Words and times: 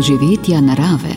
doživetja 0.00 0.60
narave. 0.60 1.12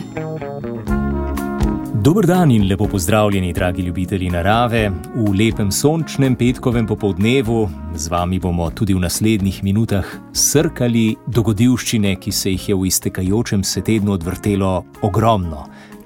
Dober 2.02 2.26
dan 2.26 2.50
in 2.50 2.68
lepo 2.68 2.84
pozdravljeni, 2.88 3.52
dragi 3.52 3.82
ljubitelji 3.82 4.30
narave. 4.30 4.90
V 5.14 5.32
lepem 5.32 5.70
sončnem 5.72 6.36
petkovem 6.36 6.86
popoldnevu 6.86 7.70
z 7.94 8.10
vami 8.12 8.38
bomo 8.38 8.68
tudi 8.70 8.94
v 8.94 9.00
naslednjih 9.00 9.62
minutah 9.64 10.04
srkali 10.32 11.16
dogodivščine, 11.26 12.12
ki 12.20 12.32
se 12.32 12.52
jih 12.52 12.68
je 12.68 12.76
v 12.76 12.86
iztekajočem 12.86 13.64
se 13.64 13.80
tednu 13.80 14.12
odvrtelo 14.12 14.84
ogromno. 15.02 15.64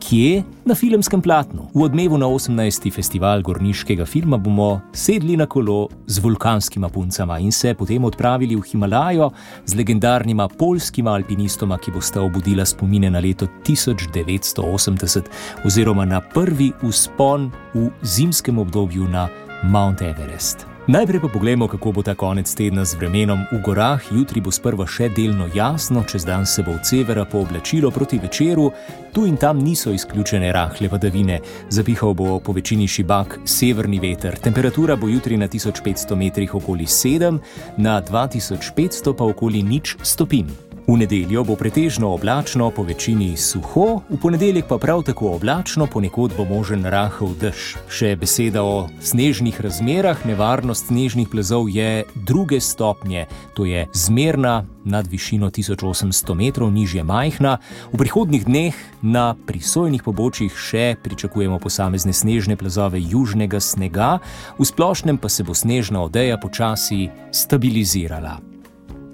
Kje? 0.09 0.41
Na 0.65 0.73
filmskem 0.73 1.21
platnu. 1.21 1.69
V 1.75 1.85
odmevu 1.85 2.16
na 2.16 2.25
18. 2.25 2.89
festival 2.89 3.43
gorniškega 3.45 4.07
filma 4.09 4.39
bomo 4.41 4.80
sedli 4.97 5.37
na 5.37 5.45
kolo 5.45 5.91
z 6.07 6.23
vulkanskima 6.25 6.89
puncama 6.89 7.37
in 7.39 7.53
se 7.53 7.75
potem 7.75 8.05
odpravili 8.05 8.57
v 8.57 8.65
Himalajo 8.71 9.29
z 9.66 9.77
legendarnima 9.77 10.49
polskima 10.49 11.13
alpinistoma, 11.13 11.77
ki 11.77 11.93
bosta 11.93 12.25
obudila 12.25 12.65
spomine 12.65 13.11
na 13.13 13.21
leto 13.21 13.51
1980 13.69 15.29
oziroma 15.69 16.09
na 16.09 16.25
prvi 16.25 16.73
uspon 16.83 17.52
v 17.75 17.93
zimskem 18.01 18.59
obdobju 18.59 19.05
na 19.13 19.29
Mount 19.63 20.01
Everest. 20.01 20.77
Najprej 20.88 21.20
pa 21.20 21.28
pogledamo, 21.28 21.69
kako 21.69 21.92
bo 21.92 22.02
ta 22.02 22.15
konec 22.15 22.55
tedna 22.55 22.84
z 22.84 22.96
vremenom 22.96 23.45
v 23.52 23.59
gorah. 23.60 24.01
Jutri 24.09 24.41
bo 24.41 24.48
sprva 24.48 24.87
še 24.88 25.10
delno 25.12 25.45
jasno, 25.52 26.01
čez 26.09 26.24
dan 26.24 26.46
se 26.48 26.62
bo 26.65 26.73
od 26.73 26.87
severa 26.88 27.27
pooblačilo 27.29 27.91
proti 27.92 28.16
večeru, 28.19 28.70
tu 29.12 29.27
in 29.29 29.37
tam 29.37 29.60
niso 29.60 29.93
izključene 29.93 30.48
rahle 30.52 30.88
padavine. 30.88 31.41
Zapihal 31.69 32.15
bo 32.16 32.38
po 32.41 32.52
večini 32.57 32.88
šibak 32.88 33.37
severni 33.45 34.01
veter. 34.01 34.38
Temperatura 34.40 34.96
bo 34.96 35.13
jutri 35.13 35.37
na 35.37 35.48
1500 35.48 36.16
metrih 36.16 36.54
okoli 36.54 36.87
7, 36.88 37.38
na 37.76 38.01
2500 38.01 39.13
pa 39.13 39.29
okoli 39.29 39.63
nič 39.63 39.96
stopinj. 40.02 40.68
V 40.89 40.97
nedeljo 40.97 41.43
bo 41.45 41.53
pretežno 41.53 42.15
oblačno, 42.17 42.71
po 42.73 42.81
večini 42.83 43.37
suho, 43.37 44.01
v 44.09 44.17
ponedeljek 44.17 44.65
pa 44.69 44.79
prav 44.81 45.03
tako 45.05 45.35
oblačno, 45.37 45.85
ponekod 45.87 46.33
bo 46.33 46.47
možen 46.49 46.89
rahel 46.89 47.35
dež. 47.37 47.75
Še 47.93 48.15
beseda 48.17 48.63
o 48.65 48.89
snežnih 49.05 49.61
razmerah, 49.61 50.25
nevarnost 50.25 50.89
snežnih 50.89 51.29
plazov 51.29 51.69
je 51.69 52.09
druge 52.15 52.57
stopnje, 52.65 53.27
to 53.53 53.69
je 53.69 53.85
zmerna 53.93 54.65
nad 54.89 55.05
višino 55.05 55.53
1800 55.53 56.35
metrov, 56.35 56.73
nižje 56.73 57.05
majhna. 57.05 57.59
V 57.93 58.01
prihodnih 58.01 58.49
dneh 58.49 58.73
na 59.05 59.37
prisojnih 59.37 60.01
pobočjih 60.01 60.57
še 60.57 60.97
pričakujemo 61.05 61.61
posamezne 61.61 62.16
snežne 62.16 62.57
plazove 62.57 62.97
južnega 62.97 63.61
snega, 63.61 64.25
v 64.56 64.65
splošnem 64.65 65.21
pa 65.21 65.28
se 65.28 65.44
bo 65.44 65.53
snežna 65.53 66.00
odeja 66.00 66.41
počasi 66.41 67.11
stabilizirala. 67.28 68.47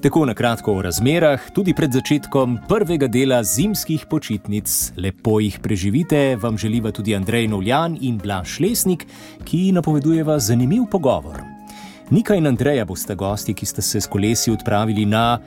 Tako 0.04 0.26
na 0.26 0.34
kratko 0.34 0.72
o 0.72 0.82
razmerah, 0.82 1.40
tudi 1.54 1.72
pred 1.74 1.92
začetkom 1.92 2.58
prvega 2.68 3.06
dela 3.08 3.38
zimskih 3.42 4.02
počitnic. 4.04 4.92
Lepo 5.00 5.38
jih 5.40 5.56
preživite, 5.62 6.36
vam 6.36 6.58
želiva 6.58 6.90
tudi 6.92 7.14
Andrej 7.16 7.48
Novljan 7.48 7.96
in 8.00 8.18
Blaž 8.18 8.58
Lesnik, 8.60 9.06
ki 9.44 9.72
napovedujeva 9.72 10.36
zanimiv 10.38 10.82
pogovor. 10.92 11.40
Nika 12.10 12.36
in 12.36 12.46
Andreja 12.46 12.84
boste 12.84 13.14
gosti, 13.14 13.54
ki 13.54 13.66
ste 13.66 13.82
se 13.82 14.00
s 14.00 14.06
kolesi 14.06 14.52
odpravili 14.52 15.06
na 15.06 15.38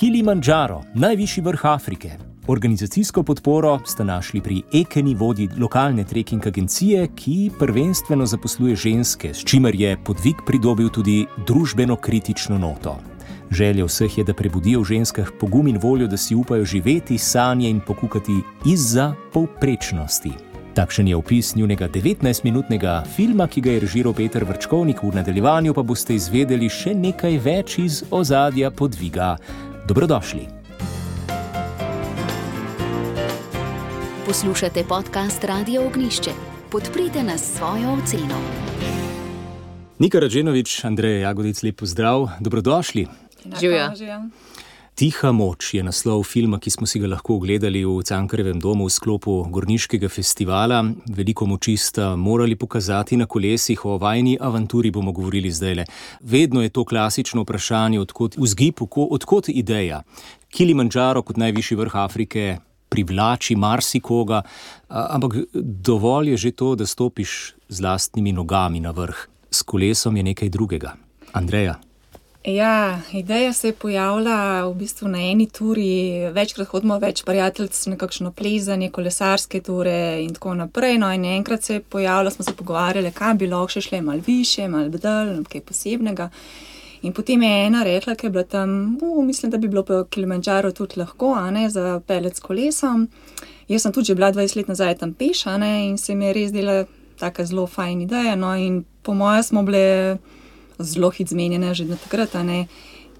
Kilimandžaro, 0.00 0.82
najvišji 0.94 1.44
vrh 1.44 1.64
Afrike. 1.66 2.10
Organizacijsko 2.46 3.22
podporo 3.22 3.78
ste 3.86 4.04
našli 4.04 4.40
pri 4.40 4.62
Ekeni, 4.74 5.14
vodji 5.14 5.48
lokalne 5.58 6.04
trekking 6.04 6.46
agencije, 6.46 7.06
ki 7.14 7.50
prvenstveno 7.58 8.26
zaposluje 8.26 8.76
ženske, 8.76 9.34
s 9.34 9.44
čimer 9.44 9.74
je 9.74 9.94
podvig 10.04 10.42
pridobil 10.46 10.88
tudi 10.88 11.26
družbeno 11.46 11.96
kritično 11.96 12.58
noto. 12.58 12.98
Želja 13.50 13.84
vseh 13.84 14.18
je, 14.18 14.24
da 14.24 14.34
prebudijo 14.34 14.80
v 14.80 14.84
ženskah 14.84 15.30
pogum 15.40 15.66
in 15.68 15.78
voljo, 15.82 16.06
da 16.06 16.16
si 16.16 16.34
upajo 16.34 16.64
živeti, 16.64 17.18
sanje 17.18 17.70
in 17.70 17.80
pokukati 17.86 18.32
izza 18.66 19.14
povprečnosti. 19.32 20.30
Takšen 20.74 21.08
je 21.08 21.16
opis 21.16 21.56
njunega 21.56 21.88
19-minutnega 21.88 23.02
filma, 23.16 23.46
ki 23.46 23.60
ga 23.60 23.70
je 23.70 23.80
režiral 23.80 24.14
Peter 24.14 24.44
Vrčkovnik, 24.44 25.02
v 25.02 25.14
nadaljevanju 25.14 25.74
pa 25.74 25.82
boste 25.82 26.14
izvedeli 26.14 26.68
še 26.68 26.94
nekaj 26.94 27.38
več 27.38 27.78
iz 27.78 28.04
ozadja 28.10 28.70
podviga. 28.70 29.36
Dobrodošli. 29.88 30.46
Poslušate 34.26 34.84
podcast 34.84 35.44
Radio 35.44 35.86
Ognišče. 35.86 36.30
Podprite 36.70 37.22
nas 37.22 37.42
s 37.42 37.58
svojo 37.58 37.98
oceno. 37.98 38.38
Nika 39.98 40.20
Rađenovič, 40.20 40.84
Andrej 40.84 41.20
Jagodic, 41.20 41.62
lepo 41.62 41.86
zdrav, 41.86 42.28
dobrodošli. 42.40 43.08
Živijo. 43.60 43.90
Tiha 45.00 45.30
moč 45.32 45.70
je 45.74 45.82
naslov 45.82 46.26
filma, 46.28 46.58
ki 46.60 46.70
smo 46.70 46.86
si 46.86 47.00
ga 47.00 47.08
lahko 47.08 47.38
ogledali 47.38 47.80
v 47.88 48.02
Cankarevem 48.04 48.58
domu 48.60 48.84
v 48.84 48.92
sklopu 48.92 49.46
Gorniškega 49.48 50.10
festivala. 50.12 50.82
Veliko 51.08 51.46
moči 51.48 51.76
sta 51.80 52.16
morali 52.16 52.56
pokazati 52.56 53.16
na 53.16 53.24
kolesih, 53.24 53.80
o 53.86 53.96
vajni 53.96 54.36
avanturi 54.40 54.90
bomo 54.90 55.12
govorili 55.16 55.50
zdaj. 55.50 55.74
Le. 55.74 55.84
Vedno 56.20 56.60
je 56.60 56.68
to 56.68 56.84
klasično 56.84 57.46
vprašanje, 57.46 58.00
odkot 58.00 58.36
vzgib, 58.36 58.84
odkot 58.92 59.48
ideja. 59.48 60.02
Kilimandžaro 60.52 61.22
kot 61.22 61.40
najvišji 61.40 61.80
vrh 61.80 61.96
Afrike 61.96 62.58
privlači 62.90 63.56
marsikoga, 63.56 64.42
ampak 64.88 65.46
dovolj 65.54 66.34
je 66.34 66.36
že 66.36 66.50
to, 66.52 66.74
da 66.74 66.86
stopiš 66.86 67.54
z 67.68 67.80
lastnimi 67.80 68.32
nogami 68.32 68.80
na 68.80 68.90
vrh. 68.90 69.28
S 69.50 69.62
kolesom 69.62 70.16
je 70.16 70.22
nekaj 70.22 70.48
drugega. 70.48 70.92
Andreja. 71.32 71.80
Ja, 72.44 73.00
ideja 73.12 73.52
se 73.52 73.68
je 73.68 73.72
pojavila 73.72 74.64
v 74.64 74.74
bistvu 74.74 75.08
na 75.08 75.18
eni 75.20 75.44
turi, 75.46 76.30
večkrat 76.32 76.70
hodimo 76.72 76.96
več 76.98 77.20
prijateljic, 77.28 77.76
nekakšno 77.92 78.32
plezanje, 78.32 78.88
kolesarske 78.90 79.60
ture 79.60 80.22
in 80.22 80.32
tako 80.32 80.54
naprej. 80.56 80.96
No, 81.02 81.10
in 81.12 81.26
enkrat 81.28 81.62
se 81.62 81.74
je 81.74 81.82
pojavila, 81.82 82.30
smo 82.30 82.44
se 82.44 82.54
pogovarjali, 82.56 83.12
kaj 83.12 83.34
bi 83.34 83.50
lahko 83.50 83.76
še 83.76 83.82
šle 83.84 84.00
malo 84.00 84.24
više, 84.26 84.70
malo 84.72 84.88
dol, 84.88 85.44
kaj 85.52 85.66
posebnega. 85.68 86.30
In 87.02 87.12
potem 87.12 87.44
je 87.44 87.52
ena 87.66 87.84
rekla, 87.84 88.16
ki 88.16 88.26
je 88.26 88.32
bila 88.32 88.46
tam, 88.48 88.96
uh, 89.02 89.20
mislim, 89.24 89.52
da 89.52 89.60
bi 89.60 89.68
bilo 89.68 89.84
po 89.84 90.04
Kilimanjaro 90.08 90.72
tudi 90.72 90.96
lahko, 91.00 91.34
a 91.36 91.50
ne 91.50 91.68
za 91.68 92.00
pelet 92.06 92.36
s 92.36 92.40
kolesom. 92.40 93.08
Jaz 93.68 93.84
sem 93.84 93.92
tudi 93.92 94.14
že 94.14 94.16
bila 94.16 94.32
20 94.32 94.56
let 94.56 94.68
nazaj 94.68 94.96
tam 95.04 95.12
peša, 95.12 95.58
ne, 95.60 95.90
in 95.90 95.98
se 95.98 96.16
mi 96.16 96.24
je 96.24 96.32
res 96.32 96.52
dela 96.56 96.86
taka 97.20 97.44
zelo 97.44 97.66
fajn 97.66 98.00
ideja. 98.08 98.32
No, 98.36 98.56
in 98.56 98.84
po 99.02 99.12
mojem 99.14 99.42
smo 99.42 99.62
bile 99.62 100.16
zelo 100.80 101.10
hit 101.10 101.28
zmenjene 101.28 101.74
že 101.74 101.84
na 101.84 101.96
takrat, 101.96 102.34
ne, 102.44 102.66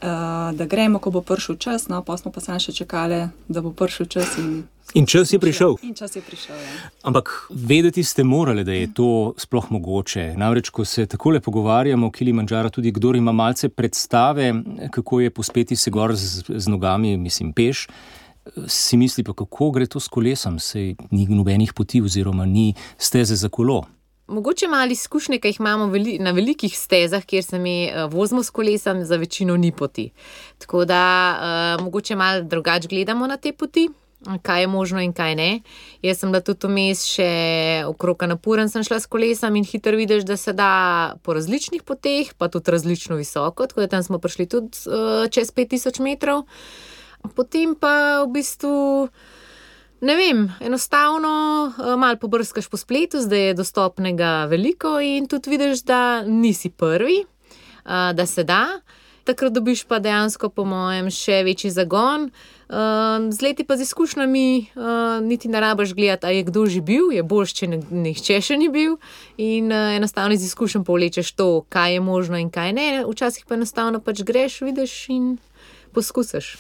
uh, 0.03 0.57
da 0.57 0.67
gremo, 0.67 0.99
ko 0.99 1.11
bo 1.11 1.21
prišel 1.21 1.57
čas, 1.57 1.89
no 1.89 2.03
pa 2.05 2.17
smo 2.17 2.33
pa 2.33 2.41
sami 2.41 2.61
še 2.61 2.73
čakali, 2.73 3.29
da 3.49 3.63
bo 3.63 3.73
prišel 3.73 4.07
čas. 4.07 4.37
In, 4.41 4.63
in 4.95 5.07
čas 5.07 5.33
je 5.33 5.39
prišel. 5.39 5.77
In 5.87 5.95
čas 5.95 6.17
je 6.17 6.23
prišel. 6.25 6.57
Ja. 6.57 6.91
Ampak 7.11 7.33
vedeti 7.51 8.05
ste 8.05 8.25
morali, 8.25 8.65
da 8.65 8.73
je 8.73 8.91
to 8.95 9.35
sploh 9.39 9.71
mogoče. 9.71 10.33
Namreč, 10.41 10.71
ko 10.71 10.85
se 10.85 11.07
tako 11.07 11.37
le 11.37 11.41
pogovarjamo 11.41 12.09
o 12.09 12.15
Kilimandžaru, 12.15 12.71
tudi 12.71 12.93
kdo 12.93 13.15
ima 13.15 13.33
malce 13.33 13.69
predstave, 13.69 14.55
kako 14.91 15.21
je 15.21 15.31
pospeti 15.31 15.77
se 15.77 15.91
gor 15.91 16.17
z, 16.17 16.45
z 16.49 16.69
nogami, 16.69 17.17
mislim, 17.17 17.53
peš. 17.53 17.87
Si 18.67 18.97
misli 18.97 19.23
pa, 19.23 19.35
kako 19.37 19.71
gre 19.71 19.87
to 19.87 20.01
s 20.01 20.09
kolesom, 20.09 20.59
sej 20.59 20.97
ni 21.13 21.27
nobenih 21.29 21.75
poti, 21.77 22.01
oziroma 22.03 22.47
ni 22.49 22.73
steze 22.99 23.37
za 23.37 23.49
kolo. 23.49 23.85
Mogoče 24.31 24.69
malo 24.69 24.93
izkušnje, 24.93 25.41
ki 25.43 25.49
jih 25.49 25.61
imamo 25.61 25.87
veli, 25.91 26.19
na 26.23 26.31
velikih 26.31 26.79
stezah, 26.79 27.25
kjer 27.27 27.45
se 27.45 27.59
mi 27.59 27.91
uh, 27.91 28.13
vozimo 28.13 28.43
s 28.43 28.51
kolesom, 28.51 29.05
za 29.05 29.17
večino 29.17 29.57
ni 29.57 29.73
poti. 29.73 30.11
Tako 30.59 30.85
da 30.85 31.01
uh, 31.35 31.85
mogoče 31.85 32.17
malo 32.17 32.43
drugače 32.43 32.89
gledamo 32.89 33.27
na 33.27 33.37
te 33.37 33.53
poti, 33.53 33.89
kaj 34.43 34.61
je 34.61 34.67
možno 34.67 35.01
in 35.03 35.13
kaj 35.13 35.35
ne. 35.35 35.61
Jaz 36.03 36.21
sem 36.23 36.33
da 36.33 36.41
tudi 36.41 36.69
vmes 36.71 37.03
še 37.09 37.31
okrog 37.89 38.23
naporen, 38.31 38.71
sem 38.71 38.85
šla 38.87 39.01
s 39.01 39.11
kolesom 39.11 39.57
in 39.57 39.67
hitro 39.67 39.97
vidiš, 39.99 40.23
da 40.29 40.37
se 40.37 40.53
da 40.53 40.71
po 41.23 41.35
različnih 41.35 41.83
poteh, 41.83 42.31
pa 42.39 42.49
tudi 42.49 42.71
različno 42.71 43.19
visoko. 43.19 43.67
Tako 43.67 43.81
da 43.81 43.89
tam 43.97 44.07
smo 44.07 44.23
prišli 44.23 44.47
tudi 44.47 44.79
uh, 44.87 45.27
čez 45.27 45.51
5000 45.57 46.01
metrov. 46.07 46.47
Potem 47.35 47.75
pa 47.75 48.23
v 48.23 48.31
bistvu. 48.39 49.11
Ne 50.01 50.17
vem, 50.17 50.53
enostavno 50.61 51.29
uh, 51.79 51.99
malo 51.99 52.17
pobrskaš 52.17 52.69
po 52.69 52.77
spletu, 52.77 53.21
zdaj 53.21 53.47
je 53.47 53.55
dostopnega 53.55 54.47
veliko 54.49 55.01
in 55.01 55.27
tudi 55.29 55.51
vidiš, 55.51 55.83
da 55.83 56.23
nisi 56.23 56.71
prvi, 56.71 57.25
uh, 57.85 58.17
da 58.17 58.27
se 58.27 58.45
da. 58.45 58.81
Takrat 59.25 59.53
dobiš 59.53 59.85
pa 59.85 59.99
dejansko, 59.99 60.49
po 60.49 60.65
mojem, 60.65 61.11
še 61.13 61.43
večji 61.45 61.71
zagon. 61.71 62.31
Uh, 62.71 63.29
z 63.29 63.45
leti 63.45 63.65
pa 63.69 63.77
z 63.77 63.85
izkušnjami 63.85 64.67
niti 65.23 65.49
ne 65.49 65.61
rabaš 65.61 65.93
gledati, 65.95 66.27
ali 66.27 66.37
je 66.37 66.43
kdo 66.49 66.67
že 66.67 66.81
bil, 66.81 67.13
je 67.13 67.23
boljš, 67.23 67.53
če 67.53 67.67
nihče 67.91 68.41
še 68.41 68.57
ni 68.57 68.71
bil. 68.73 68.97
In 69.37 69.69
enostavno 69.73 70.37
z 70.37 70.49
izkušnjami 70.49 70.85
povlečeš 70.89 71.35
to, 71.37 71.67
kaj 71.69 71.93
je 71.93 72.01
možno 72.01 72.41
in 72.41 72.49
kaj 72.51 72.73
ne. 72.73 72.89
Včasih 73.05 73.45
pa 73.45 73.61
enostavno 73.61 74.01
pač 74.01 74.25
greš, 74.25 74.63
vidiš 74.65 74.97
in 75.13 75.37
poskusiš. 75.93 76.57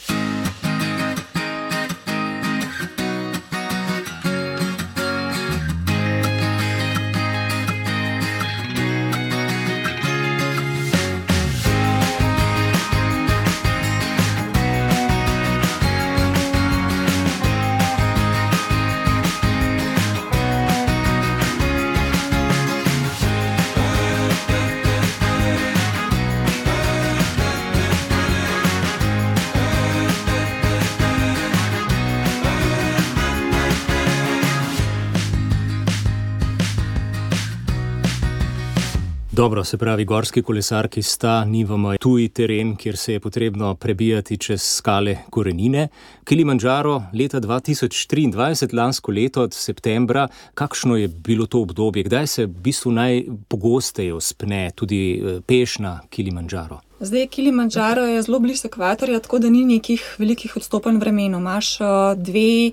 Dobro, 39.41 39.65
se 39.65 39.79
pravi, 39.79 40.05
gorski 40.05 40.43
kolesarki 40.43 41.03
sta, 41.03 41.45
nivamo 41.45 41.97
tuji 41.97 42.29
teren, 42.29 42.75
kjer 42.77 42.97
se 42.97 43.13
je 43.13 43.21
potrebno 43.21 43.75
prebijati 43.75 44.37
čez 44.37 44.63
skale 44.63 45.17
korenine. 45.31 45.89
Kilimanjaro 46.25 47.03
leta 47.15 47.41
2023, 47.41 48.77
lansko 48.77 49.13
leto 49.13 49.43
od 49.43 49.55
septembra, 49.55 50.29
kakšno 50.55 50.97
je 50.97 51.09
bilo 51.09 51.47
to 51.47 51.63
obdobje, 51.63 52.03
kdaj 52.03 52.27
se 52.27 52.47
v 52.47 52.49
bistvu 52.49 52.93
najpogosteje 52.93 54.15
uspne 54.15 54.71
tudi 54.75 55.01
eh, 55.17 55.41
peš 55.47 55.79
na 55.79 56.01
Kilimanjaro? 56.11 56.81
Zdaj, 57.01 57.27
Kilimanjaro 57.27 58.05
je 58.05 58.23
zelo 58.23 58.39
blizu 58.39 58.69
ekvatorja, 58.69 59.21
tako 59.21 59.39
da 59.39 59.51
ni 59.51 59.65
nekih 59.65 60.17
velikih 60.19 60.57
odstopanj 60.57 60.99
vremena. 61.01 61.39
Imáš 61.39 61.79
dve 62.17 62.73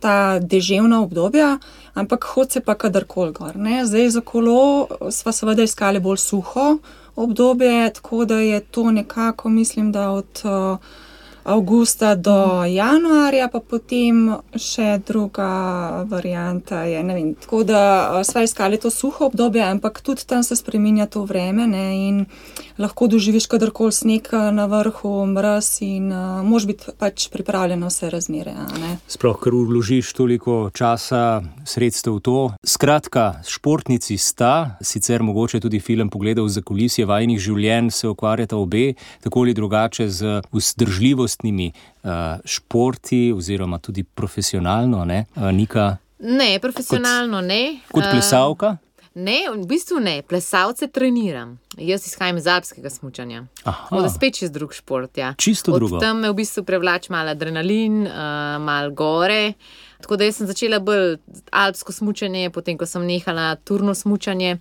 ta 0.00 0.38
deževna 0.38 1.02
obdobja, 1.02 1.58
ampak 1.94 2.24
hod 2.24 2.52
se 2.52 2.60
pa 2.60 2.74
kadarkoli 2.74 3.32
gor. 3.32 3.56
Ne? 3.56 3.86
Zdaj 3.86 4.10
za 4.10 4.20
kolo 4.20 4.86
smo 5.10 5.32
seveda 5.32 5.62
iskali 5.62 6.00
bolj 6.00 6.16
suho 6.16 6.78
obdobje, 7.16 7.92
tako 7.92 8.24
da 8.24 8.38
je 8.38 8.60
to 8.60 8.90
nekako, 8.90 9.48
mislim, 9.48 9.92
da 9.92 10.10
od. 10.10 10.42
Uh, 10.44 10.78
avgusta 11.48 12.14
do 12.14 12.64
januarja, 12.68 13.48
pa 13.48 13.60
potem 13.64 14.36
še 14.52 14.98
druga 15.08 16.04
varianta. 16.08 16.82
Je, 16.84 17.00
vem, 17.00 17.32
tako 17.40 17.62
da 17.64 17.80
smo 18.24 18.44
iskali 18.44 18.76
to 18.76 18.92
suho 18.92 19.30
obdobje, 19.30 19.64
ampak 19.64 20.02
tudi 20.04 20.26
tam 20.28 20.44
se 20.44 20.56
spremenja 20.56 21.08
to 21.08 21.24
vreme 21.24 21.66
ne, 21.66 21.86
in 22.08 22.26
lahko 22.78 23.08
doživiš 23.08 23.48
kadarkoli 23.48 23.92
sneg 23.92 24.28
na 24.52 24.68
vrhu, 24.68 25.24
mraz 25.32 25.80
in 25.80 26.12
uh, 26.12 26.44
mož 26.44 26.68
biti 26.68 26.92
pač 27.00 27.30
pripravljen 27.32 27.80
na 27.80 27.88
vse 27.88 28.12
razmere. 28.12 28.52
Sploh, 29.08 29.40
ker 29.40 29.56
vložiš 29.56 30.12
toliko 30.12 30.68
časa, 30.76 31.40
sredstev 31.64 32.20
v 32.20 32.24
to. 32.28 32.38
Skratka, 32.60 33.40
športnici 33.48 34.18
sta, 34.20 34.76
sicer 34.84 35.24
mogoče 35.24 35.62
tudi 35.64 35.80
film 35.80 36.12
pogledal 36.12 36.48
za 36.52 36.60
kulisje 36.60 37.08
vajnih 37.08 37.40
življenj, 37.40 37.90
se 37.94 38.12
ukvarjata 38.12 38.60
obe, 38.60 38.92
tako 39.24 39.48
ali 39.48 39.56
drugače 39.56 40.08
z 40.12 40.38
vzdržljivostjo 40.52 41.37
vrstnimi 41.38 41.72
uh, 42.02 42.10
športi, 42.44 43.32
oziroma 43.36 43.78
tudi 43.78 44.02
profesionalno, 44.02 45.04
ne, 45.04 45.24
uh, 45.36 45.42
Nika? 45.52 45.96
Ne, 46.18 46.58
profesionalno 46.58 47.38
kot, 47.38 47.46
ne. 47.46 47.80
Kot 47.92 48.04
eh, 48.04 48.10
plesalka? 48.10 48.66
Uh, 48.66 48.88
Ne, 49.18 49.50
v 49.50 49.66
bistvu 49.66 49.98
ne, 49.98 50.22
plesalce 50.22 50.86
treniram. 50.94 51.56
Jaz 51.74 52.04
izhajam 52.06 52.36
iz 52.38 52.46
alpskega 52.46 52.90
smutanja. 52.90 53.46
Tako 53.64 54.02
da 54.04 54.08
spet 54.08 54.38
čez 54.38 54.52
drug 54.54 54.74
šport. 54.74 55.18
Ja. 55.18 55.32
Čisto 55.38 55.74
drugo. 55.74 55.98
Tam 55.98 56.20
me 56.22 56.30
v 56.30 56.36
bistvu 56.38 56.62
prevlač 56.62 57.08
malo 57.10 57.32
adrenalin, 57.34 58.04
uh, 58.06 58.12
malo 58.62 58.92
gore. 58.94 59.52
Tako 60.00 60.16
da 60.16 60.32
sem 60.32 60.46
začela 60.46 60.78
bolj 60.78 61.16
alpsko 61.50 61.92
smutanje, 61.92 62.50
potem 62.54 62.78
ko 62.78 62.86
sem 62.86 63.02
nehala 63.06 63.56
turno 63.66 63.94
smutanje. 63.98 64.58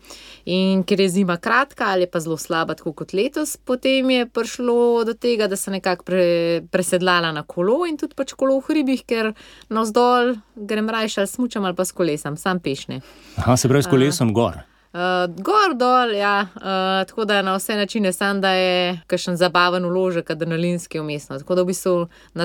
In 0.50 0.82
ker 0.84 1.02
je 1.02 1.10
zima 1.10 1.38
kratka 1.38 1.92
ali 1.94 2.08
pa 2.10 2.20
zelo 2.20 2.38
slaba, 2.38 2.74
tako 2.76 2.94
kot 2.98 3.14
letos, 3.14 3.58
potem 3.58 4.10
je 4.10 4.26
prišlo 4.26 5.04
do 5.06 5.14
tega, 5.14 5.48
da 5.48 5.56
sem 5.56 5.78
nekako 5.78 6.04
pre, 6.04 6.26
presedlala 6.72 7.32
na 7.32 7.44
kolo 7.44 7.86
in 7.86 8.00
tudi 8.02 8.18
pač 8.18 8.34
kolo 8.34 8.58
v 8.58 8.66
hribih, 8.72 9.06
ker 9.06 9.34
navzdol 9.70 10.34
grem 10.56 10.90
rajša 10.90 11.22
ali 11.22 11.34
smučam 11.36 11.70
ali 11.70 11.78
pa 11.78 11.86
s 11.86 11.94
kolesom, 11.94 12.38
sam 12.38 12.60
pešne. 12.60 13.02
Aha, 13.38 13.58
se 13.58 13.70
pravi 13.70 13.86
s 13.86 13.94
kolesom 13.94 14.34
uh, 14.34 14.34
gor. 14.34 14.60
Uh, 14.98 15.30
gor 15.38 15.78
dol, 15.78 16.18
ja, 16.18 16.48
uh, 16.56 17.06
tako 17.06 17.30
da 17.30 17.44
na 17.46 17.54
vse 17.60 17.78
načine 17.78 18.10
sem, 18.14 18.42
da 18.42 18.58
je 18.58 19.00
kakšen 19.08 19.38
zabaven 19.38 19.86
uložek, 19.86 20.34
adrenalinski 20.34 21.00
umestno. 21.00 21.38
Tako 21.38 21.56
da 21.56 21.62
v 21.62 21.76
bistvu 21.76 21.98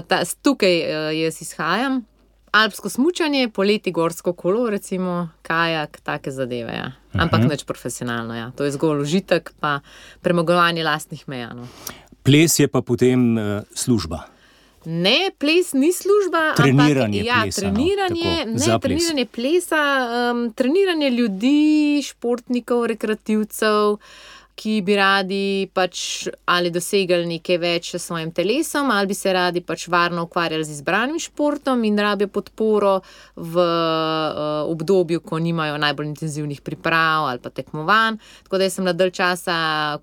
ta, 0.09 0.25
tukaj 0.43 0.81
uh, 0.83 1.13
jaz 1.17 1.41
izhajam 1.41 2.03
alpsko 2.53 2.89
smutanje, 2.89 3.49
poleti 3.49 3.91
gorsko 3.91 4.33
kolo, 4.33 4.71
recimo 4.71 5.29
kajak, 5.43 6.01
take 6.01 6.31
zadeve. 6.31 6.73
Ja. 6.73 6.93
Ampak 7.13 7.33
uh 7.33 7.39
mhm. 7.39 7.47
-huh. 7.47 7.51
neč 7.51 7.65
profesionalno, 7.65 8.37
ja. 8.37 8.51
to 8.57 8.65
je 8.65 8.71
zgolj 8.71 9.01
užitek, 9.01 9.53
pa 9.61 9.81
premagovanje 10.21 10.85
lastnih 10.85 11.29
meja. 11.29 11.55
No. 11.55 11.69
Ples 12.23 12.59
je 12.59 12.69
pa 12.69 12.83
potem 12.83 13.39
uh, 13.39 13.63
služba. 13.75 14.33
Ne, 14.85 15.31
ples 15.39 15.73
ni 15.73 15.93
služba. 15.93 16.55
Treniranje 16.57 17.19
ampak, 17.19 17.27
ja, 17.27 17.43
plesa, 17.43 17.61
treniranje, 17.61 18.45
no, 18.47 18.67
ne, 18.67 18.79
treniranje 18.81 19.27
plesa, 19.27 20.09
um, 20.33 20.53
treniranje 20.53 21.11
ljudi, 21.11 22.03
športnikov, 22.03 22.87
rekreativcev 22.87 23.97
ki 24.55 24.83
bi 24.85 24.97
radi 24.97 25.69
pač 25.73 26.29
ali 26.45 26.71
dosegali 26.71 27.27
nekaj 27.27 27.59
več 27.59 27.91
s 27.95 28.03
svojim 28.05 28.33
telesom, 28.35 28.91
ali 28.91 29.09
bi 29.11 29.17
se 29.17 29.33
radi 29.33 29.63
pač 29.65 29.87
varno 29.89 30.27
ukvarjali 30.27 30.65
z 30.65 30.77
izbranim 30.77 31.19
športom 31.19 31.85
in 31.89 31.99
rabijo 31.99 32.29
podporo 32.29 32.99
v 33.37 33.57
uh, 33.57 34.69
obdobju, 34.69 35.23
ko 35.25 35.39
nimajo 35.39 35.79
najbolj 35.81 36.11
intenzivnih 36.13 36.61
priprav 36.61 37.31
ali 37.31 37.41
pa 37.43 37.51
tekmovanj. 37.51 38.19
Tako 38.45 38.61
da 38.61 38.71
sem 38.71 38.85
na 38.85 38.93
dalj 38.93 39.15
časa 39.17 39.57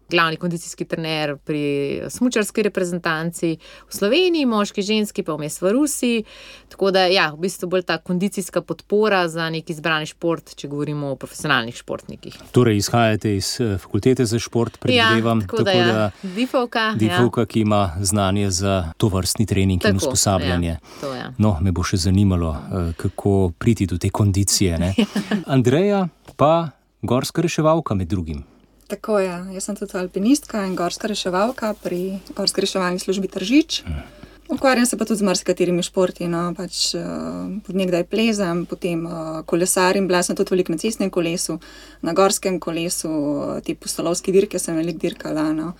glavni 0.10 0.38
kondicijski 0.42 0.86
trener 0.86 1.36
pri 1.38 2.10
smučarski 2.10 2.66
reprezentanci 2.66 3.56
v 3.60 3.96
Sloveniji, 3.96 4.50
moški, 4.50 4.82
ženski 4.82 5.24
pa 5.24 5.38
vmes 5.38 5.62
v 5.62 5.74
Rusiji. 5.78 6.26
Tako 6.70 6.92
da 6.96 7.06
ja, 7.06 7.30
v 7.36 7.46
bistvu 7.46 7.70
bolj 7.70 7.86
ta 7.86 7.98
kondicijska 7.98 8.62
podpora 8.62 9.28
za 9.30 9.50
neki 9.50 9.74
izbrani 9.74 10.10
šport, 10.10 10.56
če 10.56 10.68
govorimo 10.68 11.14
o 11.14 11.20
profesionalnih 11.20 11.76
športnikih. 11.78 12.38
Torej, 12.56 12.82
izhajate 12.82 13.36
iz 13.36 13.56
eh, 13.62 13.78
fakultete 13.78 14.26
za 14.26 14.39
šport, 14.40 14.78
predvidevam. 14.78 15.40
Ja, 15.40 15.48
tako, 15.48 15.64
tako 15.64 15.78
da, 15.78 15.84
ja. 15.84 16.12
Difovka, 16.24 16.94
Difovka 16.96 17.42
ja. 17.42 17.46
ki 17.46 17.62
ima 17.62 17.96
znanje 18.02 18.50
za 18.52 18.92
to 18.98 19.08
vrstni 19.08 19.46
trening 19.46 19.82
tako, 19.82 19.92
in 19.92 19.98
usposabljanje. 19.98 20.70
Ja, 20.70 20.78
to, 21.02 21.14
ja. 21.16 21.34
No, 21.38 21.58
me 21.62 21.72
bo 21.72 21.84
še 21.84 21.98
zanimalo, 21.98 22.54
eh, 22.56 22.94
kako 22.98 23.52
priti 23.58 23.86
do 23.86 23.98
te 23.98 24.10
kondicije. 24.10 24.94
Andreja 25.56 26.08
pa 26.36 26.70
gorska 27.02 27.42
reševalka 27.42 27.96
med 27.96 28.08
drugim. 28.08 28.44
Tako 28.90 29.20
je, 29.20 29.28
ja. 29.28 29.38
jaz 29.54 29.68
sem 29.70 29.76
tudi 29.78 29.98
alpinistka 29.98 30.66
in 30.66 30.76
gorska 30.76 31.08
reševalka 31.08 31.76
pri 31.84 32.20
gorski 32.36 32.62
reševalni 32.66 33.00
službi 33.00 33.28
Tržič. 33.28 33.84
Hmm. 33.86 34.02
Ukvarjam 34.50 34.86
se 34.86 34.98
pa 34.98 35.06
tudi 35.06 35.20
z 35.20 35.26
marsikaterimi 35.28 35.84
športi. 35.86 36.28
No, 36.28 36.48
pač, 36.58 36.96
uh, 36.98 37.76
nekdaj 37.76 38.08
plezam, 38.10 38.64
potem 38.66 39.04
uh, 39.06 39.42
kolesarim, 39.46 40.08
bila 40.10 40.24
sem 40.26 40.36
tudi 40.36 40.56
veliko 40.56 40.74
na 40.74 40.82
cestnem 40.82 41.12
kolesu, 41.14 41.60
na 42.02 42.16
gorskem 42.18 42.58
kolesu, 42.60 43.10
uh, 43.10 43.60
ti 43.62 43.76
postolovski 43.78 44.34
dirke 44.34 44.60
sem 44.60 44.80
veliko 44.82 45.06
dirkala. 45.06 45.52
No. 45.54 45.74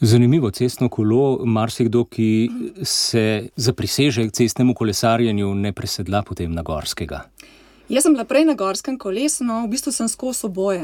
Zanimivo 0.00 0.50
cestno 0.50 0.88
kolo, 0.88 1.44
marsikdo, 1.46 2.02
ki 2.10 2.28
se 2.82 3.24
zapriseže 3.56 4.26
k 4.26 4.34
cestnemu 4.40 4.74
kolesarjenju, 4.74 5.52
ne 5.54 5.72
presedla 5.72 6.24
potem 6.26 6.50
na 6.50 6.66
gorskega. 6.66 7.28
Jaz 7.88 8.04
sem 8.04 8.12
bila 8.12 8.26
prej 8.28 8.44
na 8.44 8.56
gorskem 8.58 8.98
kolesu, 8.98 9.46
no, 9.46 9.62
v 9.64 9.76
bistvu 9.76 9.94
sem 9.94 10.10
skozi 10.10 10.48
oboje. 10.50 10.82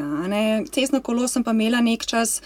Cestno 0.72 1.02
kolo 1.02 1.26
sem 1.28 1.42
pa 1.44 1.52
imela 1.52 1.82
nek 1.84 2.06
čas 2.06 2.38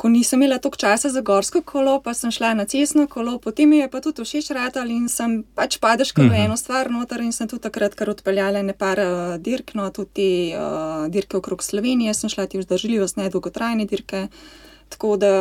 ko 0.00 0.08
nisem 0.08 0.40
imela 0.40 0.56
toliko 0.58 0.80
časa 0.80 1.10
za 1.12 1.20
gorsko 1.20 1.60
kolo, 1.62 1.98
pa 2.00 2.14
sem 2.16 2.30
šla 2.32 2.54
na 2.56 2.64
cestno 2.64 3.04
kolo, 3.06 3.34
potem 3.38 3.68
mi 3.68 3.82
je 3.82 3.88
pa 3.92 4.00
tudi 4.00 4.24
všeč 4.24 4.48
ratal 4.56 4.88
in 4.88 5.10
sem 5.12 5.42
pač 5.54 5.76
padeš 5.76 6.14
kar 6.16 6.24
v 6.24 6.32
mhm. 6.32 6.44
eno 6.46 6.56
stvar 6.56 6.88
noter 6.88 7.20
in 7.20 7.34
sem 7.36 7.48
tudi 7.48 7.66
takrat 7.66 7.92
kar 7.98 8.08
odpeljala 8.08 8.62
nepar 8.64 9.02
uh, 9.04 9.34
dirk, 9.36 9.74
no 9.76 9.90
tudi 9.92 10.56
uh, 10.56 11.04
dirke 11.12 11.36
okrog 11.36 11.60
Slovenije, 11.60 12.14
sem 12.16 12.32
šla 12.32 12.48
ti 12.48 12.62
vzdržljivost, 12.62 13.20
ne 13.20 13.28
dolgotrajne 13.28 13.84
dirke. 13.84 14.28
Tako 14.88 15.18
da 15.20 15.34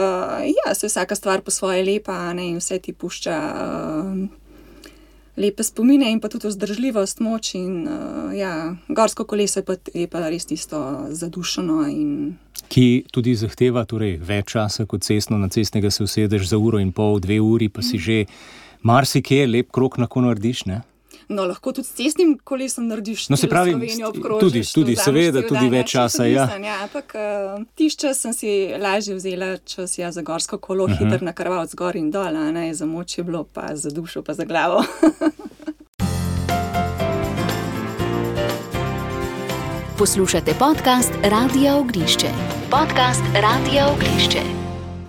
ja, 0.44 0.76
se 0.76 0.92
vsaka 0.92 1.16
stvar 1.16 1.42
po 1.42 1.56
svoje 1.56 1.86
lepa 1.86 2.20
ne, 2.34 2.52
in 2.52 2.60
vse 2.60 2.82
ti 2.84 2.94
pušča. 2.94 3.40
Uh, 3.56 4.28
Lepe 5.40 5.64
spomine 5.64 6.12
in 6.12 6.20
pa 6.20 6.28
tudi 6.28 6.50
vzdržljivost, 6.52 7.22
moč 7.24 7.54
in 7.56 7.88
uh, 7.88 8.36
ja, 8.36 8.76
gorsko 8.92 9.24
koleso 9.24 9.64
je 9.64 9.66
pa, 9.66 9.80
je 9.94 10.08
pa 10.12 10.28
res 10.28 10.52
tisto 10.52 11.08
zadušeno. 11.16 11.86
In 11.88 12.10
ki 12.70 13.06
tudi 13.12 13.34
zahteva 13.36 13.86
torej, 13.90 14.18
več 14.22 14.54
časa 14.54 14.86
kot 14.90 15.04
cestno, 15.04 15.38
na 15.42 15.50
cestnega 15.50 15.92
se 15.92 16.04
usedeš 16.04 16.48
za 16.52 16.58
uro 16.58 16.80
in 16.80 16.94
pol, 16.94 17.20
dve 17.20 17.40
uri, 17.42 17.70
pa 17.70 17.82
si 17.82 17.98
že 17.98 18.26
marsikje 18.86 19.48
lep 19.48 19.72
krok 19.72 19.98
na 19.98 20.08
kono 20.08 20.30
narediš. 20.30 20.66
Ne? 20.70 20.82
No, 21.30 21.46
lahko 21.46 21.72
tudi 21.74 21.86
s 21.86 21.94
cestnim 21.94 22.38
kolesom 22.44 22.88
narediš. 22.90 23.28
No, 23.30 23.38
se 23.38 23.50
pravi, 23.50 23.74
tudi, 24.40 24.64
tudi 24.74 24.96
seveda, 24.98 25.44
tudi 25.46 25.68
dan, 25.68 25.74
več 25.74 25.92
časa. 25.94 26.26
Ja. 26.26 26.48
Ja, 26.58 26.80
ampak 26.88 27.14
uh, 27.18 27.60
tišče 27.78 28.14
sem 28.18 28.34
si 28.34 28.54
lažje 28.82 29.18
vzela, 29.18 29.52
če 29.62 29.86
si 29.90 30.02
ja 30.02 30.10
za 30.16 30.26
gorsko 30.26 30.58
kolo 30.58 30.86
uh 30.88 30.90
mhm. 30.90 31.04
-huh. 31.04 31.06
hiter 31.06 31.24
nakarval 31.24 31.68
od 31.68 31.70
zgor 31.70 31.96
in 31.96 32.10
dol, 32.12 32.34
ne 32.54 32.74
za 32.74 32.86
moč 32.86 33.18
je 33.18 33.24
bilo, 33.24 33.44
pa 33.44 33.76
za 33.76 33.90
dušo, 33.90 34.24
pa 34.24 34.34
za 34.34 34.46
glavo. 34.46 34.84
Poslušate 40.00 40.54
podcast 40.60 41.12
Radio 41.24 41.78
Ognišče 41.78 42.28
podcast 42.72 43.24
Radio 43.34 43.82
Ognišče. 43.94 44.40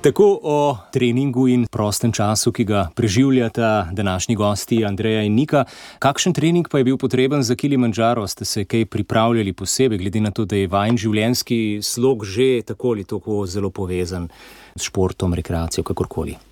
Tako 0.01 0.41
o 0.43 0.77
treningu 0.93 1.49
in 1.49 1.67
prostem 1.71 2.13
času, 2.13 2.53
ki 2.53 2.65
ga 2.65 2.89
preživljata 2.95 3.89
današnji 3.93 4.35
gosti 4.35 4.85
Andreja 4.85 5.23
in 5.23 5.35
Nika. 5.35 5.65
Kakšen 5.99 6.33
trening 6.33 6.69
pa 6.69 6.79
je 6.79 6.85
bil 6.85 6.97
potreben 6.97 7.43
za 7.43 7.55
Kilimanjaro? 7.55 8.27
Ste 8.27 8.45
se 8.45 8.65
kaj 8.65 8.87
pripravljali 8.87 9.53
posebej, 9.53 9.99
glede 9.99 10.21
na 10.21 10.31
to, 10.31 10.45
da 10.45 10.57
je 10.57 10.67
vajen 10.67 10.97
življenjski 10.97 11.79
slog 11.83 12.25
že 12.25 12.63
tako 12.67 12.89
ali 12.89 13.05
tako 13.05 13.47
zelo 13.47 13.71
povezan 13.71 14.29
s 14.77 14.83
športom, 14.83 15.35
rekreacijo, 15.35 15.85
kakorkoli? 15.85 16.50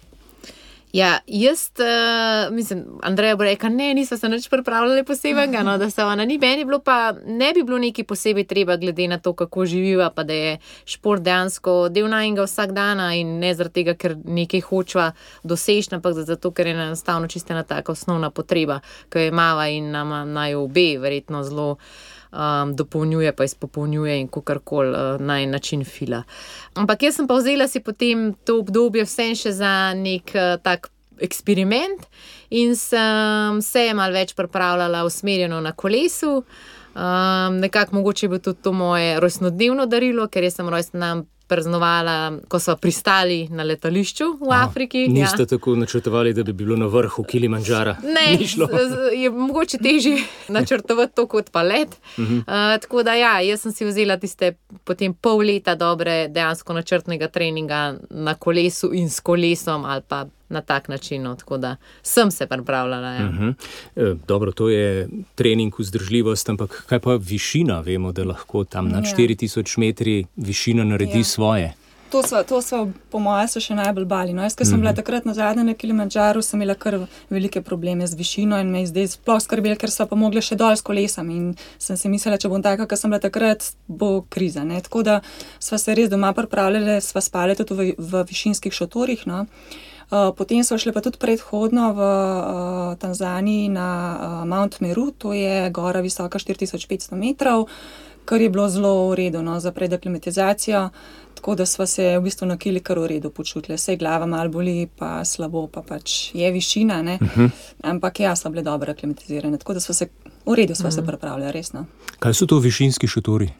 Ja, 0.92 1.18
jaz, 1.26 1.70
uh, 1.78 2.54
mislim, 2.54 2.84
Andreja 3.02 3.36
bo 3.36 3.44
rekla, 3.44 3.68
ne, 3.68 3.94
nismo 3.94 4.16
se 4.16 4.28
nič 4.28 4.48
pripravljali 4.48 5.04
posebnega, 5.04 5.62
no, 5.62 5.78
da 5.78 5.90
se 5.90 6.04
ona 6.04 6.24
ni 6.24 6.38
meni 6.38 6.64
bilo, 6.64 6.78
pa 6.78 7.12
ne 7.26 7.52
bi 7.52 7.62
bilo 7.62 7.78
neki 7.78 8.04
posebej 8.04 8.44
treba, 8.44 8.76
glede 8.76 9.08
na 9.08 9.18
to, 9.18 9.32
kako 9.32 9.66
živiva, 9.66 10.10
pa 10.10 10.24
da 10.24 10.32
je 10.32 10.58
šport 10.84 11.22
dejansko 11.22 11.88
del 11.88 12.08
najnega 12.08 12.42
vsak 12.48 12.72
dan 12.72 13.00
in 13.12 13.38
ne 13.38 13.54
zaradi 13.54 13.82
tega, 13.82 13.94
ker 13.94 14.16
nekaj 14.24 14.60
hočva 14.60 15.10
doseči, 15.44 15.94
ampak 15.94 16.14
zato, 16.24 16.50
ker 16.50 16.66
je 16.66 16.74
enostavno 16.74 17.28
čiste 17.28 17.52
ena 17.52 17.62
taka 17.62 17.92
osnovna 17.92 18.30
potreba, 18.30 18.80
ki 19.12 19.18
jo 19.18 19.32
imava 19.34 19.68
in 19.68 19.90
nam 19.92 20.14
naj 20.32 20.54
obe 20.54 20.94
verjetno 20.98 21.44
zelo 21.44 21.76
um, 22.32 22.74
dopolnjuje, 22.76 23.32
pa 23.32 23.44
izpopolnjuje 23.44 24.20
in 24.20 24.28
kako 24.28 24.58
koli 24.64 24.90
uh, 24.90 25.20
naj 25.20 25.46
način 25.46 25.84
fila. 25.84 26.22
Ampak 26.74 27.02
jaz 27.02 27.16
sem 27.16 27.28
pa 27.28 27.34
vzela 27.34 27.68
si 27.68 27.80
potem 27.80 28.34
to 28.44 28.58
obdobje 28.58 29.04
vse 29.04 29.34
še 29.34 29.52
za 29.52 29.94
nek 29.94 30.34
uh, 30.34 30.56
tak. 30.62 30.90
Experiment 31.18 32.04
in 32.54 32.76
sem 32.78 33.56
se 33.66 33.80
malo 33.94 34.14
več 34.14 34.36
pripravljala, 34.38 35.00
usmerjeno 35.02 35.56
na 35.60 35.72
kolesu. 35.74 36.44
Um, 36.94 37.56
nekako 37.58 37.96
mogoče 37.96 38.26
je 38.26 38.28
bilo 38.28 38.38
tudi 38.38 38.62
to 38.62 38.72
moje 38.72 39.20
rojstnodnevno 39.20 39.86
darilo, 39.86 40.28
ker 40.30 40.46
sem 40.50 40.70
rojsten 40.70 41.02
dan 41.02 41.24
praznovala, 41.48 42.38
ko 42.48 42.58
smo 42.58 42.76
pristali 42.76 43.48
na 43.48 43.62
letališču 43.62 44.24
v 44.40 44.52
Afriki. 44.52 45.04
A, 45.04 45.12
niste 45.12 45.42
ja. 45.42 45.46
tako 45.46 45.76
načrtovali, 45.76 46.32
da 46.32 46.42
bi 46.42 46.52
bilo 46.52 46.76
na 46.76 46.86
vrhu 46.86 47.24
Kilimanjara? 47.24 47.96
Ne, 48.04 48.38
je 49.22 49.30
mogoče 49.30 49.78
težje 49.78 50.22
načrtovati 50.56 51.14
to 51.14 51.26
kot 51.26 51.50
pa 51.50 51.62
let. 51.62 51.88
Uh 51.88 52.24
-huh. 52.24 52.38
uh, 52.38 52.80
tako 52.80 53.02
da, 53.02 53.14
ja, 53.14 53.40
jaz 53.40 53.60
sem 53.60 53.72
si 53.72 53.84
vzela 53.84 54.16
tiste 54.16 54.52
potem 54.84 55.14
pol 55.14 55.38
leta 55.38 55.74
dobre, 55.74 56.28
dejansko 56.28 56.72
načrtnega 56.72 57.28
treninga 57.28 57.94
na 58.10 58.34
kolesu 58.34 58.90
in 58.94 59.10
s 59.10 59.20
kolesom 59.20 59.84
ali 59.84 60.02
pa 60.08 60.26
na 60.48 60.60
tak 60.60 60.88
način. 60.88 61.22
No, 61.22 61.34
tako 61.34 61.58
da 61.58 61.76
sem 62.02 62.30
se 62.30 62.46
pripravljala. 62.46 63.08
Ja. 63.08 63.28
Uh 63.28 63.34
-huh. 63.34 63.54
e, 63.96 64.14
dobro, 64.28 64.52
to 64.52 64.68
je 64.68 65.08
trening 65.34 65.74
vzdržljivost, 65.78 66.48
ampak 66.48 66.84
kaj 66.88 66.98
pa 66.98 67.14
višina? 67.14 67.80
Vemo, 67.80 68.12
da 68.12 68.24
lahko 68.24 68.64
tam 68.64 68.88
na 68.88 68.98
ja. 68.98 69.04
4000 69.16 69.78
metri 69.78 70.24
višina 70.36 70.84
naredi 70.84 71.18
ja. 71.18 71.24
svoje. 71.24 71.74
To 72.10 72.22
so, 72.22 72.42
to 72.42 72.62
so, 72.62 72.88
po 73.12 73.20
mojem, 73.20 73.60
še 73.60 73.74
najbolj 73.76 74.06
bali. 74.08 74.32
No, 74.32 74.42
jaz, 74.42 74.54
ki 74.56 74.64
sem 74.64 74.72
mm 74.72 74.76
-hmm. 74.76 74.80
bila 74.80 74.92
takrat 74.92 75.24
na 75.24 75.34
zadnjem 75.34 75.66
na 75.66 75.74
Kilimanjaru, 75.74 76.42
sem 76.42 76.60
imela 76.60 76.74
kar 76.74 77.06
velike 77.30 77.60
probleme 77.62 78.06
z 78.06 78.14
višino 78.14 78.60
in 78.60 78.70
me 78.70 78.80
je 78.80 78.86
zdaj 78.86 79.08
sploh 79.08 79.40
skrbelo, 79.42 79.76
ker 79.76 79.90
so 79.90 80.06
pa 80.06 80.16
mogli 80.16 80.40
še 80.40 80.56
dol 80.56 80.76
s 80.76 80.82
kolesom. 80.82 81.30
In 81.30 81.54
sem 81.78 81.96
si 81.96 82.08
mislila, 82.08 82.38
če 82.38 82.48
bom 82.48 82.62
taka, 82.62 82.86
kot 82.86 82.98
sem 82.98 83.10
bila 83.10 83.20
takrat, 83.20 83.74
bo 83.88 84.24
kriza. 84.28 84.64
Ne. 84.64 84.80
Tako 84.80 85.02
da 85.02 85.20
smo 85.58 85.78
se 85.78 85.94
res 85.94 86.08
doma 86.08 86.32
pripravljali, 86.32 87.00
smo 87.00 87.20
spali 87.20 87.54
tudi 87.54 87.74
v, 87.74 87.94
v 87.98 88.24
višinskih 88.24 88.72
šotorih. 88.72 89.26
No. 89.26 89.40
Eh, 89.42 89.87
potem 90.10 90.64
so 90.64 90.78
šli 90.78 90.92
pa 90.92 91.00
tudi 91.00 91.18
predhodno 91.18 91.92
v 91.92 92.00
uh, 92.00 92.98
Tanzaniji 92.98 93.68
na 93.68 93.88
uh, 94.16 94.48
Mount 94.48 94.80
Meru, 94.80 95.10
to 95.10 95.32
je 95.32 95.70
gora 95.70 96.00
visoka 96.00 96.38
4500 96.38 97.14
metrov, 97.14 97.68
kar 98.24 98.40
je 98.40 98.48
bilo 98.48 98.68
zelo 98.68 99.08
v 99.10 99.14
redu 99.14 99.42
no, 99.42 99.60
za 99.60 99.72
predaklimatizacijo. 99.72 100.88
Tako 101.34 101.54
da 101.54 101.66
smo 101.66 101.86
se 101.86 102.18
v 102.18 102.22
bistvu 102.22 102.46
na 102.46 102.56
kili 102.56 102.80
kar 102.80 102.98
v 102.98 103.06
redu 103.06 103.30
počutili, 103.30 103.76
vse 103.76 103.96
glava 103.96 104.26
malo 104.26 104.50
boli, 104.50 104.88
pa 104.96 105.24
slabo, 105.24 105.66
pa 105.66 105.82
pač 105.82 106.34
je 106.34 106.50
višina, 106.50 106.98
uh 107.00 107.22
mhm. 107.22 107.44
-huh. 107.44 107.50
ampak 107.82 108.20
ja, 108.20 108.36
so 108.36 108.50
bile 108.50 108.62
dobro 108.62 108.92
aklimatizirane, 108.92 109.58
tako 109.58 109.74
da 109.74 109.80
smo 109.80 109.94
se 109.94 110.08
v 110.46 110.54
redu 110.54 110.72
uh 110.72 110.78
-huh. 110.78 110.90
se 110.90 111.00
mhm. 111.00 111.06
pripravljali, 111.06 111.52
resno. 111.52 111.86
Kaj 112.18 112.34
so 112.34 112.46
to 112.46 112.58
višinski 112.58 113.06
šotori? 113.06 113.50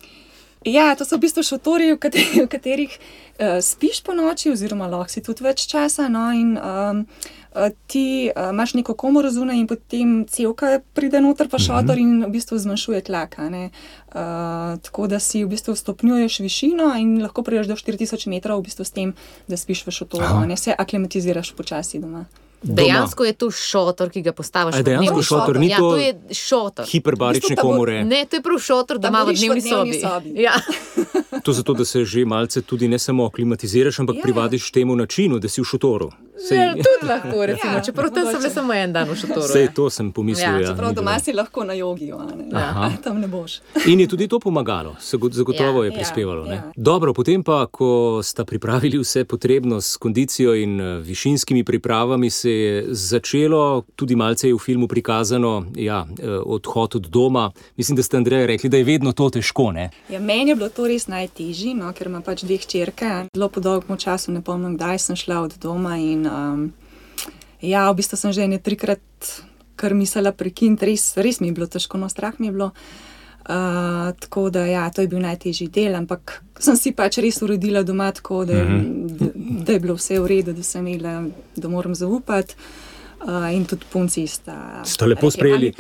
Ja, 0.69 0.95
to 0.95 1.05
so 1.05 1.17
v 1.17 1.27
bistvu 1.27 1.43
šotori, 1.43 1.93
v 1.95 1.99
katerih, 1.99 2.45
v 2.45 2.49
katerih 2.51 2.93
uh, 2.95 3.59
spiš 3.65 4.03
po 4.05 4.15
noči, 4.15 4.53
oziroma 4.53 4.89
lahko 4.91 5.13
si 5.13 5.25
tudi 5.25 5.45
več 5.47 5.67
časa. 5.71 6.09
No, 6.13 6.29
in, 6.33 6.57
um, 6.61 7.05
Ti 7.59 8.31
uh, 8.31 8.51
imaš 8.53 8.75
neko 8.77 8.95
komoro 8.95 9.31
zunaj, 9.35 9.57
in 9.59 9.67
potem 9.67 10.11
celka 10.31 10.79
pride 10.95 11.19
noter, 11.25 11.49
pa 11.49 11.59
šotor 11.59 11.97
uh 11.97 11.99
-huh. 11.99 12.01
in 12.01 12.25
v 12.25 12.31
bistvu 12.31 12.59
zmanjšuje 12.59 13.01
tlaka. 13.01 13.49
Uh, 13.49 14.79
tako 14.83 15.07
da 15.07 15.19
si 15.19 15.45
v 15.45 15.49
bistvu 15.49 15.75
stopnjuješ 15.75 16.39
višino 16.39 16.95
in 16.99 17.23
lahko 17.23 17.43
priješ 17.43 17.67
do 17.67 17.75
4000 17.75 18.29
metrov, 18.29 18.61
v 18.61 18.63
bistvu 18.63 18.85
s 18.85 18.91
tem, 18.91 19.15
da 19.49 19.57
spiš 19.57 19.87
v 19.87 19.91
šotoru, 19.91 20.47
ne 20.47 20.57
se 20.57 20.75
aklimatiziraš 20.79 21.53
počasi 21.53 21.99
doma. 21.99 22.25
Dejansko 22.63 23.25
je 23.25 23.33
to 23.33 23.51
šotor, 23.51 24.11
ki 24.11 24.23
ga 24.23 24.33
postaviš. 24.33 24.77
Je 24.77 24.83
dejansko 24.83 25.23
šotor, 25.23 25.59
ni 25.61 25.69
ja, 25.69 25.79
to 25.79 25.97
je 25.97 26.15
šotor. 26.35 26.87
Hiperbarične 26.91 27.57
komore. 27.57 28.05
Ne, 28.05 28.25
to 28.31 28.37
je 28.37 28.43
prav 28.43 28.59
šotor, 28.59 28.99
da 28.99 29.09
ima 29.09 29.23
v 29.23 29.35
dnevni 29.35 29.63
sobi. 29.63 30.01
sobi. 30.01 30.33
Ja. 30.43 30.55
to 31.45 31.53
zato, 31.53 31.75
da 31.75 31.85
se 31.85 32.05
že 32.05 32.25
malce 32.25 32.63
tudi 32.63 32.89
ne 32.89 32.99
samo 32.99 33.27
aklimatiziraš, 33.27 33.99
ampak 33.99 34.17
ja. 34.17 34.23
privadiš 34.23 34.71
temu 34.71 34.97
načinu, 34.97 35.39
da 35.39 35.49
si 35.49 35.61
v 35.61 35.65
šotoru. 35.65 36.11
Sej... 36.39 36.59
Ja, 36.59 36.75
tudi 36.75 37.09
lahko, 37.09 37.43
recimo, 37.51 37.73
ja, 37.73 37.83
čeprav 37.83 38.11
tam 38.15 38.27
sem 38.33 38.43
le 38.43 38.51
samo 38.51 38.75
en 38.75 38.93
dan 38.93 39.09
v 39.11 39.17
šotoru. 39.19 39.47
Sej 39.53 39.65
ja. 39.65 39.73
to 39.75 39.91
sem 39.91 40.13
pomislil. 40.13 40.61
Ja, 40.61 40.61
ja, 40.61 40.73
čeprav 40.73 40.95
doma 40.95 41.19
si 41.21 41.33
lahko 41.33 41.65
na 41.65 41.75
jogi, 41.75 42.11
ja, 42.11 42.91
tam 43.05 43.21
ne 43.21 43.29
boš. 43.29 43.61
In 43.87 44.01
je 44.01 44.09
tudi 44.09 44.29
to 44.29 44.41
pomagalo, 44.41 44.97
zagotovo 45.33 45.85
ja, 45.85 45.91
je 45.91 45.95
prispevalo. 45.97 46.47
Ja, 46.47 46.55
ja. 46.55 46.63
Dobro, 46.77 47.15
potem 47.15 47.43
pa, 47.43 47.67
ko 47.67 48.21
sta 48.23 48.45
pripravili 48.45 48.99
vse 48.99 49.25
potrebno 49.25 49.81
s 49.81 49.97
kondicijo 49.97 50.55
in 50.55 50.81
eh, 50.81 50.99
višinskimi 51.01 51.65
pripravami, 51.65 52.31
se 52.31 52.53
je 52.53 52.85
začelo, 52.89 53.83
tudi 53.97 54.17
malce 54.17 54.49
je 54.49 54.55
v 54.55 54.59
filmu 54.59 54.89
prikazano, 54.89 55.67
ja, 55.75 56.07
eh, 56.19 56.39
odhod 56.45 56.97
od 56.97 57.07
doma. 57.07 57.51
Mislim, 57.77 57.97
da 57.97 58.03
ste 58.03 58.17
Andrej 58.17 58.47
rekli, 58.47 58.71
da 58.71 58.77
je 58.77 58.85
vedno 58.85 59.13
to 59.13 59.31
težko. 59.31 59.69
Ja, 60.09 60.21
meni 60.21 60.51
je 60.51 60.57
bilo 60.57 60.69
to 60.69 60.87
res 60.89 61.09
najtežje, 61.11 61.75
no, 61.77 61.91
ker 61.93 62.09
imam 62.09 62.23
pač 62.23 62.45
dveh 62.47 62.63
črke. 62.67 63.11
Zelo 63.35 63.49
po 63.53 63.61
dolgem 63.61 63.99
času 64.01 64.33
ne 64.33 64.41
pomnim, 64.43 64.77
kdaj 64.79 64.99
sem 65.03 65.17
šla 65.19 65.43
od 65.45 65.59
doma. 65.61 65.99
In, 65.99 66.28
um, 66.29 66.73
ja, 67.61 67.91
v 67.91 67.99
bistvu 68.01 68.17
sem 68.17 68.33
že 68.33 68.49
ne 68.49 68.59
trikrat, 68.59 69.01
kar 69.79 69.95
mislila 69.95 70.33
prekiniti, 70.33 70.87
res, 70.87 71.13
res 71.17 71.41
mi 71.41 71.51
je 71.51 71.59
bilo 71.59 71.67
težko, 71.71 71.99
no 71.99 72.09
strah 72.09 72.39
mi 72.39 72.51
je 72.51 72.57
bilo. 72.57 72.73
Uh, 73.49 74.13
tako 74.21 74.51
da, 74.53 74.67
ja, 74.69 74.91
to 74.93 75.01
je 75.01 75.09
bil 75.09 75.23
najtežji 75.25 75.71
del, 75.73 75.95
ampak 75.97 76.43
sem 76.61 76.77
si 76.77 76.93
pač 76.93 77.17
res 77.25 77.39
uredila 77.41 77.81
doma 77.81 78.11
tako, 78.13 78.43
da, 78.45 78.59
mm 78.61 78.69
-hmm. 78.69 79.07
da, 79.09 79.31
da 79.65 79.73
je 79.73 79.81
bilo 79.81 79.95
vse 79.95 80.19
v 80.21 80.27
redu, 80.27 80.53
da 80.53 80.63
sem 80.63 80.87
imela, 80.87 81.25
da 81.57 81.69
moram 81.69 81.95
zaupati. 81.95 82.55
Uh, 83.19 83.55
in 83.55 83.65
tudi 83.67 83.85
punci 83.93 84.27
sta. 84.27 84.85
Ste 84.85 85.07
lepo 85.07 85.31
sprejeli. 85.31 85.75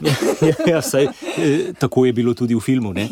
ja, 0.00 0.12
ja, 0.48 0.54
ja, 0.66 0.82
saj, 0.82 1.04
eh, 1.04 1.72
tako 1.78 2.04
je 2.06 2.12
bilo 2.12 2.34
tudi 2.34 2.54
v 2.54 2.60
filmu. 2.60 2.94
Ja. 2.98 3.06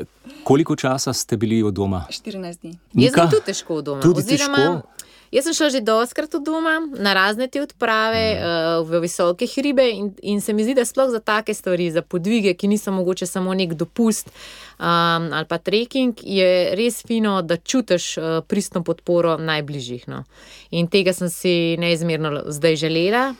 Uh, 0.00 0.06
koliko 0.42 0.76
časa 0.76 1.12
ste 1.12 1.36
bili 1.36 1.62
od 1.62 1.74
doma? 1.74 2.06
14 2.10 2.60
dni. 2.60 2.78
Jaz 2.94 3.14
sem 3.14 3.30
tudi 3.30 3.44
težko 3.46 3.74
od 3.74 3.84
doma. 3.84 4.00
Tudi 4.00 4.18
Oziroma, 4.18 4.56
težko? 4.56 5.01
Jaz 5.32 5.46
sem 5.48 5.54
šla 5.56 5.68
že 5.72 5.80
doskrat 5.80 6.34
od 6.34 6.44
doma 6.44 6.74
na 6.92 7.14
razne 7.16 7.48
te 7.48 7.62
odprave 7.62 8.24
mm. 8.34 8.42
uh, 8.44 8.88
v 8.88 9.00
visoke 9.00 9.46
hribe 9.48 9.86
in, 9.90 10.10
in 10.22 10.40
se 10.40 10.52
mi 10.52 10.64
zdi, 10.64 10.74
da 10.74 10.84
sploh 10.84 11.10
za 11.10 11.20
take 11.20 11.54
stvari, 11.54 11.90
za 11.90 12.02
podvige, 12.02 12.52
ki 12.54 12.68
niso 12.68 12.92
mogoče 12.92 13.26
samo 13.26 13.54
nek 13.54 13.72
dopust 13.74 14.28
um, 14.28 15.32
ali 15.32 15.48
pa 15.48 15.58
trekking, 15.58 16.20
je 16.22 16.74
res 16.76 17.00
fino, 17.06 17.40
da 17.42 17.56
čutiš 17.56 18.18
uh, 18.18 18.24
pristno 18.48 18.82
podporo 18.84 19.38
najbližjih. 19.38 20.04
No. 20.08 20.24
In 20.70 20.90
tega 20.92 21.16
sem 21.16 21.30
si 21.32 21.76
neizmerno 21.80 22.44
zdaj 22.52 22.76
želela. 22.84 23.32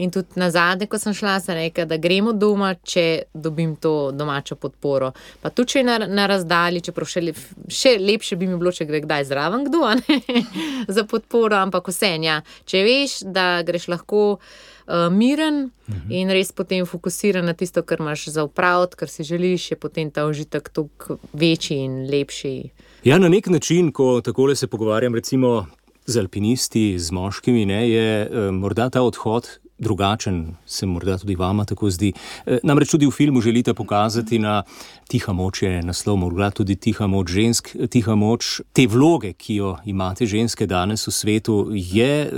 In 0.00 0.10
tudi 0.10 0.40
na 0.40 0.48
zadnje, 0.50 0.86
ko 0.88 0.98
sem 0.98 1.12
šla, 1.16 1.34
sem 1.44 1.58
rekla, 1.58 1.84
da 1.84 1.98
gremo 2.00 2.32
doma, 2.32 2.72
če 2.74 3.04
dobim 3.34 3.74
to 3.76 4.10
domačo 4.16 4.56
podporo. 4.56 5.10
Pa 5.42 5.50
tudi, 5.52 5.74
če 5.74 5.82
je 5.82 5.84
na, 5.84 5.96
na 6.08 6.24
razdalji, 6.30 6.80
čeprav 6.88 7.08
še, 7.10 7.22
lep, 7.26 7.40
še 7.68 7.96
lepše 8.00 8.38
bi 8.40 8.48
mi 8.48 8.56
bilo, 8.60 8.72
če 8.72 8.86
gre 8.88 9.02
kdaj 9.04 9.28
zraven 9.28 9.66
kdo 9.68 9.82
za 10.96 11.04
podporo, 11.04 11.58
ampak 11.60 11.92
vse 11.92 12.14
enja. 12.16 12.40
Če 12.64 12.84
veš, 12.86 13.18
da 13.28 13.60
greš 13.66 13.90
lahko 13.92 14.22
uh, 14.38 15.08
miren 15.12 15.66
mhm. 15.68 16.06
in 16.08 16.32
res 16.32 16.54
potem 16.56 16.86
fokusiran 16.88 17.44
na 17.44 17.52
tisto, 17.52 17.84
kar 17.84 18.00
imaš 18.00 18.30
za 18.32 18.46
upraviti, 18.48 18.96
kar 19.02 19.12
si 19.12 19.26
želiš, 19.26 19.70
je 19.74 19.80
potem 19.80 20.08
ta 20.10 20.24
užitek 20.30 20.72
toliko 20.72 21.20
večji 21.32 21.82
in 21.84 22.06
lepši. 22.10 22.54
Ja, 23.04 23.18
na 23.20 23.28
nek 23.28 23.52
način, 23.52 23.92
ko 23.92 24.20
tako 24.24 24.54
se 24.54 24.66
pogovarjam, 24.66 25.14
recimo. 25.14 25.66
Z 26.10 26.18
alpinisti, 26.18 26.98
z 26.98 27.12
moškimi, 27.12 27.66
ne, 27.68 27.80
je 27.86 28.06
e, 28.24 28.44
morda 28.50 28.88
ta 28.90 29.02
odhod 29.06 29.46
drugačen, 29.80 30.54
se 30.66 30.86
morda 30.86 31.18
tudi 31.18 31.34
vama 31.36 31.64
tako 31.64 31.90
zdi. 31.90 32.12
E, 32.46 32.58
namreč 32.62 32.90
tudi 32.90 33.08
v 33.08 33.14
filmu 33.14 33.40
želite 33.40 33.74
pokazati 33.74 34.38
na 34.38 34.62
tiha 35.08 35.32
moč, 35.32 35.62
je 35.62 35.82
naslov, 35.82 36.20
morda 36.20 36.50
tudi 36.50 36.76
tiha 36.76 37.06
moč 37.06 37.32
žensk, 37.32 37.74
tiha 37.90 38.14
moč 38.14 38.60
te 38.72 38.86
vloge, 38.86 39.32
ki 39.32 39.54
jo 39.54 39.76
imate 39.84 40.26
ženske 40.26 40.66
danes 40.66 41.06
v 41.08 41.12
svetu, 41.12 41.56
je 41.74 42.30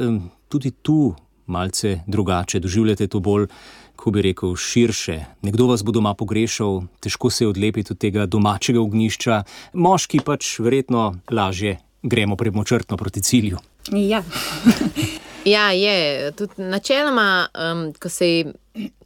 tudi 0.48 0.70
tu 0.70 1.14
malce 1.46 2.00
drugače. 2.06 2.60
Doživljate 2.60 3.06
to 3.06 3.20
bolj, 3.20 3.48
ko 3.96 4.10
bi 4.10 4.22
rekel, 4.22 4.56
širše. 4.56 5.18
Nekdo 5.42 5.66
vas 5.66 5.84
bo 5.84 5.92
doma 5.92 6.14
pogrešal, 6.14 6.82
težko 7.00 7.30
se 7.30 7.44
je 7.44 7.48
odlepiti 7.48 7.92
od 7.92 7.98
tega 7.98 8.26
domačega 8.26 8.80
ognišča, 8.80 9.42
moški 9.74 10.22
pač 10.24 10.58
verjetno 10.58 11.12
lažje 11.30 11.78
gremo 12.02 12.36
premočrtno 12.36 12.96
proti 12.96 13.22
cilju. 13.22 13.58
Ja. 13.92 14.22
Ja, 15.44 15.72
je. 15.72 16.32
Tudi 16.32 16.52
načeloma, 16.56 17.48
um, 17.72 17.92
ko 17.92 18.08
se 18.08 18.30
je 18.30 18.52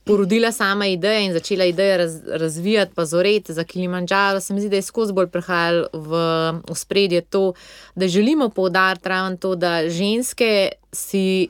porodila 0.05 0.53
sama 0.53 0.87
ideja 0.87 1.21
in 1.21 1.33
začela 1.33 1.65
ideja 1.65 1.97
raz, 1.97 2.21
razvijati, 2.27 2.93
pa 2.95 3.05
zoreti 3.05 3.53
za 3.53 3.65
Kilimanjaro, 3.65 4.41
se 4.41 4.55
mi 4.55 4.61
zdi, 4.61 4.69
da 4.69 4.77
je 4.77 4.83
skozi 4.83 5.13
bolj 5.13 5.27
prihajalo 5.27 5.89
v, 5.93 6.11
v 6.69 6.75
spredje 6.75 7.21
to, 7.21 7.53
da 7.95 8.09
želimo 8.09 8.49
poudariti 8.49 9.09
ravno 9.09 9.37
to, 9.37 9.55
da 9.55 9.89
ženske 9.89 10.69
si. 10.93 11.49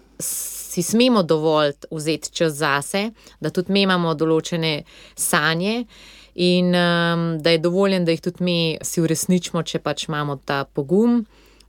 Si 0.76 0.82
smemo 0.82 1.22
dovolj 1.22 1.72
vzeti 1.90 2.32
čas 2.32 2.52
zase, 2.52 3.10
da 3.40 3.50
tudi 3.50 3.72
mi 3.72 3.82
imamo 3.82 4.14
določene 4.14 4.82
sanje, 5.16 5.86
in 6.34 6.66
um, 6.66 7.22
da 7.40 7.50
je 7.50 7.58
dovoljen, 7.58 8.04
da 8.04 8.12
jih 8.12 8.20
tudi 8.20 8.44
mi 8.44 8.78
si 8.84 9.00
uresničimo, 9.00 9.62
če 9.62 9.78
pač 9.80 10.04
imamo 10.08 10.36
ta 10.44 10.64
pogum 10.64 11.22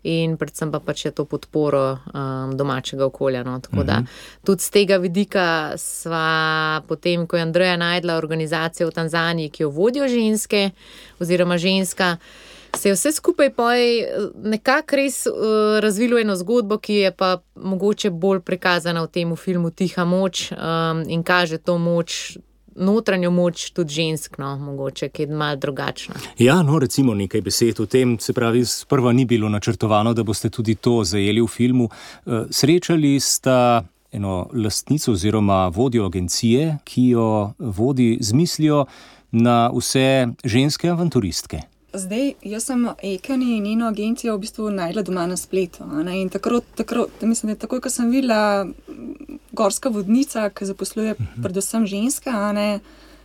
in 0.04 0.38
predvsem 0.38 0.72
pa 0.72 0.80
pač 0.80 1.06
je 1.06 1.12
to 1.12 1.26
podporo 1.26 1.98
um, 2.14 2.58
domačega 2.58 3.06
okolja. 3.06 3.44
No. 3.44 3.60
Tako 3.60 3.84
da 3.84 4.00
mhm. 4.00 4.06
tudi 4.46 4.64
z 4.64 4.70
tega 4.70 4.98
vidika 4.98 5.78
sva 5.78 6.82
potem, 6.88 7.28
ko 7.28 7.38
je 7.38 7.42
Andreja 7.42 7.78
najdla 7.78 8.18
organizacijo 8.18 8.90
v 8.90 8.96
Tanzaniji, 8.96 9.50
ki 9.50 9.64
jo 9.64 9.70
vodijo 9.70 10.08
ženske 10.08 10.70
oziroma 11.20 11.58
ženska. 11.58 12.18
Se 12.78 12.90
je 12.90 12.94
vse 12.94 13.12
skupaj 13.12 13.50
nekako 14.44 14.96
res 14.96 15.26
uh, 15.26 15.80
razvilo 15.80 16.20
eno 16.20 16.36
zgodbo, 16.36 16.78
ki 16.78 16.94
je 16.94 17.12
pa 17.12 17.38
mogoče 17.56 18.10
bolj 18.10 18.42
prikazana 18.46 19.02
v 19.04 19.08
tem 19.08 19.36
filmu 19.36 19.72
Tiha 19.72 20.06
moč 20.06 20.52
um, 20.52 21.04
in 21.10 21.24
kaže 21.24 21.58
to 21.58 21.78
moč 21.78 22.38
notranjo 22.78 23.32
moč 23.32 23.70
tudi 23.72 23.94
žensk, 23.94 24.38
no, 24.38 24.56
mogoče, 24.58 25.10
ki 25.10 25.26
je 25.26 25.28
malo 25.28 25.56
drugačna. 25.56 26.16
Ja, 26.38 26.62
no, 26.64 26.80
recimo 26.80 27.14
nekaj 27.14 27.42
besed 27.42 27.80
o 27.80 27.86
tem. 27.86 28.18
Se 28.20 28.34
pravi, 28.34 28.66
sprva 28.66 29.14
ni 29.14 29.26
bilo 29.26 29.50
načrtovano, 29.50 30.14
da 30.14 30.24
boste 30.24 30.50
tudi 30.50 30.76
to 30.76 31.04
zajeli 31.04 31.42
v 31.42 31.48
filmu. 31.48 31.90
Eh, 31.90 32.46
srečali 32.52 33.20
sta 33.20 33.84
eno 34.12 34.50
lastnico 34.54 35.12
oziroma 35.12 35.68
vodjo 35.68 36.06
agencije, 36.06 36.78
ki 36.84 37.08
jo 37.08 37.54
vodi 37.60 38.18
z 38.22 38.34
mislijo 38.34 38.86
na 39.32 39.72
vse 39.74 40.28
ženske 40.44 40.90
avanturistke. 40.90 41.77
Zdaj, 41.98 42.34
jaz 42.42 42.64
sem 42.64 42.88
Ekani 43.04 43.58
in 43.58 43.64
njeno 43.64 43.88
agencijo 43.88 44.36
v 44.36 44.40
bistvu 44.40 44.70
najdla 44.72 45.02
doma 45.02 45.28
na 45.28 45.38
spletu. 45.38 45.84
In 46.14 46.30
takrat, 46.30 46.64
takrat, 46.76 47.22
mislim, 47.22 47.54
da 47.54 47.60
takoj, 47.60 47.82
ko 47.82 47.90
sem 47.90 48.12
videla 48.12 48.68
gorska 49.52 49.90
vodnica, 49.90 50.50
ki 50.50 50.66
zaposluje 50.66 51.12
uh 51.12 51.22
mhm. 51.22 51.30
-huh. 51.30 51.44
predvsem 51.44 51.88
ženske, 51.88 52.32
ne, 52.32 52.80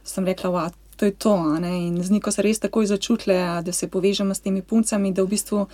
sem 0.05 0.25
rekla, 0.25 0.51
da 0.51 0.71
to 0.97 1.05
je 1.05 1.13
to. 1.13 1.57
In 1.65 2.03
z 2.03 2.11
njiko 2.11 2.31
se 2.31 2.43
res 2.43 2.59
takoj 2.59 2.87
začutile, 2.87 3.63
da 3.63 3.73
se 3.73 3.89
povežemo 3.89 4.35
s 4.35 4.41
temi 4.41 4.63
puncami, 4.63 5.13
da 5.13 5.23
v 5.23 5.27
bistvu 5.27 5.67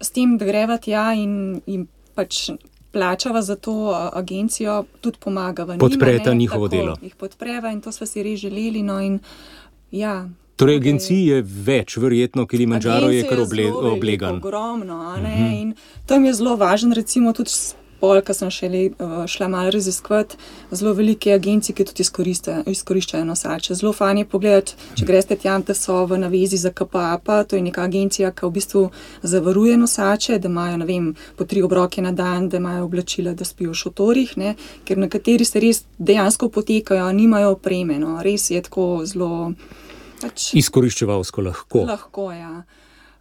s 0.00 0.10
tem, 0.10 0.38
da 0.38 0.44
greva 0.44 0.78
tja 0.78 1.12
in 1.14 1.60
jim 1.66 1.88
pač. 2.14 2.50
Plačava 2.94 3.42
za 3.42 3.56
to 3.56 3.90
agencijo, 4.12 4.84
tudi 5.00 5.18
pomaga. 5.20 5.66
Podpreta 5.78 6.34
njihovo 6.34 6.68
tako, 6.68 6.76
delo. 6.76 6.96
Jih 7.02 7.14
podpreva 7.14 7.72
in 7.72 7.80
to 7.80 7.92
smo 7.92 8.06
si 8.06 8.22
res 8.22 8.40
želeli. 8.40 8.82
No 8.82 9.00
in, 9.00 9.18
ja, 9.90 10.28
Torej, 10.56 10.76
agencij 10.78 11.22
je 11.28 11.38
več, 11.42 11.96
verjetno, 11.98 12.46
ker 12.46 12.60
ima 12.62 12.78
Džaro 12.78 13.08
je 13.10 13.24
kar 13.26 13.40
oblegan. 13.42 14.36
Ogromno, 14.36 15.00
uh 15.14 15.16
mhm. 15.18 15.26
-huh. 15.26 15.62
in 15.62 15.74
tam 16.06 16.24
je 16.24 16.34
zelo 16.34 16.56
važen, 16.56 16.92
recimo, 16.92 17.32
tudi 17.32 17.50
pol, 18.00 18.20
ko 18.20 18.34
sem 18.36 18.50
šele, 18.50 18.82
uh, 18.98 19.26
šla 19.26 19.48
malo 19.48 19.70
raziskovati, 19.70 20.36
zelo 20.70 20.92
velike 20.92 21.32
agencije, 21.32 21.74
ki 21.76 21.84
tudi 21.84 22.04
izkoriščajo 22.72 23.24
nosače. 23.24 23.74
Zelo 23.74 23.92
fajn 23.92 24.18
je 24.18 24.24
pogledati, 24.28 24.74
če 24.98 25.06
greste 25.08 25.36
tam, 25.40 25.62
da 25.62 25.74
so 25.74 26.02
v 26.06 26.18
navezi 26.18 26.60
za 26.60 26.70
KPA, 26.70 27.44
to 27.48 27.56
je 27.56 27.62
neka 27.62 27.86
agencija, 27.88 28.32
ki 28.32 28.46
v 28.46 28.50
bistvu 28.58 28.82
zavaruje 29.22 29.76
nosače, 29.76 30.38
da 30.38 30.48
imajo 30.48 30.84
vem, 30.84 31.14
po 31.36 31.44
tri 31.44 31.62
obroke 31.62 32.02
na 32.02 32.12
dan, 32.12 32.48
da 32.48 32.56
imajo 32.56 32.84
oblačila, 32.84 33.32
da 33.32 33.44
spijo 33.44 33.70
v 33.70 33.80
šotorih, 33.82 34.36
ne? 34.36 34.54
ker 34.84 34.98
nekateri 34.98 35.44
se 35.44 35.60
res 35.60 35.84
dejansko 35.98 36.48
potekajo, 36.48 37.12
nimajo 37.12 37.56
opreme. 37.56 37.98
No? 37.98 38.18
Res 38.22 38.50
je 38.50 38.62
tako 38.62 39.06
zelo. 39.06 39.54
Pač, 40.20 40.52
Izkoriščevalsko 40.58 41.42
lahko. 41.42 41.84
Lahko, 41.88 42.30
ja. 42.32 42.62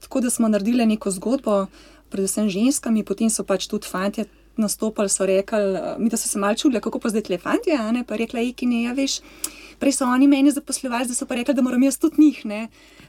Tako 0.03 0.21
da 0.25 0.29
smo 0.29 0.47
naredili 0.51 0.85
neko 0.85 1.11
zgodbo, 1.11 1.65
predvsem 2.13 2.49
ženskami, 2.51 3.05
potem 3.07 3.31
so 3.33 3.45
pač 3.47 3.67
tudi 3.71 3.89
fanti 3.89 4.25
nastopili, 4.57 5.09
so 5.09 5.25
rekli, 5.25 5.59
mi 5.97 6.09
da 6.09 6.17
so 6.17 6.27
se 6.29 6.39
malce 6.39 6.61
čudili, 6.61 6.81
kako 6.81 6.99
pa 6.99 7.09
zdaj 7.09 7.21
te 7.21 7.37
fanti, 7.37 7.71
a 7.73 7.91
ne 7.91 8.03
pa 8.03 8.15
rekla, 8.15 8.43
ki 8.55 8.67
ne, 8.69 8.83
ja 8.83 8.93
veš, 8.93 9.19
prej 9.81 9.97
so 9.97 10.05
oni 10.05 10.27
meni 10.27 10.51
zaposlovali, 10.53 11.09
zdaj 11.09 11.17
so 11.17 11.25
pa 11.25 11.39
rekli, 11.39 11.55
da 11.57 11.65
moram 11.65 11.83
jaz 11.83 11.97
tudi 11.97 12.21
njih, 12.21 12.45
ne. 12.45 12.67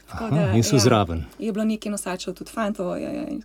Aha, 0.09 0.53
in 0.53 0.63
so 0.63 0.75
ja, 0.75 0.79
zraven. 0.79 1.23
Je 1.39 1.51
bilo 1.51 1.65
nekaj 1.65 1.91
nosačev, 1.91 2.33
tudi 2.33 2.51
fantov. 2.51 2.93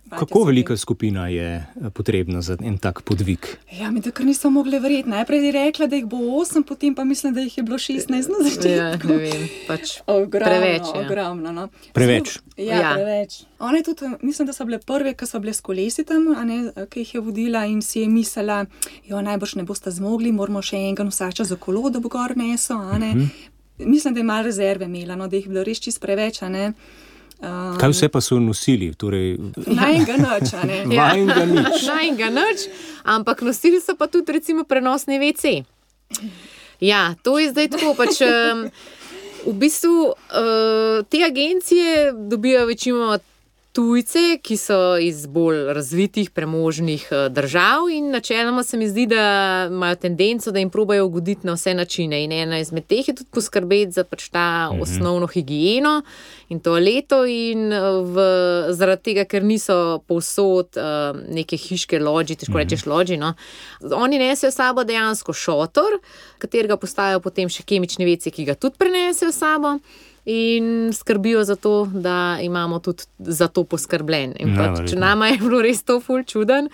Kako 0.09 0.43
velika 0.43 0.77
skupina 0.77 1.27
je 1.27 1.55
eh, 1.55 1.89
potrebna 1.89 2.41
za 2.41 2.57
en 2.63 2.77
tak 2.77 3.01
podvig? 3.01 3.47
Ja, 3.71 3.91
mi 3.91 4.01
tako 4.01 4.23
niso 4.23 4.49
mogli 4.49 4.79
verjeti. 4.79 5.09
Najprej 5.09 5.45
je 5.45 5.51
rekla, 5.51 5.87
da 5.87 5.95
jih 5.95 6.05
bo 6.05 6.17
8, 6.17 6.63
potem 6.67 6.95
pa 6.95 7.03
mislim, 7.03 7.33
da 7.33 7.41
jih 7.41 7.57
je 7.57 7.63
bilo 7.63 7.77
16 7.77 8.11
na 8.11 8.49
začetku. 8.49 9.07
Ja, 9.07 9.17
ne 9.17 9.17
vem, 9.17 9.47
pač 9.67 9.97
ogromno, 10.05 10.45
preveč. 10.45 10.83
Ja. 10.95 11.01
Ogromno, 11.05 11.51
no. 11.51 11.67
Preveč. 11.93 12.39
Ja, 12.57 12.75
ja. 12.75 12.93
preveč. 12.93 13.41
One 13.59 13.83
tudi, 13.83 14.05
mislim, 14.21 14.45
da 14.45 14.53
so 14.53 14.65
bile 14.65 14.79
prve, 14.79 15.13
ki 15.13 15.25
so 15.25 15.39
bile 15.39 15.53
s 15.53 15.61
kolesi 15.61 16.05
tam, 16.05 16.29
ne, 16.45 16.85
ki 16.89 17.03
jih 17.03 17.15
je 17.15 17.21
vodila 17.21 17.65
in 17.65 17.81
si 17.81 17.99
je 17.99 18.09
mislila, 18.09 18.65
jo 19.05 19.21
najbrž 19.21 19.55
ne 19.55 19.63
boste 19.63 19.91
zmogli, 19.91 20.31
moramo 20.31 20.61
še 20.61 20.77
enega 20.77 21.05
nosača 21.05 21.43
za 21.43 21.57
kolo, 21.57 21.89
da 21.89 21.99
bo 21.99 22.09
gor 22.09 22.33
nesel. 22.37 22.81
Mislim, 23.85 24.13
da 24.13 24.19
je 24.19 24.23
malo 24.23 24.43
rezerve 24.43 24.85
imela, 24.85 25.15
no, 25.15 25.27
da 25.27 25.35
jih 25.35 25.45
je 25.45 25.49
bilo 25.49 25.63
res 25.63 25.79
čist 25.79 26.01
preveč. 26.01 26.41
Um, 26.41 26.73
Kaj 27.79 27.89
vse 27.89 28.09
pa 28.09 28.21
so 28.21 28.39
nosili? 28.39 28.93
Torej... 28.93 29.37
Najga 29.67 30.17
noč. 30.17 30.53
Najga 30.85 31.45
nič. 31.45 31.83
Najga 31.93 32.29
noč, 32.29 32.67
ampak 33.15 33.41
nosili 33.41 33.81
so 33.81 33.95
pa 33.97 34.07
tudi 34.07 34.31
recimo 34.31 34.63
prenosni 34.63 35.19
WC. 35.19 35.63
Ja, 36.81 37.15
to 37.23 37.39
je 37.39 37.49
zdaj 37.49 37.73
tako. 37.77 37.95
Pač, 37.97 38.21
um, 38.25 38.67
v 39.45 39.53
bistvu 39.57 40.13
uh, 40.13 41.01
te 41.09 41.23
agencije 41.25 42.11
dobijo 42.13 42.65
večino 42.65 43.17
tujce, 43.73 44.37
ki 44.43 44.57
so 44.57 44.97
iz 44.99 45.25
bolj 45.31 45.73
razvitih, 45.73 46.29
premožnih 46.35 47.07
eh, 47.11 47.29
držav, 47.29 47.89
in 47.89 48.09
načeloma 48.11 48.63
se 48.63 48.77
mi 48.77 48.89
zdi, 48.89 49.05
da 49.07 49.67
imajo 49.69 49.95
tendenco, 49.95 50.51
da 50.51 50.59
jim 50.59 50.69
probajo 50.69 51.05
ugoditi 51.05 51.47
na 51.47 51.53
vse 51.53 51.73
načine. 51.73 52.23
In 52.23 52.31
ena 52.31 52.59
izmed 52.59 52.85
teh 52.87 53.07
je 53.07 53.15
tudi 53.15 53.29
poskrbeti 53.31 53.91
za 53.91 54.03
pač 54.03 54.29
ta 54.29 54.69
mhm. 54.71 54.81
osnovno 54.81 55.27
higieno 55.27 56.01
in 56.49 56.59
to 56.59 56.73
leto, 56.73 57.25
in 57.25 57.73
eh, 57.73 57.79
v, 58.03 58.27
zaradi 58.69 59.03
tega, 59.03 59.25
ker 59.25 59.43
niso 59.43 60.01
povsod 60.07 60.77
uh, 60.77 61.15
neke 61.31 61.57
hiške 61.57 61.99
loži, 61.99 62.35
težko 62.35 62.57
mhm. 62.57 62.61
rečeš 62.63 62.85
loži. 62.85 63.17
No. 63.17 63.33
Oni 63.95 64.19
nesejo 64.19 64.51
sabo 64.51 64.83
dejansko 64.83 65.33
šotor, 65.33 65.99
katerega 66.37 66.77
postajajo 66.77 67.23
potem 67.23 67.49
še 67.49 67.63
kemični 67.63 68.05
veci, 68.05 68.31
ki 68.31 68.45
ga 68.51 68.55
tudi 68.59 68.79
prenesejo 68.81 69.31
sabo 69.31 69.77
in 70.25 70.93
skrbijo 70.93 71.43
za 71.43 71.55
to, 71.55 71.85
da 71.93 72.37
imamo 72.41 72.79
tudi 72.79 73.03
za 73.19 73.47
to 73.47 73.63
poskrbljen. 73.63 74.33
Pač, 74.57 74.89
če 74.89 74.95
nama 74.95 75.27
je 75.27 75.37
bilo 75.37 75.61
res 75.61 75.83
to 75.83 75.99
ful 75.99 76.23
čuden. 76.23 76.69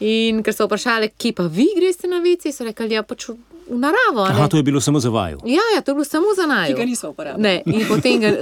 In 0.00 0.42
ker 0.42 0.54
so 0.54 0.66
vprašali, 0.66 1.12
kje 1.18 1.32
pa 1.38 1.46
vi 1.46 1.68
greste 1.76 2.10
na 2.10 2.18
vici, 2.18 2.52
so 2.52 2.64
rekli, 2.64 2.94
ja, 2.94 3.02
pač. 3.02 3.30
V 3.70 3.78
naravo. 3.78 4.24
Aha, 4.26 4.48
to 4.50 4.58
je 4.58 4.66
bilo 4.66 4.80
samo 4.82 4.98
za 4.98 5.12
vaju. 5.14 5.38
Ja, 5.46 5.62
ja, 5.76 5.80
to 5.80 5.92
je 5.92 5.94
bilo 5.94 6.04
samo 6.04 6.34
za 6.34 6.46
naju. 6.46 6.74
Tega 6.74 6.84
niso 6.84 7.10
uporabljali. 7.10 7.62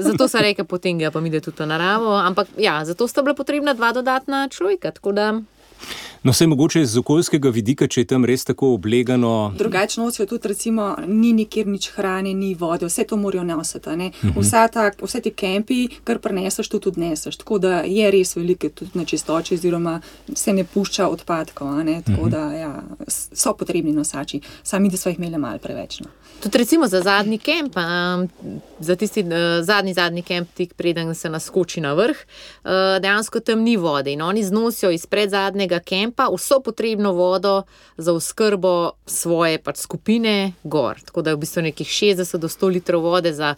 Zato 0.00 0.28
so 0.28 0.40
rekli, 0.40 0.64
potem 0.64 0.98
ga 0.98 1.11
pa 1.11 1.20
mi 1.20 1.28
je 1.28 1.40
tudi 1.40 1.62
v 1.62 1.66
naravo. 1.68 2.16
Ampak 2.16 2.48
ja, 2.56 2.80
zato 2.84 3.04
sta 3.08 3.20
bila 3.22 3.34
potrebna 3.37 3.74
dva 3.76 3.92
dodatna 3.92 4.48
človeka. 4.48 4.92
No, 6.22 6.33
vse 6.33 6.46
mogoče 6.46 6.81
iz 6.81 6.96
okoljskega 6.96 7.50
vidika, 7.50 7.87
če 7.87 8.00
je 8.00 8.07
tam 8.11 8.24
res 8.26 8.44
tako 8.44 8.72
oblegano. 8.74 9.52
Drugače 9.59 10.00
nosijo 10.00 10.26
tudi, 10.26 10.48
recimo, 10.48 10.96
ni 11.07 11.33
nikjer 11.33 11.66
nič 11.66 11.90
hrane, 11.94 12.33
ni 12.35 12.54
vode, 12.59 12.87
vse 12.87 13.04
to 13.07 13.16
morajo 13.16 13.44
nositi. 13.44 13.88
Uh 13.88 13.94
mhm. 13.94 14.40
-huh. 14.40 14.72
tak, 14.72 15.02
vse 15.02 15.20
ti 15.20 15.31
kempi, 15.31 15.88
kar 16.04 16.18
preneseš, 16.18 16.68
tudi 16.68 16.88
odneseš. 16.88 17.37
Tako 17.37 17.59
da 17.59 17.81
je 17.81 18.11
res 18.11 18.37
velike 18.37 18.68
tudi 18.68 18.90
nečistoče, 18.94 19.54
oziroma 19.54 20.00
se 20.35 20.52
ne 20.52 20.64
pušča 20.64 21.09
odpadkov. 21.09 21.68
Tako 21.68 22.12
uh 22.12 22.18
mhm. 22.18 22.26
-huh. 22.26 22.31
da 22.31 22.52
ja, 22.52 22.83
so 23.33 23.52
potrebni 23.52 23.92
nosači, 23.92 24.40
sami 24.62 24.90
da 24.90 24.96
so 24.96 25.09
jih 25.09 25.18
imeli 25.18 25.38
malo 25.38 25.59
preveč. 25.59 26.00
No. 26.00 26.07
Tudi 26.42 26.59
recimo 26.59 26.87
za 26.87 27.00
zadnji 27.00 27.38
kemp, 27.38 27.76
um, 27.76 28.28
za 28.81 28.96
tisti 28.96 29.20
uh, 29.20 29.28
zadnji, 29.62 29.94
zadnji 29.94 30.22
kemp, 30.22 30.48
tik 30.54 30.74
preden 30.74 31.14
se 31.14 31.28
naskoči 31.28 31.81
na 31.81 31.92
vrh, 31.92 32.16
uh, 32.16 32.70
dejansko 33.02 33.40
tam 33.40 33.61
ni 33.61 33.76
vode 33.76 34.12
in 34.12 34.22
oni 34.22 34.44
znosijo 34.44 34.90
iz 34.90 35.07
predzadnjega 35.07 35.78
kempa 36.09 36.29
vso 36.35 36.61
potrebno 36.61 37.12
vodo 37.12 37.62
za 37.97 38.12
oskrbo 38.12 38.90
svoje 39.07 39.59
pač, 39.59 39.77
skupine 39.77 40.53
gor. 40.64 41.01
Tako 41.05 41.23
da 41.23 41.31
je 41.31 41.37
v 41.37 41.38
bistvu 41.38 41.62
nekih 41.62 41.87
60 41.87 42.37
do 42.37 42.49
100 42.49 42.68
litrov 42.68 43.03
vode 43.03 43.33
za 43.33 43.55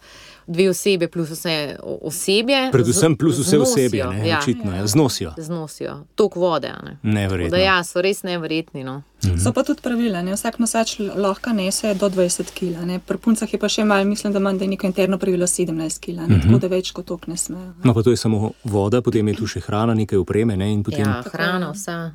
dve 0.47 0.69
osebe, 0.69 1.07
plus 1.07 1.29
vse 1.29 1.77
osebje. 2.01 2.69
Predvsem 2.71 3.15
plus 3.15 3.39
vse 3.39 3.49
znosijo, 3.49 3.61
osebje, 3.61 4.05
ne, 4.05 4.27
ja, 4.27 4.39
očitno, 4.41 4.75
ja. 4.75 4.87
znosijo. 4.87 5.33
Znosijo, 5.37 6.03
tok 6.15 6.35
vode. 6.35 6.73
Ne. 6.83 6.97
Neverjetno. 7.03 7.57
Da, 7.57 7.63
ja, 7.63 7.83
so 7.83 8.01
res 8.01 8.23
neverjetni. 8.23 8.83
No. 8.83 9.01
Mhm. 9.25 9.37
So 9.37 9.53
pa 9.53 9.63
tudi 9.63 9.81
pravila, 9.81 10.21
ne? 10.21 10.33
vsak 10.33 10.59
nosač 10.59 10.99
lahko 10.99 11.53
nese 11.53 11.93
do 11.93 12.09
20 12.09 12.51
kg. 12.57 12.99
Pri 13.05 13.17
puncah 13.17 13.53
je 13.53 13.59
pa 13.59 13.69
še 13.69 13.85
malo, 13.85 14.05
mislim, 14.05 14.33
da 14.33 14.39
ima 14.39 14.51
neko 14.51 14.87
interno 14.87 15.17
pravilo 15.17 15.47
17 15.47 15.99
kg, 15.99 16.11
-huh. 16.11 16.41
tako 16.41 16.59
da 16.59 16.67
več 16.67 16.91
kot 16.91 17.05
tok 17.05 17.27
ne 17.27 17.37
smejo. 17.37 17.73
No, 17.83 17.93
pa 17.93 18.03
to 18.03 18.11
je 18.11 18.17
samo 18.17 18.51
voda, 18.63 19.01
potem 19.01 19.27
je 19.27 19.35
tu 19.35 19.47
še 19.47 19.59
hrana, 19.59 19.93
nekaj 19.93 20.17
upreme. 20.17 20.57
Ne? 20.57 20.83
Potem... 20.83 20.99
Ja, 20.99 21.23
hrana, 21.31 21.71
vsa. 21.71 22.11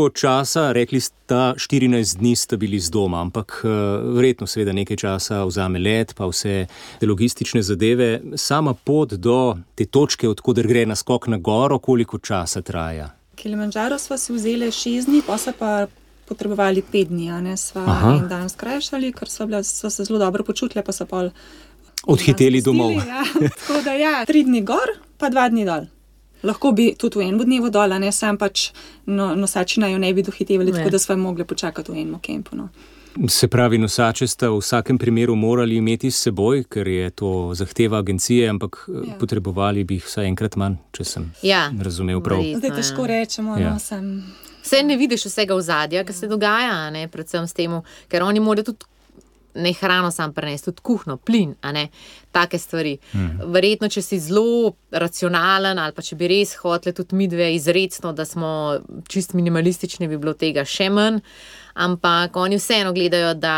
Koliko 0.00 0.16
časa, 0.16 0.72
rekli 0.72 1.00
ste, 1.00 1.34
14 1.34 2.18
dni 2.18 2.36
ste 2.36 2.56
bili 2.56 2.80
z 2.80 2.90
doma, 2.90 3.20
ampak 3.20 3.60
uh, 3.64 3.70
verjetno 4.16 4.46
seveda 4.46 4.72
nekaj 4.72 4.96
časa 4.96 5.44
vzame 5.44 5.78
let, 5.78 6.14
pa 6.16 6.24
vse 6.24 6.66
te 7.00 7.06
logistične 7.06 7.62
zadeve. 7.62 8.20
Sama 8.36 8.74
pot 8.74 9.12
do 9.12 9.58
te 9.76 9.84
točke, 9.84 10.28
odkuder 10.28 10.66
gre 10.66 10.86
na 10.86 10.96
skok 10.96 11.28
na 11.28 11.36
goro, 11.36 11.78
koliko 11.78 12.18
časa 12.18 12.62
traja? 12.62 13.10
Kilimanjaro 13.36 13.98
smo 13.98 14.16
si 14.16 14.32
vzeli 14.32 14.72
6 14.72 15.06
dni, 15.06 15.22
pa 15.26 15.38
se 15.38 15.52
pa 15.52 15.86
potrebovali 16.28 16.82
5 16.92 17.08
dni, 17.08 17.30
a 17.30 17.40
ne 17.40 17.56
sva 17.56 17.84
Aha. 17.84 18.16
en 18.16 18.28
dan 18.28 18.48
skrajšali, 18.48 19.12
ker 19.12 19.28
so, 19.28 19.46
bila, 19.46 19.60
so 19.62 19.90
se 19.90 20.04
zelo 20.04 20.18
dobro 20.18 20.44
počutili, 20.44 20.84
pa 20.84 20.92
so 20.96 21.04
pol. 21.04 21.28
Odhiteli 22.06 22.62
domov. 22.64 22.96
Ja. 22.96 23.24
Tako 23.66 23.82
da 23.84 23.92
ja, 23.92 24.24
3 24.24 24.44
dni 24.48 24.64
gor, 24.64 24.96
pa 25.18 25.28
2 25.28 25.48
dni 25.50 25.68
dol. 25.68 25.90
Lahko 26.42 26.72
bi 26.72 26.94
tudi 26.94 27.18
v 27.18 27.22
enem 27.22 27.38
dnevu 27.40 27.70
dol, 27.70 27.92
a 27.92 27.98
ne 27.98 28.12
sam 28.12 28.36
pač 28.36 28.70
no, 29.06 29.34
nosači 29.34 29.80
naj 29.80 29.92
jo 29.92 29.98
ne 29.98 30.12
bi 30.12 30.22
dohitevali, 30.22 30.72
Ne. 30.72 30.78
tako 30.78 30.90
da 30.90 30.98
smo 30.98 31.16
mogli 31.18 31.44
počakati 31.44 31.92
v 31.92 31.96
enem 31.96 32.18
kempu. 32.18 32.56
No. 32.56 32.68
Se 33.28 33.48
pravi, 33.48 33.76
nosače 33.76 34.26
ste 34.26 34.46
v 34.46 34.56
vsakem 34.56 34.96
primeru 34.96 35.34
morali 35.34 35.76
imeti 35.76 36.08
s 36.08 36.20
seboj, 36.20 36.64
ker 36.64 36.86
je 36.86 37.10
to 37.12 37.30
zahteva 37.54 37.98
agencije, 37.98 38.48
ampak 38.48 38.84
ja. 38.86 38.94
Ja. 39.04 39.14
potrebovali 39.18 39.84
bi 39.84 39.94
jih 39.94 40.04
vsaj 40.04 40.26
enkrat 40.26 40.56
manj, 40.56 40.76
če 40.90 41.04
sem 41.06 41.32
Ja, 41.42 41.72
razumel 41.76 42.20
prav. 42.20 42.38
verjetno, 42.38 42.60
Zdaj 42.60 42.76
težko 42.76 43.02
ja. 43.02 43.06
rečemo, 43.08 43.58
Ja. 43.58 43.70
no, 43.70 43.78
sem. 43.80 44.22
Vse 44.62 44.82
ne 44.82 44.96
vidiš 44.96 45.24
vsega 45.24 45.54
v 45.54 45.62
zadju, 45.62 46.04
kar 46.04 46.14
se 46.14 46.28
dogaja, 46.28 46.70
a 46.78 46.90
ne, 46.90 47.08
predvsem 47.08 47.44
s 47.44 47.52
tem, 47.52 47.72
ker 48.08 48.22
oni 48.22 48.40
morajo 48.40 48.64
tudi 48.66 48.84
ne 49.54 49.72
hrano 49.72 50.10
sam 50.10 50.32
prenesti, 50.34 50.70
tudi 50.70 50.82
kuhno, 50.82 51.16
plin, 51.16 51.54
take 52.32 52.58
stvari. 52.58 52.98
Mm. 53.12 53.52
Verjetno, 53.52 53.88
če 53.88 54.02
si 54.02 54.18
zelo 54.18 54.74
racionalen 54.90 55.78
ali 55.78 55.94
pa 55.96 56.02
če 56.02 56.16
bi 56.16 56.28
res 56.30 56.54
hoteli 56.60 56.94
tudi 56.94 57.16
mi 57.16 57.28
dve 57.28 57.52
izredno, 57.54 58.12
da 58.12 58.24
smo 58.24 58.52
čist 59.08 59.34
minimalistični, 59.34 60.08
bi 60.08 60.18
bilo 60.20 60.34
tega 60.34 60.64
še 60.64 60.90
manj, 60.90 61.20
ampak 61.74 62.36
oni 62.36 62.60
vseeno 62.60 62.94
gledajo, 62.96 63.34
da. 63.34 63.56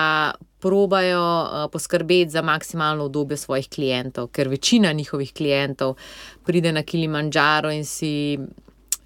Probajo 0.63 1.19
uh, 1.19 1.65
poskrbeti 1.75 2.31
za 2.31 2.39
maksimalno 2.47 3.09
udobje 3.09 3.35
svojih 3.37 3.67
klientov, 3.67 4.29
ker 4.31 4.47
večina 4.47 4.93
njihovih 4.95 5.33
klientov 5.35 5.97
pride 6.47 6.71
na 6.73 6.85
Kilimanjaro 6.87 7.73
in 7.75 7.83
si 7.83 8.39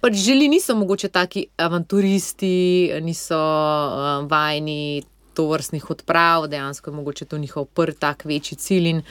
pač 0.01 0.13
želi, 0.21 0.47
niso 0.47 0.75
mogoče 0.77 1.09
taki 1.09 1.47
avanturisti, 1.57 2.91
niso 3.01 3.37
uh, 3.41 4.29
vajeni 4.29 5.01
to 5.37 5.45
vrstnih 5.45 5.89
odprav, 5.93 6.47
dejansko 6.49 6.89
je 6.89 6.95
mogoče 6.95 7.25
to 7.25 7.37
njihov 7.37 7.65
prvi 7.77 7.93
tak 7.99 8.25
večji 8.25 8.57
cilj 8.57 8.87
in 8.89 9.01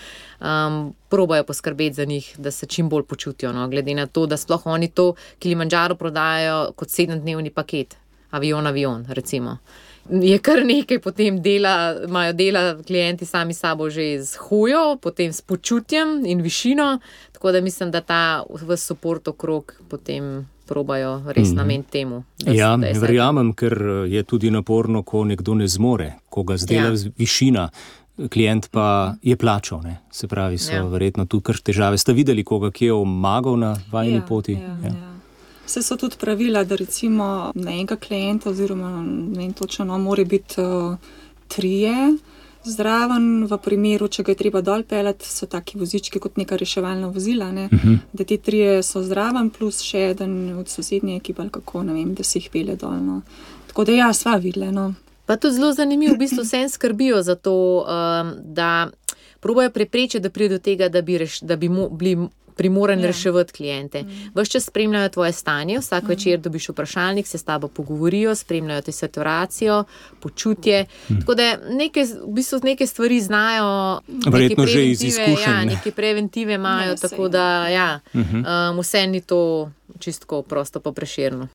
um, 0.41 0.95
probajo 1.09 1.45
poskrbeti 1.45 1.95
za 1.95 2.05
njih, 2.05 2.35
da 2.39 2.51
se 2.51 2.67
čim 2.67 2.89
bolj 2.89 3.05
počutijo. 3.07 3.53
No, 3.53 3.69
glede 3.69 3.95
na 3.95 4.07
to, 4.07 4.27
da 4.27 4.37
sploh 4.37 4.67
oni 4.67 4.89
to 4.89 5.13
Kilimanjaro 5.39 5.95
prodajajo 5.95 6.73
kot 6.77 6.91
sedemdnevni 6.91 7.51
paket, 7.51 7.95
avion, 8.31 8.67
avion, 8.67 9.07
recimo. 9.09 9.59
Je 10.11 10.39
kar 10.39 10.65
nekaj 10.67 10.99
potem 11.03 11.39
dela, 11.43 11.95
imajo 12.09 12.33
dela 12.33 12.65
klienti 12.87 13.27
sami 13.27 13.55
sabo 13.55 13.91
že 13.91 14.19
z 14.23 14.37
hojo, 14.49 14.99
potem 15.03 15.33
s 15.33 15.43
počutjem 15.43 16.27
in 16.27 16.43
višino, 16.43 16.99
tako 17.33 17.53
da 17.53 17.61
mislim, 17.61 17.91
da 17.91 18.01
ta 18.01 18.45
v 18.51 18.77
support 18.77 19.29
okrog 19.29 19.75
potem 19.89 20.47
probajo 20.67 21.23
res 21.27 21.49
Mhm. 21.49 21.57
nameniti 21.57 21.91
temu. 21.91 22.23
da 22.39 22.53
Ja, 22.53 22.77
da 22.77 22.87
verjamem, 22.93 23.53
ker 23.53 23.73
eh, 23.75 24.09
je 24.09 24.23
tudi 24.25 24.51
naporno, 24.51 25.03
ko 25.03 25.25
nekdo 25.25 25.55
ne 25.55 25.67
zmore, 25.67 26.13
ko 26.29 26.43
ga 26.43 26.57
zdela 26.57 26.83
Ja. 26.85 26.93
ja. 26.95 27.11
višina, 27.19 27.69
klient 28.29 28.69
pa 28.71 28.87
je 29.23 29.37
plačal. 29.37 29.81
Ne? 29.83 29.99
Se 30.11 30.27
pravi, 30.27 30.59
so 30.59 30.73
Ja. 30.73 30.77
ja. 30.77 30.85
verjetno 30.85 31.25
tu 31.25 31.41
kar 31.41 31.55
težave. 31.57 31.99
Ste 31.99 32.13
videli, 32.13 32.45
koga 32.45 32.71
kje 32.71 32.87
je 32.87 32.93
omagal 32.95 33.57
na 33.57 33.77
vajni 33.91 34.23
poti? 34.23 34.53
Ja, 34.53 34.61
ja. 34.83 34.87
Ja. 34.87 35.13
Vse 35.67 35.83
so 35.83 35.97
tudi 35.97 36.17
pravila, 36.17 36.65
da 36.65 36.77
recimo 36.77 37.25
na 37.55 37.71
enega 37.73 37.97
klienta, 37.97 38.51
oziroma 38.51 39.03
ne 39.29 39.53
točno, 39.53 39.85
no, 39.85 39.99
mora 39.99 40.25
biti 40.25 40.61
uh, 40.61 40.97
trije 41.49 42.17
zraven, 42.71 43.47
v 43.47 43.59
primeru, 43.63 44.09
če 44.09 44.23
ga 44.23 44.33
je 44.35 44.41
treba 44.41 44.61
dol 44.61 44.83
pelati, 44.89 45.27
so 45.29 45.47
taki 45.47 45.79
vozički 45.79 46.21
kot 46.23 46.37
neka 46.37 46.57
reševalna 46.57 47.09
vozila, 47.13 47.51
ne, 47.53 47.69
uh 47.73 47.85
-huh. 47.85 47.99
da 48.13 48.25
ti 48.25 48.39
trije 48.39 48.83
so 48.83 49.03
zraven, 49.03 49.51
plus 49.51 49.81
še 49.83 50.11
eden 50.11 50.59
od 50.59 50.69
sosednje 50.69 51.17
ekipe, 51.17 51.43
ali 51.43 51.51
kako 51.51 51.83
ne 51.83 51.93
vem, 51.93 52.15
da 52.15 52.23
se 52.23 52.39
jih 52.39 52.51
pele 52.53 52.77
dol. 52.77 53.01
No. 53.03 53.23
Tako 53.67 53.85
da 53.85 53.93
ja, 53.93 54.13
sva 54.13 54.37
videla. 54.37 54.71
No. 54.71 54.95
Pa 55.27 55.37
tudi 55.37 55.55
zelo 55.55 55.73
zanimivo, 55.73 56.15
v 56.15 56.19
bistvu 56.19 56.43
vse 56.43 56.69
skrbijo 56.69 57.23
za 57.23 57.35
to, 57.35 57.85
um, 57.85 58.33
da 58.45 58.89
probojajo 59.41 59.71
preprečiti, 59.71 60.21
da 60.21 60.31
pride 60.31 60.55
do 60.55 60.59
tega, 60.59 60.89
da 60.89 61.03
bi, 61.03 61.19
reš, 61.19 61.41
da 61.41 61.57
bi 61.57 61.69
mo, 61.69 61.89
bili 61.89 62.29
primorani 62.57 63.03
Ja. 63.03 63.07
ja. 63.07 63.13
reševati 63.13 63.53
klijente. 63.53 64.03
Mm. 64.03 64.31
Vse 64.35 64.51
čas 64.51 64.65
spremljajo 64.65 65.09
tvoje 65.09 65.33
stanje, 65.33 65.79
vsak 65.79 66.05
mm. 66.05 66.09
večer 66.09 66.41
dobiš 66.41 66.69
vprašalnik, 66.69 67.27
se 67.27 67.39
s 67.39 67.45
tabo 67.45 67.69
pogovorijo, 67.69 68.35
spremljajo 68.35 68.83
te 68.83 68.93
saturacijo, 68.93 69.85
počutje. 70.21 70.87
Mm. 71.09 71.21
Tako 71.21 71.35
da 71.35 71.57
neke, 71.71 72.05
v 72.27 72.33
bistvu 72.33 72.61
neke 72.63 72.87
stvari 72.87 73.21
znajo. 73.21 74.01
Verjetno 74.27 74.67
že 74.67 74.87
iz 74.87 74.99
preventive, 75.01 75.33
izkušenj, 75.33 75.53
Ja, 75.55 75.65
ne. 75.65 75.75
neke 75.75 75.91
preventive 75.91 76.55
imajo, 76.55 76.91
Ne, 76.91 76.97
saj, 76.97 77.11
tako 77.11 77.29
da 77.29 77.69
ja, 77.69 78.01
Uh 78.13 78.21
-huh. 78.21 78.71
um, 78.71 78.79
vse 78.81 79.07
ni 79.07 79.21
to 79.21 79.71
čistko 79.99 80.43
prosto 80.43 80.81
pa 80.81 80.93
preširno. 80.93 81.49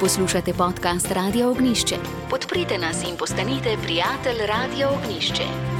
Poslušate 0.00 0.52
podcast 0.52 1.10
Radio 1.12 1.50
Ognišče. 1.50 1.94
Podprite 2.30 2.78
nas 2.78 3.02
in 3.02 3.16
postanite 3.18 3.76
prijatelj 3.82 4.46
Radio 4.46 4.88
Ognišče. 4.88 5.79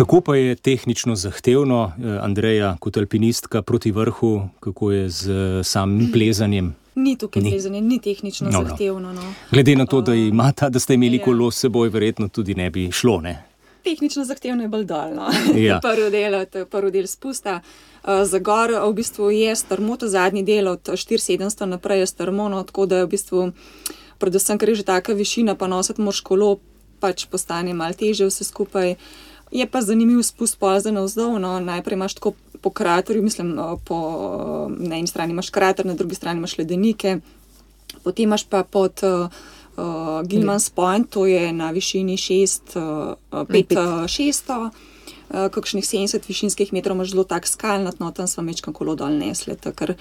Kako 0.00 0.20
pa 0.20 0.36
je 0.36 0.54
tehnično 0.54 1.16
zahtevno, 1.16 1.92
eh, 1.98 2.18
Andreja, 2.22 2.76
kot 2.80 2.96
alpinistka 2.96 3.62
proti 3.62 3.90
vrhu, 3.92 4.48
kako 4.60 4.92
je 4.92 5.08
z 5.08 5.30
eh, 5.30 5.64
samim 5.64 6.12
plezanjem? 6.12 6.74
Ni 6.94 7.18
tukaj 7.18 7.42
Ni. 7.42 7.50
plezanje, 7.50 7.80
ni 7.80 8.00
tehnično 8.00 8.46
No, 8.46 8.52
no, 8.52 8.62
no. 8.62 8.68
zahtevno. 8.68 9.12
No. 9.12 9.34
Glede 9.50 9.76
na 9.76 9.86
to, 9.86 10.00
da, 10.00 10.14
imata, 10.14 10.68
da 10.68 10.78
ste 10.78 10.94
imeli 10.94 11.16
Ja. 11.16 11.24
kolo 11.24 11.50
s 11.50 11.58
seboj, 11.58 11.88
verjetno 11.88 12.28
tudi 12.28 12.54
ne 12.54 12.70
bi 12.70 12.90
šlo. 12.92 13.20
Ne? 13.20 13.44
Tehnično 13.84 14.24
zahtevno 14.24 14.62
je 14.62 14.68
bolj 14.68 14.84
dolno. 14.84 15.28
Ja. 15.58 15.80
prvi, 15.82 16.10
del, 16.10 16.46
prvi 16.66 16.90
del 16.90 17.06
spusta. 17.06 17.60
Uh, 18.02 18.24
za 18.24 18.38
gor 18.38 18.70
v 18.70 18.92
bistvu 18.94 19.30
je 19.30 19.56
strmo, 19.56 19.96
to 19.96 20.08
zadnji 20.08 20.42
del 20.42 20.68
od 20.68 20.80
4700 20.82 21.64
naprej 21.64 22.00
je 22.00 22.06
strmo, 22.06 22.48
no, 22.48 22.62
tako 22.62 22.86
da 22.86 22.96
je 22.96 23.04
v 23.04 23.08
bistvu, 23.08 23.52
predvsem, 24.18 24.58
ker 24.58 24.68
je 24.68 24.74
že 24.74 24.82
taka 24.84 25.12
višina, 25.12 25.54
pa 25.54 25.66
nositi 25.66 26.00
moš 26.00 26.20
kolo, 26.20 26.56
pač 27.00 27.26
postane 27.26 27.74
malo 27.74 27.92
teže 27.92 28.24
vse 28.26 28.44
skupaj. 28.44 28.94
Je 29.50 29.66
pa 29.66 29.82
zanimiv 29.82 30.22
spust 30.22 30.58
polza 30.58 30.90
navzdol. 30.90 31.38
No. 31.42 31.60
Najprej 31.60 31.94
imaš 31.94 32.14
tako 32.14 32.32
po 32.60 32.70
kraterju, 32.70 33.22
mislim, 33.22 33.58
uh, 33.58 33.80
po, 33.84 34.68
na 34.78 34.96
eni 34.96 35.06
strani 35.06 35.32
imaš 35.32 35.50
krater, 35.50 35.86
na 35.86 35.94
drugi 35.94 36.14
strani 36.14 36.38
imaš 36.38 36.58
ledenike, 36.58 37.18
potem 38.04 38.24
imaš 38.24 38.44
pa 38.44 38.64
pod 38.64 39.00
uh, 39.02 39.30
uh, 39.76 40.22
Gilman's 40.28 40.70
Point, 40.74 41.10
to 41.10 41.26
je 41.26 41.52
na 41.52 41.70
višini 41.70 42.16
6, 42.16 42.76
uh, 42.76 43.46
5, 43.48 43.78
uh, 43.78 44.04
600. 44.04 44.70
Kakšnih 45.30 45.84
70 45.84 46.26
višinskih 46.28 46.72
metrov 46.74 46.96
imaš 46.96 47.12
zelo 47.12 47.22
tak 47.24 47.46
skalnat, 47.46 48.00
no 48.00 48.10
tam 48.10 48.26
smo 48.26 48.42
mečkam 48.42 48.74
kolo 48.74 48.96
dol 48.98 49.14
nesli, 49.14 49.54
ker 49.54 49.94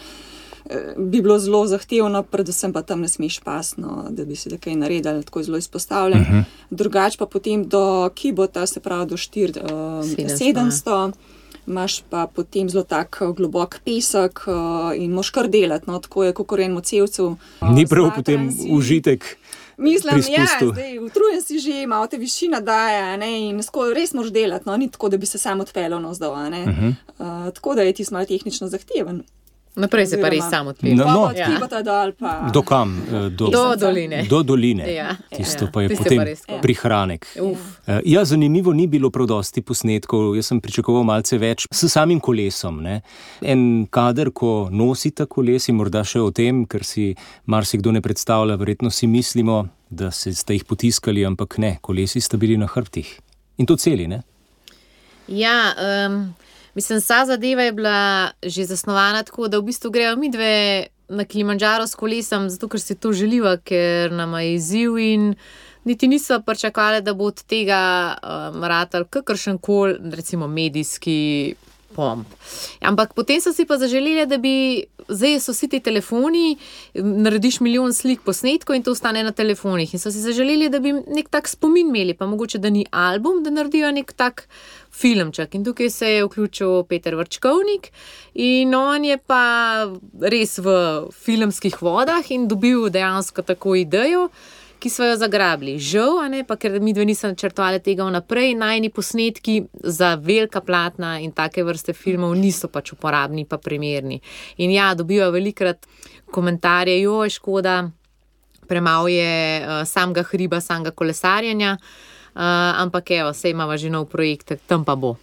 bi 0.97 1.21
bilo 1.21 1.39
zelo 1.39 1.67
zahtevno, 1.67 2.23
predvsem 2.23 2.73
pa 2.73 2.81
tam 2.81 3.01
ne 3.01 3.07
smeš 3.07 3.39
pasno, 3.39 4.05
da 4.09 4.25
bi 4.25 4.35
se 4.35 4.57
kaj 4.57 4.75
naredili, 4.75 5.23
tako 5.23 5.39
je 5.39 5.43
zelo 5.43 5.57
izpostavljen. 5.57 6.21
Uh 6.21 6.27
-huh. 6.27 6.43
Drugač 6.69 7.17
pa 7.17 7.25
potem 7.25 7.67
do 7.67 8.09
Kibota, 8.15 8.67
se 8.67 8.79
pravi 8.79 9.09
do 9.09 9.17
4, 9.17 9.63
uh, 9.63 9.69
700, 10.05 10.53
700. 10.53 11.11
Imaš 11.67 12.01
pa 12.09 12.27
potem 12.27 12.69
zelo 12.69 12.83
tak 12.83 13.17
eh, 13.21 13.33
globok 13.33 13.79
pesek 13.85 14.41
uh, 14.47 14.53
in 14.97 15.11
moš 15.11 15.29
kar 15.29 15.47
delati, 15.47 15.85
no, 15.87 15.99
tako 15.99 16.23
je 16.23 16.33
kot 16.33 16.59
en 16.59 16.71
mocevcev. 16.71 17.35
Ni 17.61 17.87
prav 17.87 18.11
potem 18.15 18.49
užitek. 18.69 19.37
Mislim, 19.77 20.21
pri 20.21 20.33
ja, 20.33 20.45
zdaj, 20.71 20.99
utrujen 20.99 21.41
si 21.41 21.59
že, 21.59 21.87
malo 21.87 22.07
te 22.07 22.17
višina 22.17 22.59
daje 22.59 23.13
a 23.13 23.17
ne, 23.17 23.49
in 23.49 23.63
skoro 23.63 23.93
res 23.93 24.13
moš 24.13 24.27
delati, 24.27 24.67
no, 24.67 24.77
ni 24.77 24.89
tako, 24.91 25.09
da 25.09 25.17
bi 25.17 25.25
se 25.25 25.37
sam 25.37 25.59
odpeljal 25.59 26.01
navzdol. 26.01 26.33
Uh 26.33 26.39
-huh. 26.39 26.93
uh, 27.19 27.53
tako 27.53 27.75
da 27.75 27.81
je 27.81 27.93
ti 27.93 28.05
malo 28.11 28.25
tehnično 28.25 28.67
zahteven. 28.67 29.23
Naprej 29.75 30.07
se 30.07 30.17
pa 30.21 30.29
res 30.29 30.43
sam 30.49 30.67
odpira. 30.67 30.95
No, 30.95 31.05
no. 31.05 31.21
od 31.29 31.35
Kibota 31.35 31.81
dol 31.81 32.11
pa. 32.11 32.49
Do 32.53 32.61
kam? 32.61 32.97
Eh, 33.07 33.29
Do, 33.29 33.47
Do 33.47 33.75
doline. 33.75 34.23
do 34.29 34.43
doline. 34.43 34.83
Ja, 34.93 35.15
Tisto 35.29 35.65
ja. 35.65 35.71
pa 35.71 35.81
je 35.81 35.89
Tisto 35.89 36.03
potem 36.03 36.25
pa 36.47 36.57
prihranek. 36.61 37.27
Uf. 37.41 37.59
Eh, 37.87 38.01
Ja, 38.05 38.25
zanimivo 38.25 38.73
ni 38.73 38.87
bilo 38.87 39.09
prav 39.09 39.27
dosti 39.27 39.61
posnetkov. 39.61 40.35
Jaz 40.35 40.45
sem 40.47 40.59
pričakoval 40.61 41.03
malce 41.03 41.37
več 41.37 41.67
s 41.71 41.85
samim 41.87 42.19
kolesom. 42.19 42.81
Ne. 42.83 43.01
En 43.41 43.85
kader, 43.89 44.31
ko 44.31 44.69
nosite 44.71 45.25
kolesi, 45.25 45.71
morda 45.71 46.03
še 46.03 46.19
o 46.19 46.31
tem, 46.31 46.65
ker 46.65 46.83
si 46.83 47.15
marsikdo 47.45 47.91
ne 47.91 48.01
predstavlja, 48.01 48.55
verjetno 48.57 48.89
si 48.89 49.07
mislimo, 49.07 49.67
da 49.89 50.11
se 50.11 50.33
ste 50.33 50.53
jih 50.53 50.65
potiskali, 50.65 51.25
ampak 51.25 51.57
ne, 51.57 51.77
kolesi 51.81 52.21
sta 52.21 52.37
bili 52.37 52.57
na 52.57 52.67
hrbtih. 52.67 53.19
In 53.57 53.65
to 53.65 53.75
celi, 53.77 54.07
ne? 54.07 54.23
Ja, 55.27 55.73
um, 56.07 56.33
mislim, 56.75 56.99
vsa 56.99 57.25
zadeva 57.25 57.63
je 57.63 57.71
bila 57.71 58.31
že 58.43 58.65
zasnovana 58.65 59.23
tako, 59.23 59.47
da 59.47 59.59
v 59.59 59.69
bistvu 59.71 59.91
grejo 59.91 60.15
mi 60.15 60.31
dve 60.31 60.87
na 61.09 61.25
Kilimanjaro 61.25 61.87
s 61.87 61.95
kolesom, 61.95 62.49
zato 62.49 62.67
ker 62.69 62.81
si 62.81 62.95
to 62.95 63.13
želiva, 63.13 63.57
ker 63.57 64.11
nam 64.11 64.33
je 64.39 64.53
izziv 64.53 64.97
in 64.97 65.35
niti 65.83 66.07
nismo 66.07 66.41
pričakovali, 66.45 67.01
da 67.01 67.13
bo 67.13 67.23
od 67.23 67.43
tega 67.43 68.13
um, 68.21 68.63
ratal 68.63 69.05
kakršen 69.09 69.57
koli, 69.57 69.97
recimo 70.11 70.47
medijski 70.47 71.55
pomp. 71.95 72.27
Ampak 72.81 73.13
potem 73.13 73.41
so 73.41 73.53
si 73.53 73.65
pa 73.65 73.77
zaželeli, 73.77 74.25
da 74.29 74.37
bi 74.37 74.85
zdaj 75.09 75.39
so 75.41 75.53
vsi 75.55 75.69
ti 75.69 75.79
telefoni, 75.83 76.57
narediš 76.95 77.59
milijon 77.65 77.93
slik 77.93 78.21
posnetkov 78.25 78.77
in 78.77 78.83
to 78.83 78.93
ostane 78.93 79.23
na 79.23 79.31
telefonih. 79.31 79.93
In 79.93 80.01
so 80.01 80.11
si 80.11 80.21
zaželeli, 80.21 80.69
da 80.69 80.79
bi 80.79 80.93
nek 80.93 81.29
tak 81.29 81.49
spomin 81.49 81.89
imeli, 81.89 82.13
pa 82.13 82.27
mogoče 82.29 82.61
da 82.61 82.69
ni 82.69 82.85
album, 82.91 83.43
da 83.43 83.53
naredijo 83.53 83.91
nek 83.91 84.13
tak 84.13 84.47
filmček. 84.91 85.55
In 85.55 85.65
tukaj 85.65 85.89
se 85.89 86.13
je 86.13 86.23
vključil 86.25 86.83
Peter 86.89 87.15
Vrčkovnik 87.15 87.91
in 88.33 88.75
on 88.75 89.05
je 89.05 89.17
pa 89.17 89.43
res 90.21 90.57
v 90.59 90.77
filmskih 91.13 91.81
vodah 91.81 92.31
in 92.31 92.47
dobil 92.47 92.89
dejansko 92.89 93.41
tako 93.41 93.75
idejo 93.75 94.29
ki 94.79 94.89
so 94.89 95.05
jo 95.05 95.15
zagrabili. 95.19 95.75
Žal, 95.79 96.29
ne, 96.31 96.43
pa, 96.47 96.55
ker 96.55 96.79
mi 96.81 96.93
dve 96.95 97.05
nismo 97.05 97.31
načrtovali 97.33 97.81
tega 97.83 98.07
vnaprej, 98.07 98.55
najni 98.55 98.89
posnetki 98.89 99.61
za 99.83 100.15
velika 100.15 100.61
platna 100.61 101.17
in 101.19 101.31
take 101.35 101.63
vrste 101.63 101.93
filmov 101.93 102.35
niso 102.39 102.71
pač 102.71 102.93
uporabni, 102.95 103.45
pa 103.45 103.59
primerni. 103.59 104.21
In 104.63 104.71
ja, 104.71 104.93
dobijo 104.95 105.31
velikrat 105.35 105.87
komentarje, 106.31 106.99
jo 107.01 107.23
je 107.23 107.35
škoda, 107.35 107.77
premalo 108.69 109.07
je 109.11 109.33
uh, 109.61 109.81
samega 109.85 110.23
hriba, 110.31 110.61
samega 110.61 110.91
kolesarjenja, 110.91 111.77
uh, 111.79 112.43
ampak 112.83 113.11
evo, 113.17 113.33
vse 113.33 113.51
imamo 113.51 113.77
že 113.77 113.89
nov 113.89 114.07
projekt, 114.09 114.55
tam 114.67 114.85
pa 114.85 114.95
bo. 114.95 115.17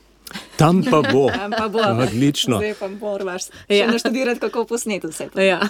Tam 0.56 0.82
pa 0.90 1.02
bo. 1.12 1.30
Tam 1.30 1.50
pa 1.50 1.68
bo. 1.68 1.78
Odlično. 1.78 2.56
Zdaj 2.56 2.74
pa 2.80 2.88
moraš 2.88 3.42
ja. 3.68 3.86
naštudirati, 3.86 4.40
kako 4.40 4.64
posneti 4.64 5.06
vse. 5.06 5.28
to. 5.34 5.40
Ja. 5.40 5.60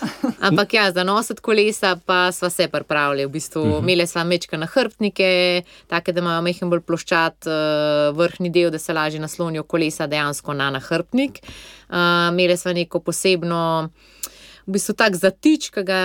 Ampak 0.41 0.75
ja, 0.75 0.93
za 0.93 1.05
nositi 1.05 1.43
kolesa 1.43 1.97
pa 2.07 2.33
smo 2.33 2.51
se 2.51 2.69
pripravili. 2.69 3.27
V 3.27 3.29
bistvu, 3.29 3.63
uh 3.63 3.69
-huh. 3.69 3.79
Imeli 3.79 4.07
smo 4.07 4.25
mečke 4.25 4.59
na 4.59 4.67
hrbtnike, 4.67 5.63
take, 5.87 6.13
da 6.13 6.21
imajo 6.21 6.43
mehen 6.43 6.71
bolj 6.71 6.81
ploščat, 6.81 7.47
uh, 7.47 8.17
vrhni 8.17 8.51
del, 8.51 8.71
da 8.71 8.79
se 8.79 8.93
lažje 8.93 9.21
naslonijo 9.21 9.63
kolesa 9.63 10.07
dejansko 10.07 10.55
na 10.55 10.71
nahrbtnik. 10.71 11.39
Uh, 11.89 11.97
imeli 12.33 12.57
smo 12.57 12.73
neko 12.73 13.01
posebno. 13.01 13.91
V 14.67 14.75
bistvu 14.75 14.97
tak 14.99 15.15
zatič, 15.15 15.69
ki 15.71 15.83
ga 15.87 16.01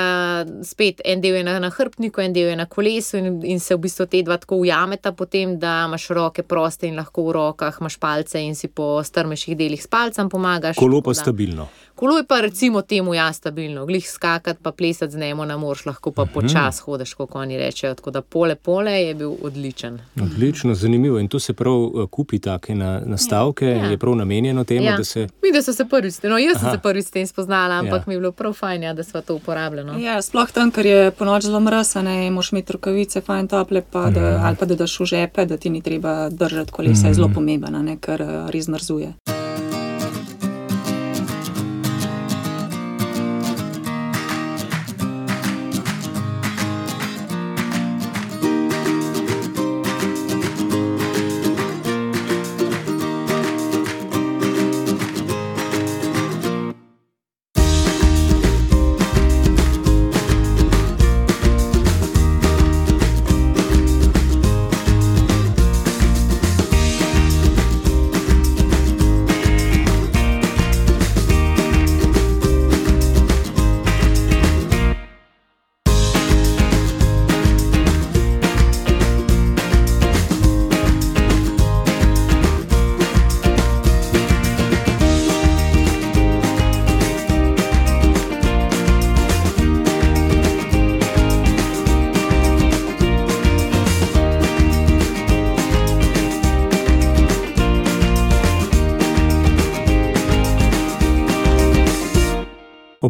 spet 0.61 1.01
en 1.01 1.21
del 1.21 1.39
je 1.39 1.43
na, 1.43 1.55
na 1.57 1.71
hrbtniku, 1.73 2.21
en 2.21 2.33
del 2.33 2.51
je 2.51 2.57
na 2.59 2.67
kolesu, 2.69 3.17
in, 3.17 3.39
in 3.41 3.59
se 3.59 3.73
v 3.73 3.81
bistvu 3.87 4.05
te 4.05 4.21
dva 4.21 4.37
tako 4.37 4.59
ujameta, 4.61 5.15
potem 5.17 5.55
da 5.57 5.87
imaš 5.89 6.05
roke 6.13 6.45
proste 6.45 6.85
in 6.85 6.99
lahko 7.01 7.25
v 7.25 7.33
rokah 7.39 7.79
imaš 7.81 7.97
palce 7.97 8.37
in 8.37 8.53
si 8.55 8.69
po 8.69 8.99
strmejših 9.01 9.57
delih 9.57 9.81
s 9.81 9.89
palcem 9.89 10.29
pomagaš. 10.29 10.77
Kolo 10.77 11.01
pa 11.01 11.15
da- 11.15 11.21
stabilno. 11.23 11.67
Kolo 12.01 12.17
je 12.17 12.23
pa 12.23 12.41
recimo 12.41 12.81
temu 12.81 13.13
ja 13.13 13.33
stabilno, 13.33 13.85
glih 13.85 14.09
skakati 14.09 14.59
pa 14.63 14.71
plesati 14.71 15.11
z 15.11 15.17
njemu 15.17 15.45
na 15.45 15.57
morš, 15.57 15.85
lahko 15.85 16.11
pa 16.11 16.25
počas 16.25 16.79
hodiš, 16.79 17.13
kot 17.13 17.29
oni 17.33 17.57
rečejo. 17.57 17.93
Tako 17.95 18.11
da 18.11 18.21
pole 18.21 18.55
pole 18.55 18.91
je 18.93 19.15
bil 19.15 19.31
odličen. 19.43 19.99
Odlično, 20.15 20.73
zanimivo. 20.73 21.19
In 21.19 21.27
to 21.27 21.39
se 21.39 21.53
prav 21.53 21.73
eh, 21.75 22.07
kupi 22.11 22.39
take 22.39 22.75
na, 22.75 23.01
nastavke, 23.05 23.65
Ja. 23.65 23.85
je 23.85 23.97
prav 23.97 24.15
namenjeno 24.15 24.63
temu, 24.63 24.85
Ja. 24.85 24.97
da 24.97 25.03
se. 25.03 25.27
Mi, 25.43 25.51
da 25.53 25.61
so 25.61 25.73
se 25.73 25.85
prvič, 25.85 26.13
no, 26.23 26.37
jaz 26.37 26.57
sem 26.57 26.65
Aha. 26.67 26.71
se 26.71 26.79
prvič 26.79 27.05
s 27.05 27.11
tem 27.11 27.27
spoznala, 27.27 27.75
ampak 27.75 27.91
Ja. 27.91 27.97
ja. 27.97 28.03
mi 28.07 28.13
je 28.13 28.19
bilo 28.19 28.31
prav 28.31 28.53
fajn, 28.53 28.83
ja, 28.83 28.93
da 28.93 29.03
smo 29.03 29.21
to 29.21 29.35
uporabljali. 29.35 29.87
No. 29.87 29.99
Ja, 29.99 30.21
sploh 30.21 30.51
tam, 30.51 30.71
ker 30.71 30.85
je 30.85 31.11
po 31.11 31.25
noč 31.25 31.43
zelo 31.43 31.59
mrzane, 31.59 32.31
moš 32.31 32.51
imeti 32.51 32.73
rokavice, 32.73 33.21
fajn 33.21 33.47
tople, 33.47 33.83
pa 33.91 34.09
da, 34.09 34.41
ali 34.43 34.55
pa 34.55 34.65
da 34.65 34.75
daš 34.75 34.99
v 34.99 35.05
žepe, 35.05 35.45
da 35.45 35.57
ti 35.57 35.69
ni 35.69 35.81
treba 35.81 36.29
držati 36.29 36.71
kolesa, 36.71 37.07
je 37.07 37.13
zelo 37.13 37.29
pomembno, 37.33 37.81
ne, 37.81 37.97
ker 37.97 38.21
eh, 38.21 38.51
res 38.51 38.67
mrzuje. 38.67 39.13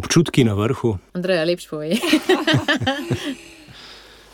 Občutki 0.02 0.42
na 0.44 0.54
vrhu. 0.54 0.96
Andreja, 1.14 1.44
lepš 1.44 1.68
povej. 1.70 1.94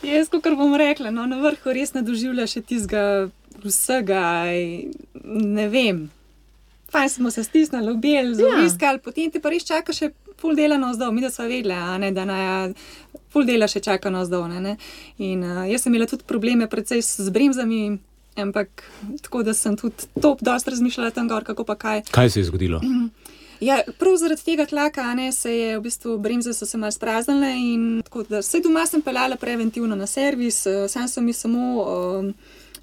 Jaz, 0.02 0.28
kot 0.30 0.46
bom 0.56 0.72
rekla, 0.78 1.10
no, 1.10 1.26
na 1.26 1.36
vrhu 1.42 1.74
res 1.74 1.92
ne 1.92 2.00
doživljaš 2.02 2.56
še 2.56 2.62
tistega 2.64 3.02
vsega. 3.60 4.22
in 4.54 4.94
Ne 5.54 5.68
vem. 5.68 6.06
Fajn 6.88 7.10
smo 7.10 7.30
se 7.30 7.44
stisnili, 7.44 7.90
objeli, 7.90 8.34
zelo 8.34 8.54
Ja. 8.56 8.64
iskali, 8.64 8.98
potem 8.98 9.30
ti 9.30 9.40
pa 9.40 9.50
res 9.50 9.66
čaka 9.66 9.92
še 9.92 10.08
pol 10.40 10.54
dela 10.56 10.78
na 10.78 10.92
vzdolj. 10.92 11.12
Mi 11.12 11.20
da 11.20 11.30
smo 11.30 11.44
vedeli, 11.44 11.74
a 11.74 11.98
ne, 11.98 12.12
da 12.12 12.24
na 12.24 12.38
pol 13.28 13.44
dela 13.44 13.68
še 13.68 13.80
čaka 13.80 14.08
na 14.08 14.22
vzdolj. 14.22 14.48
Ne, 14.48 14.60
ne. 14.60 14.76
In 15.18 15.42
uh, 15.44 15.66
jaz 15.68 15.82
sem 15.82 15.92
imela 15.92 16.08
tudi 16.08 16.24
probleme 16.24 16.64
predvsej 16.66 17.02
s 17.02 17.20
z 17.20 17.30
bremzami, 17.30 17.98
ampak 18.38 18.86
tako 19.20 19.42
da 19.42 19.52
sem 19.52 19.76
tudi 19.76 20.06
top 20.16 20.40
dosti 20.40 20.70
razmišljala 20.70 21.10
tam 21.10 21.28
gor, 21.28 21.44
kako 21.44 21.64
pa 21.64 21.74
kaj. 21.76 22.06
Kaj 22.08 22.30
se 22.30 22.40
je 22.40 22.48
zgodilo? 22.48 22.80
Ja, 23.60 23.80
prav 23.98 24.16
zaradi 24.16 24.44
tega 24.44 24.66
tlaka 24.66 25.02
a 25.02 25.14
ne, 25.14 25.32
se 25.32 25.50
je 25.52 25.78
v 25.78 25.82
bistvu 25.82 26.18
bremze 26.18 26.52
so 26.54 26.66
se 26.66 26.78
malo 26.78 26.92
spraznile 26.92 27.50
in 27.52 28.02
tako 28.04 28.22
da 28.22 28.38
vse 28.38 28.60
doma 28.60 28.86
sem 28.86 29.02
pelala 29.02 29.36
preventivno 29.36 29.96
na 29.96 30.06
servis, 30.06 30.66
eh, 30.66 30.88
sam 30.88 31.08
sem 31.08 31.28
jih 31.28 31.36
samo 31.36 31.82
um, 31.82 32.34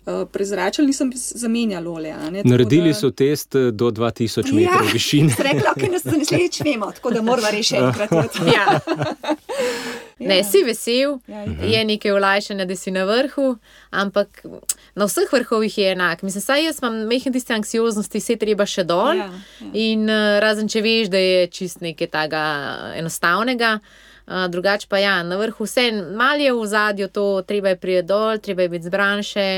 uh, 0.06 0.28
prezračala, 0.28 0.86
nisem 0.88 1.12
zamenjala 1.16 1.92
olje. 1.92 2.12
a 2.12 2.30
ne, 2.30 2.40
tako 2.40 2.50
Naredili 2.50 2.90
da- 2.90 2.94
so 2.96 3.10
test 3.12 3.56
eh, 3.56 3.72
do 3.72 3.86
2000 3.88 4.54
metrov 4.54 4.86
Ja, 4.86 4.92
višine. 4.94 5.34
Rekla, 5.40 5.74
da 5.76 5.88
nas 5.88 6.04
naslednjič 6.04 6.62
vemo, 6.62 6.92
tako 6.92 7.12
da 7.12 7.22
moramo 7.22 7.64
še 7.64 7.76
enkrat. 7.78 8.12
ja. 8.56 8.80
Ne, 10.20 10.44
si 10.44 10.64
vesel, 10.64 11.20
Ja, 11.28 11.44
je 11.64 11.86
nekaj 11.86 12.12
olajšanja, 12.12 12.66
da 12.66 12.76
si 12.76 12.92
na 12.92 13.04
vrhu, 13.04 13.58
ampak 13.92 14.46
na 14.96 15.06
vseh 15.06 15.32
vrhovih 15.32 15.78
je 15.78 15.92
enak. 15.92 16.24
Mislim, 16.24 16.42
saj 16.42 16.66
jaz 16.66 16.80
imam 16.82 17.06
mehke 17.08 17.32
tiste 17.32 17.54
anksioznosti, 17.54 18.20
vse 18.20 18.38
treba 18.40 18.66
še 18.66 18.86
dol. 18.88 19.20
Ja, 19.20 19.30
ja. 19.62 19.72
In 19.74 20.08
uh, 20.10 20.40
razen 20.44 20.72
če 20.72 20.84
veš, 20.86 21.12
da 21.12 21.22
je 21.22 21.48
čist 21.52 21.84
nekaj 21.84 22.12
tega 22.14 22.44
enostavnega. 22.96 23.78
Uh, 24.26 24.48
drugače 24.50 24.88
pa 24.90 24.98
ja, 24.98 25.20
na 25.24 25.38
vrhu 25.38 25.68
vse, 25.68 25.90
malo 26.18 26.42
je 26.42 26.54
v 26.54 26.68
zadju 26.68 27.10
to, 27.14 27.26
treba 27.46 27.76
je 27.76 27.82
priti 27.82 28.08
dol, 28.08 28.40
treba 28.42 28.66
je 28.66 28.72
biti 28.74 28.90
zbran 28.90 29.22
še. 29.22 29.50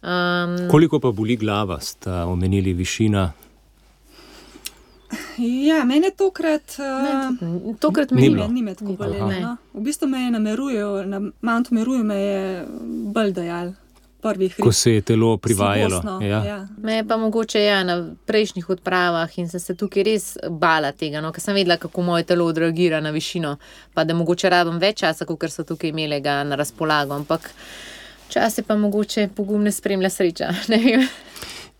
Um, 0.00 0.58
Koliko 0.68 1.00
pa 1.00 1.14
boli 1.14 1.38
glava, 1.40 1.78
sta 1.80 2.26
omenili 2.28 2.74
višina? 2.76 3.30
ja 5.38 5.84
mene 5.84 6.10
tokrat. 6.16 6.76
Ne, 6.78 7.74
tokrat 7.80 8.10
Ni 8.10 8.22
mi 8.22 8.28
bilo. 8.28 8.46
Ne, 8.46 8.54
ni 8.54 8.62
me 8.62 8.74
tako 8.74 8.92
bolelo. 8.98 9.30
No. 9.40 9.56
V 9.74 9.84
bistvu 9.84 10.08
me 10.08 10.24
je 10.24 10.30
namerujo, 10.30 11.06
na 11.06 11.20
Mount 11.40 11.70
Meruju 11.70 12.04
me 12.04 12.18
je 12.20 12.66
bolj 13.14 13.32
dajal, 13.32 13.72
prvih 14.22 14.56
Ko 14.60 14.72
se 14.72 14.94
je 14.94 15.02
telo 15.02 15.36
privajalo. 15.36 16.20
Ja. 16.22 16.44
ja. 16.44 16.68
Me 16.82 16.94
je 16.94 17.06
pa 17.08 17.16
mogoče 17.16 17.62
ja, 17.62 17.84
na 17.84 17.96
prejšnjih 18.26 18.70
odpravah 18.70 19.38
in 19.38 19.48
sem 19.48 19.60
se 19.60 19.74
tukaj 19.74 20.02
res 20.06 20.26
bala 20.50 20.92
tega, 20.92 21.20
no, 21.20 21.32
ker 21.32 21.42
sem 21.42 21.54
vedela, 21.54 21.76
kako 21.80 22.02
moje 22.02 22.28
telo 22.28 22.46
odreagira 22.46 23.00
na 23.00 23.10
višino, 23.10 23.56
pa 23.94 24.04
da 24.04 24.14
mogoče 24.14 24.50
rabim 24.50 24.78
več 24.78 25.00
časa, 25.04 25.26
kot 25.28 25.50
so 25.50 25.64
tukaj 25.64 25.90
imeli 25.90 26.20
ga 26.20 26.42
na 26.44 26.58
razpolago. 26.60 27.14
Ampak 27.14 27.50
časi 28.28 28.62
pa 28.62 28.76
mogoče 28.76 29.28
pogumne 29.36 29.72
spremlja 29.72 30.10
sreča. 30.10 30.54
ne 30.72 30.78
vem. 30.84 31.08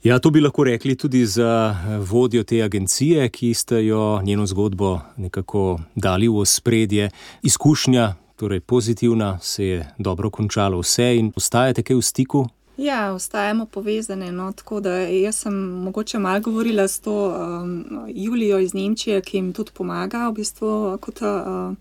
Ja, 0.02 0.18
to 0.18 0.30
bi 0.30 0.40
lahko 0.40 0.64
rekli 0.64 0.94
tudi 0.96 1.26
za 1.26 1.76
eh, 1.76 1.98
vodjo 1.98 2.42
te 2.42 2.62
agencije, 2.62 3.28
ki 3.28 3.54
ste 3.54 3.84
jo 3.86 4.20
njeno 4.22 4.46
zgodbo 4.46 5.00
nekako 5.16 5.80
dali 5.94 6.28
v 6.28 6.44
spredje. 6.44 7.10
Izkušnja, 7.42 8.14
torej 8.40 8.60
pozitivna, 8.60 9.38
se 9.42 9.64
je 9.64 9.88
dobro 9.98 10.30
končalo 10.30 10.80
vse 10.80 11.16
in 11.16 11.32
ostajate 11.36 11.82
kaj 11.84 11.96
v 11.96 12.02
stiku. 12.02 12.46
Ja, 12.80 13.12
ostajamo 13.12 13.66
povezane. 13.66 14.32
No, 14.32 14.52
tako 14.52 14.80
da 14.80 14.94
jaz 14.96 15.42
sem 15.44 15.54
mogoče 15.84 16.18
malo 16.18 16.40
govorila 16.40 16.88
s 16.88 17.00
to 17.00 17.16
um, 17.28 17.84
Julijo 18.08 18.58
iz 18.58 18.72
Nemčije, 18.74 19.20
ki 19.20 19.36
jim 19.36 19.52
tudi 19.52 19.70
pomaga, 19.76 20.28
v 20.28 20.38
bistvu 20.40 20.96
kot 21.00 21.20
uh, 21.20 21.76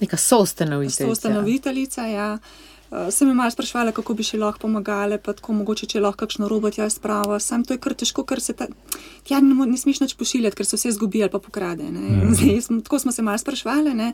Neka 0.00 0.16
soustanoviteljica. 0.16 1.06
soustanoviteljica. 1.06 2.06
Ja. 2.06 2.38
Uh, 2.90 3.10
sem 3.10 3.28
jim 3.28 3.36
malo 3.36 3.50
sprašvala, 3.50 3.92
kako 3.92 4.14
bi 4.14 4.22
še 4.22 4.38
lahko 4.38 4.68
pomagali, 4.68 5.18
pa 5.18 5.34
tako 5.34 5.58
mogoče, 5.58 5.90
če 5.90 6.00
lahko 6.00 6.22
kakšno 6.22 6.48
robot 6.48 6.78
jaz 6.78 7.00
spravo. 7.00 7.40
Sam 7.42 7.64
to 7.66 7.74
je 7.74 7.82
kar 7.82 7.98
težko, 7.98 8.22
ker 8.22 8.40
se 8.40 8.54
ta, 8.54 8.70
tja 9.26 9.42
ne, 9.42 9.58
ne 9.66 9.78
smeš 9.80 10.04
več 10.06 10.14
pošiljati, 10.14 10.62
ker 10.62 10.70
se 10.70 10.78
vse 10.78 10.94
zgubi 10.94 11.26
ali 11.26 11.34
pa 11.34 11.42
pokrade. 11.42 11.90
Mm. 11.90 12.36
Zdaj, 12.38 12.60
smo, 12.68 12.78
tako 12.86 13.02
smo 13.02 13.12
se 13.12 13.26
malo 13.26 13.42
sprašvali. 13.42 14.12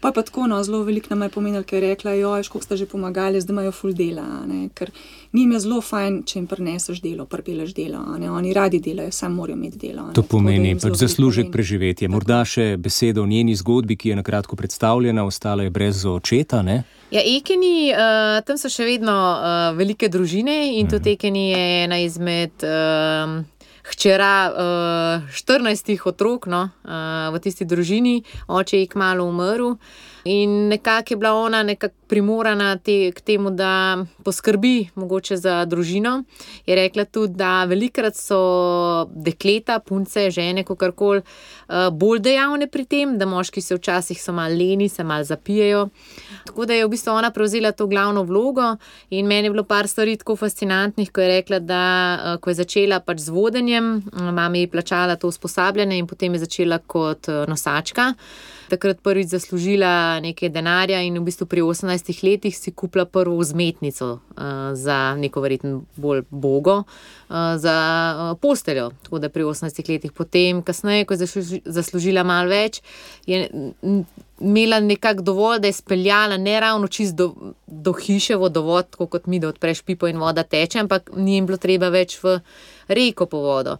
Pa 0.00 0.08
je 0.08 0.14
pa 0.14 0.22
tako, 0.22 0.46
no, 0.46 0.62
zelo 0.62 0.82
veliko 0.82 1.06
nam 1.10 1.22
je 1.22 1.28
pomenilo, 1.28 1.62
ker 1.66 1.82
je 1.82 1.88
rekla, 1.88 2.12
jo, 2.14 2.30
kako 2.42 2.60
ste 2.62 2.76
že 2.76 2.86
pomagali, 2.86 3.40
zdaj 3.40 3.54
imajo 3.54 3.72
full 3.72 3.92
dela. 3.92 4.44
Ne, 4.46 4.68
ker 4.74 4.90
njim 5.32 5.52
je 5.52 5.60
zelo 5.60 5.80
fajn, 5.80 6.22
če 6.22 6.38
jim 6.38 6.46
prineseš 6.46 7.00
delo, 7.02 7.26
prpeleš 7.26 7.74
delo. 7.74 8.04
Ne, 8.18 8.30
oni 8.30 8.54
radi 8.54 8.78
delajo, 8.80 9.10
samo 9.12 9.42
morajo 9.42 9.56
imeti 9.56 9.78
delo. 9.78 10.06
Ne, 10.06 10.14
to 10.14 10.22
pomeni 10.22 10.76
pač 10.78 11.00
zaslužek 11.02 11.50
preživetja. 11.50 12.08
Morda 12.08 12.44
še 12.46 12.76
besedo 12.78 13.22
o 13.22 13.26
njeni 13.26 13.56
zgodbi, 13.58 13.96
ki 13.98 14.14
je 14.14 14.20
na 14.20 14.22
kratko 14.22 14.56
predstavljena, 14.56 15.26
ostala 15.26 15.66
je 15.66 15.74
brez 15.74 16.06
očeta. 16.06 16.62
Ne? 16.62 16.84
Ja, 17.10 17.20
Ekeni, 17.24 17.90
uh, 17.90 18.38
tam 18.46 18.58
so 18.60 18.70
še 18.70 18.86
vedno 18.86 19.18
uh, 19.34 19.76
velike 19.78 20.08
družine 20.08 20.78
in 20.78 20.86
mm. 20.86 20.90
tudi 20.94 21.18
Ekeni 21.18 21.48
je 21.50 21.68
ena 21.84 21.98
izmed. 22.06 22.54
Uh, 22.62 23.57
hčera 23.92 24.50
uh, 24.50 25.24
eh, 25.24 25.32
14 25.32 26.06
otrok 26.06 26.46
no, 26.46 26.68
uh, 26.84 27.34
v 27.34 27.40
tisti 27.40 27.64
družini, 27.64 28.22
oče 28.48 28.84
je 28.84 28.90
kmalo 28.92 29.24
umrl. 29.28 29.76
In 30.28 30.68
nekako 30.68 31.12
je 31.12 31.16
bila 31.16 31.32
ona 31.32 31.62
nekako 31.62 31.94
primorana 32.08 32.76
te, 32.76 33.12
k 33.12 33.20
temu, 33.20 33.50
da 33.50 34.04
poskrbi 34.24 34.88
mogoče 34.94 35.36
za 35.36 35.64
družino. 35.64 36.22
Je 36.66 36.76
rekla 36.76 37.04
tudi, 37.04 37.34
da 37.34 37.64
velikrat 37.64 38.16
so 38.16 38.40
dekleta, 39.08 39.78
punce, 39.78 40.26
žene, 40.30 40.64
kako 40.68 40.90
koli, 40.92 41.22
eh, 41.22 41.88
bolj 41.92 42.20
dejavne 42.26 42.66
pri 42.66 42.84
tem, 42.84 43.14
da 43.18 43.26
moški 43.26 43.60
se 43.60 43.76
včasih 43.76 44.20
so 44.22 44.32
malo 44.32 44.56
leni, 44.56 44.88
se 44.88 45.04
malo 45.04 45.24
zapijajo. 45.24 45.88
Tako 46.46 46.66
da 46.66 46.74
je 46.74 46.84
v 46.84 46.90
bistvu 46.90 47.12
ona 47.12 47.30
prevzela 47.30 47.72
to 47.72 47.86
glavno 47.86 48.22
vlogo. 48.22 48.76
In 49.10 49.26
meni 49.26 49.46
je 49.46 49.50
bilo 49.50 49.64
par 49.64 49.88
stvari 49.88 50.16
tako 50.16 50.36
fascinantnih, 50.36 51.12
ko 51.12 51.20
je 51.20 51.28
rekla, 51.28 51.58
da 51.58 51.82
eh, 52.14 52.36
ko 52.40 52.50
je 52.50 52.60
začela 52.60 53.00
pač 53.00 53.24
z 53.24 53.32
vodenjem, 53.32 54.02
mama 54.12 54.56
je 54.58 54.68
plačala 54.68 55.16
to 55.16 55.28
usposabljanje 55.28 55.98
in 55.98 56.06
potem 56.06 56.34
je 56.34 56.44
začela 56.44 56.78
kot 56.78 57.28
nosačka 57.48 58.12
takrat 58.68 59.00
prvič 59.02 59.28
zaslužila 59.32 60.20
nekaj 60.20 60.48
denarja 60.52 61.00
in 61.02 61.18
v 61.18 61.24
bistvu 61.26 61.46
pri 61.46 61.62
18 61.62 62.22
letih 62.22 62.56
si 62.56 62.72
kupila 62.72 63.04
prvo 63.04 63.38
vzmetnico 63.38 64.10
uh, 64.12 64.42
za 64.74 65.14
neko 65.16 65.40
verjetno 65.40 65.82
bolj 65.96 66.22
bogo, 66.30 66.82
uh, 66.82 67.36
za 67.56 67.76
uh, 68.14 68.38
posteljo. 68.40 68.90
Tako 69.02 69.18
da 69.18 69.28
pri 69.28 69.42
18 69.44 69.88
letih, 69.88 70.12
potem, 70.12 70.62
kasneje, 70.62 71.04
ko 71.04 71.14
je 71.14 71.60
zaslužila 71.64 72.22
malo 72.22 72.48
več, 72.48 72.82
je 73.26 73.48
imela 74.40 74.80
nekako 74.80 75.22
dovolj, 75.22 75.58
da 75.58 75.66
je 75.66 75.72
speljala 75.72 76.36
ne 76.36 76.60
ravno 76.60 76.88
čist 76.88 77.14
do, 77.14 77.34
do 77.66 77.92
hiše 77.92 78.36
vodovod, 78.36 78.96
kot 78.96 79.26
mi, 79.26 79.40
da 79.40 79.48
odpreš 79.48 79.82
pipo 79.82 80.08
in 80.08 80.18
voda 80.18 80.42
teče, 80.42 80.78
ampak 80.78 81.10
ni 81.16 81.34
jim 81.34 81.46
bilo 81.46 81.58
treba 81.58 81.88
več 81.88 82.18
v 82.22 82.38
reko 82.88 83.26
po 83.26 83.42
vodo. 83.42 83.76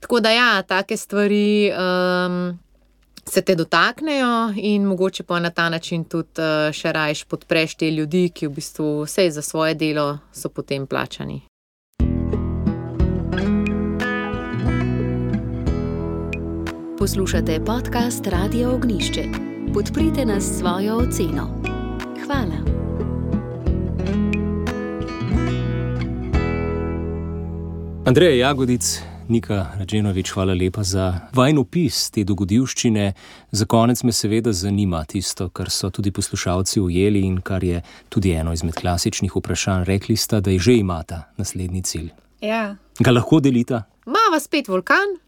Tako 0.00 0.20
da, 0.20 0.30
ja, 0.30 0.62
take 0.62 0.96
stvari 0.96 1.72
um, 1.72 2.58
se 3.28 3.42
te 3.42 3.54
dotaknejo 3.54 4.52
in 4.56 4.84
mogoče 4.84 5.22
pa 5.22 5.40
na 5.40 5.50
ta 5.50 5.68
način 5.68 6.04
tudi 6.04 6.28
uh, 6.38 6.72
še 6.72 6.92
rajš 6.92 7.24
podpreš 7.24 7.74
te 7.74 7.90
ljudi, 7.90 8.30
ki 8.34 8.46
v 8.46 8.54
bistvu 8.54 9.02
vse 9.02 9.30
za 9.30 9.42
svoje 9.42 9.74
delo 9.74 10.18
so 10.32 10.48
potem 10.48 10.86
plačani. 10.86 11.42
Poslušate 16.98 17.60
podcast 17.66 18.26
Radio 18.26 18.74
Ognišče. 18.74 19.24
Podprite 19.74 20.24
nas 20.24 20.44
s 20.44 20.58
svojo 20.58 20.96
oceno. 20.96 21.62
Hvala. 22.26 22.58
Andrej 28.06 28.38
Jagodic, 28.38 29.02
Nika 29.28 29.66
Rađenovič, 29.78 30.30
hvala 30.30 30.54
lepa 30.54 30.82
za 30.82 31.20
vajen 31.34 31.58
opis 31.58 32.10
te 32.10 32.24
dogodivščine. 32.24 33.12
Za 33.50 33.64
konec 33.64 34.02
me 34.02 34.12
seveda 34.12 34.52
zanima 34.52 35.04
tisto, 35.04 35.48
kar 35.48 35.70
so 35.70 35.90
tudi 35.90 36.10
poslušalci 36.10 36.80
ujeli 36.80 37.20
in 37.26 37.40
kar 37.40 37.64
je 37.64 37.82
tudi 38.08 38.30
eno 38.30 38.52
izmed 38.52 38.74
klasičnih 38.74 39.36
vprašanj. 39.36 39.84
Rekli 39.84 40.16
ste, 40.16 40.40
da 40.40 40.50
je 40.50 40.58
že 40.58 40.76
imata 40.76 41.22
naslednji 41.36 41.82
cilj. 41.82 42.10
Ja. 42.40 42.76
Ga 42.98 43.10
lahko 43.10 43.40
delita? 43.40 43.82
Mava 44.06 44.40
spet 44.40 44.68
vulkan, 44.68 45.18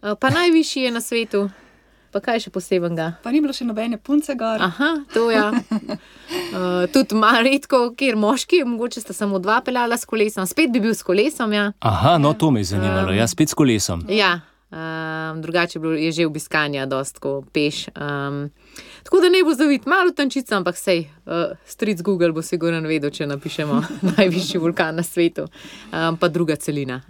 pa 0.00 0.30
najvišji 0.30 0.82
je 0.82 0.90
na 0.90 1.00
svetu. 1.00 1.48
Pa 2.12 2.20
kaj 2.20 2.42
še 2.44 2.50
posebnega? 2.52 3.06
Pa 3.24 3.30
ni 3.32 3.40
bilo 3.40 3.54
še 3.56 3.64
nobene 3.64 3.96
punce 3.96 4.34
gor. 4.36 4.60
Aha, 4.60 4.90
to 5.14 5.30
je. 5.32 5.38
Ja. 5.38 5.48
Uh, 5.48 6.84
tudi 6.92 7.16
malo 7.16 7.40
redko, 7.46 7.86
kjer 7.96 8.18
moški, 8.20 8.60
mogoče 8.68 9.00
sta 9.00 9.16
samo 9.16 9.40
dva 9.40 9.62
peljala 9.64 9.96
s 9.96 10.04
kolesom, 10.08 10.44
spet 10.48 10.74
bi 10.74 10.82
bil 10.84 10.92
s 10.92 11.00
kolesom. 11.06 11.56
Ja. 11.56 11.70
Aha, 11.80 12.18
no 12.20 12.34
to 12.36 12.50
me 12.52 12.60
je 12.60 12.74
zanimalo, 12.74 13.08
um, 13.08 13.16
ja, 13.16 13.24
spet 13.32 13.54
s 13.54 13.56
kolesom. 13.56 14.04
Ja, 14.12 14.34
um, 14.68 15.40
drugače 15.40 15.80
je 15.80 16.12
že 16.12 16.28
obiskanja, 16.28 16.84
dosto 16.90 17.40
peš. 17.56 17.86
Um, 17.96 18.50
Tako 19.02 19.20
da 19.20 19.28
ne 19.28 19.42
bo 19.44 19.54
zavit, 19.54 19.86
malo 19.86 20.12
tančica, 20.16 20.56
ampak 20.56 20.76
sej, 20.78 21.04
uh, 21.26 21.56
stric 21.66 22.02
Google 22.02 22.32
bo 22.32 22.42
sigurno 22.42 22.80
vedel, 22.88 23.10
če 23.10 23.26
napišemo 23.26 23.82
najvišji 24.16 24.60
vulkan 24.62 24.96
na 24.96 25.02
svetu, 25.02 25.48
um, 25.90 26.16
pa 26.16 26.28
druga 26.28 26.56
celina. 26.56 27.02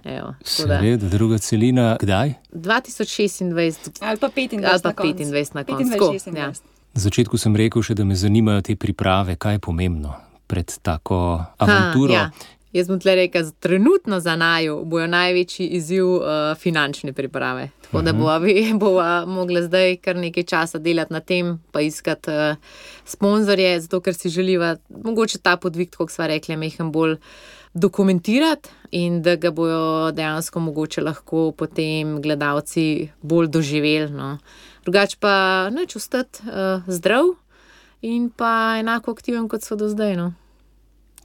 Seveda, 0.44 1.09
druga 1.09 1.38
celina, 1.38 1.96
kdaj? 2.00 2.35
2026 2.52 4.00
ali 4.00 4.18
pa 4.18 4.28
25, 4.28 4.64
ali 4.64 4.83
pa 4.83 4.92
25 4.92 5.90
na 5.90 5.98
koncu. 5.98 6.37
Ja. 6.37 6.52
Na 6.92 7.00
začetku 7.00 7.38
sem 7.40 7.57
rekel, 7.57 7.83
še, 7.83 7.96
da 7.96 8.05
me 8.05 8.16
zanimajo 8.16 8.61
te 8.66 8.76
priprave, 8.76 9.37
kaj 9.40 9.57
je 9.57 9.64
pomembno 9.64 10.12
pred 10.52 10.68
tako 10.85 11.40
avanturo. 11.57 12.12
Ha, 12.12 12.28
ja. 12.28 12.51
Jaz 12.72 12.88
bom 12.88 12.96
tle 13.00 13.14
rekel, 13.14 13.50
trenutno 13.61 14.20
za 14.20 14.32
naju 14.37 14.78
bojo 14.85 15.06
največji 15.06 15.66
izziv 15.76 16.06
uh, 16.08 16.22
finančne 16.58 17.12
priprave. 17.12 17.68
Tako 17.82 18.02
da 18.02 18.12
bo, 18.12 18.38
mhm. 18.38 18.78
bo 18.78 18.92
mogla 19.37 19.62
zdaj 19.62 19.96
kar 19.96 20.16
nekaj 20.16 20.42
časa 20.42 20.78
delati 20.78 21.12
na 21.12 21.20
tem, 21.20 21.58
pa 21.72 21.80
iskati 21.80 22.30
uh, 22.30 22.56
sponzorje, 23.04 23.80
zato 23.80 24.00
ker 24.00 24.14
si 24.14 24.28
želiva 24.28 24.76
mogoče 25.04 25.38
ta 25.38 25.56
podvig, 25.56 25.92
kot 25.96 26.11
smo 26.11 26.26
rekli, 26.26 26.56
mehem 26.56 26.92
bolj 26.92 27.18
dokumentirati 27.74 28.68
in 28.90 29.22
da 29.22 29.37
ga 29.37 29.50
bojo 29.50 30.12
dejansko 30.12 30.61
mogoče 30.61 31.00
lahko 31.00 31.52
potem 31.52 32.22
gledalci 32.22 33.08
bolj 33.22 33.48
doživeli. 33.48 34.11
No. 34.12 34.38
Drugač 34.85 35.16
pa 35.20 35.68
neč 35.72 35.96
ostati 35.96 36.40
uh, 36.48 36.82
zdrav 36.88 37.35
in 38.00 38.30
pa 38.30 38.76
enako 38.80 39.12
aktiven, 39.12 39.48
kot 39.48 39.64
so 39.64 39.76
do 39.76 39.92
zdaj. 39.92 40.16
No. 40.16 40.32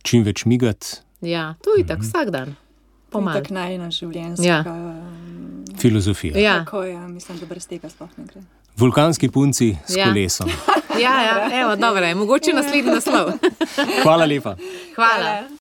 Čim 0.04 0.28
več 0.28 0.46
migati. 0.46 1.07
Ja, 1.22 1.56
to 1.64 1.76
je 1.78 1.88
tako 1.88 2.02
mhm. 2.02 2.08
vsak 2.08 2.30
dan. 2.30 2.56
Pomaga. 3.10 3.40
Tak 3.40 3.50
najna 3.56 3.92
življenjska 3.92 4.44
ja. 4.44 4.64
Um, 4.68 5.64
filozofija. 5.80 6.38
Ja. 6.40 6.58
Tako, 6.66 6.84
ja. 6.84 7.08
Mislim, 7.08 7.40
da 7.40 7.46
brez 7.46 7.68
tega 7.68 7.90
sploh 7.90 8.10
ne 8.18 8.26
gre. 8.28 8.42
Vulkanski 8.78 9.30
punci 9.30 9.76
s 9.88 9.96
ja. 9.96 10.10
kolesom. 10.10 10.50
ja, 11.06 11.16
ja, 11.24 11.62
evo, 11.62 11.76
dobro, 11.76 12.06
je. 12.06 12.16
mogoče 12.16 12.54
naslednji 12.54 12.92
naslov. 12.92 13.32
Hvala 14.04 14.26
lepa. 14.26 14.56
Hvala. 14.96 15.24
Hvala. 15.24 15.58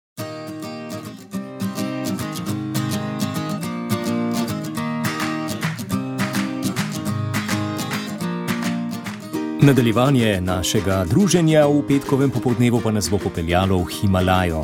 Nadaljevanje 9.66 10.40
našega 10.40 11.04
druženja 11.10 11.64
v 11.66 11.80
petkovem 11.88 12.30
popoldnevu 12.30 12.78
pa 12.84 12.92
nas 12.94 13.08
bo 13.10 13.18
popeljalo 13.18 13.80
v 13.82 13.88
Himalajo. 13.90 14.60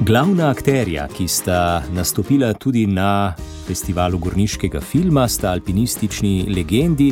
Glavna 0.00 0.50
akterja, 0.50 1.06
ki 1.08 1.24
sta 1.28 1.82
nastopila 1.94 2.52
tudi 2.54 2.84
na 2.86 3.32
festivalu 3.66 4.18
gorniškega 4.18 4.80
filma, 4.80 5.24
sta 5.28 5.50
alpinistični 5.50 6.44
legendi, 6.52 7.08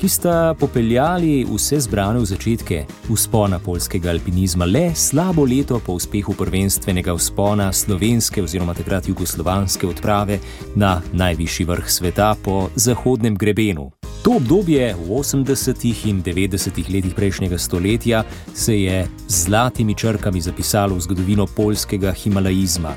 ki 0.00 0.08
sta 0.08 0.54
popeljali 0.58 1.44
vse 1.44 1.80
zbrane 1.84 2.18
v 2.18 2.30
začetke 2.32 2.80
vzpona 3.10 3.60
polskega 3.60 4.10
alpinizma 4.10 4.64
le 4.64 4.94
slabo 4.96 5.44
leto 5.44 5.78
po 5.86 5.92
uspehu 6.00 6.32
prvenstvenega 6.34 7.14
vzpona 7.14 7.68
slovenske 7.72 8.42
oziroma 8.42 8.74
takrat 8.74 9.08
jugoslovanske 9.08 9.86
odprave 9.86 10.40
na 10.74 11.02
najvišji 11.12 11.66
vrh 11.68 11.90
sveta 11.90 12.34
po 12.44 12.70
zahodnem 12.74 13.36
grebenu. 13.36 13.90
To 14.22 14.38
obdobje 14.38 14.94
v 14.94 15.10
80. 15.10 16.06
in 16.06 16.22
90. 16.22 16.70
letih 16.94 17.10
prejšnjega 17.10 17.58
stoletja 17.58 18.22
se 18.54 18.82
je 18.82 19.08
z 19.28 19.44
zlatimi 19.44 19.98
črkami 19.98 20.40
zapisalo 20.40 20.94
v 20.94 21.00
zgodovino 21.00 21.46
polskega 21.46 22.14
himalajizma. 22.14 22.94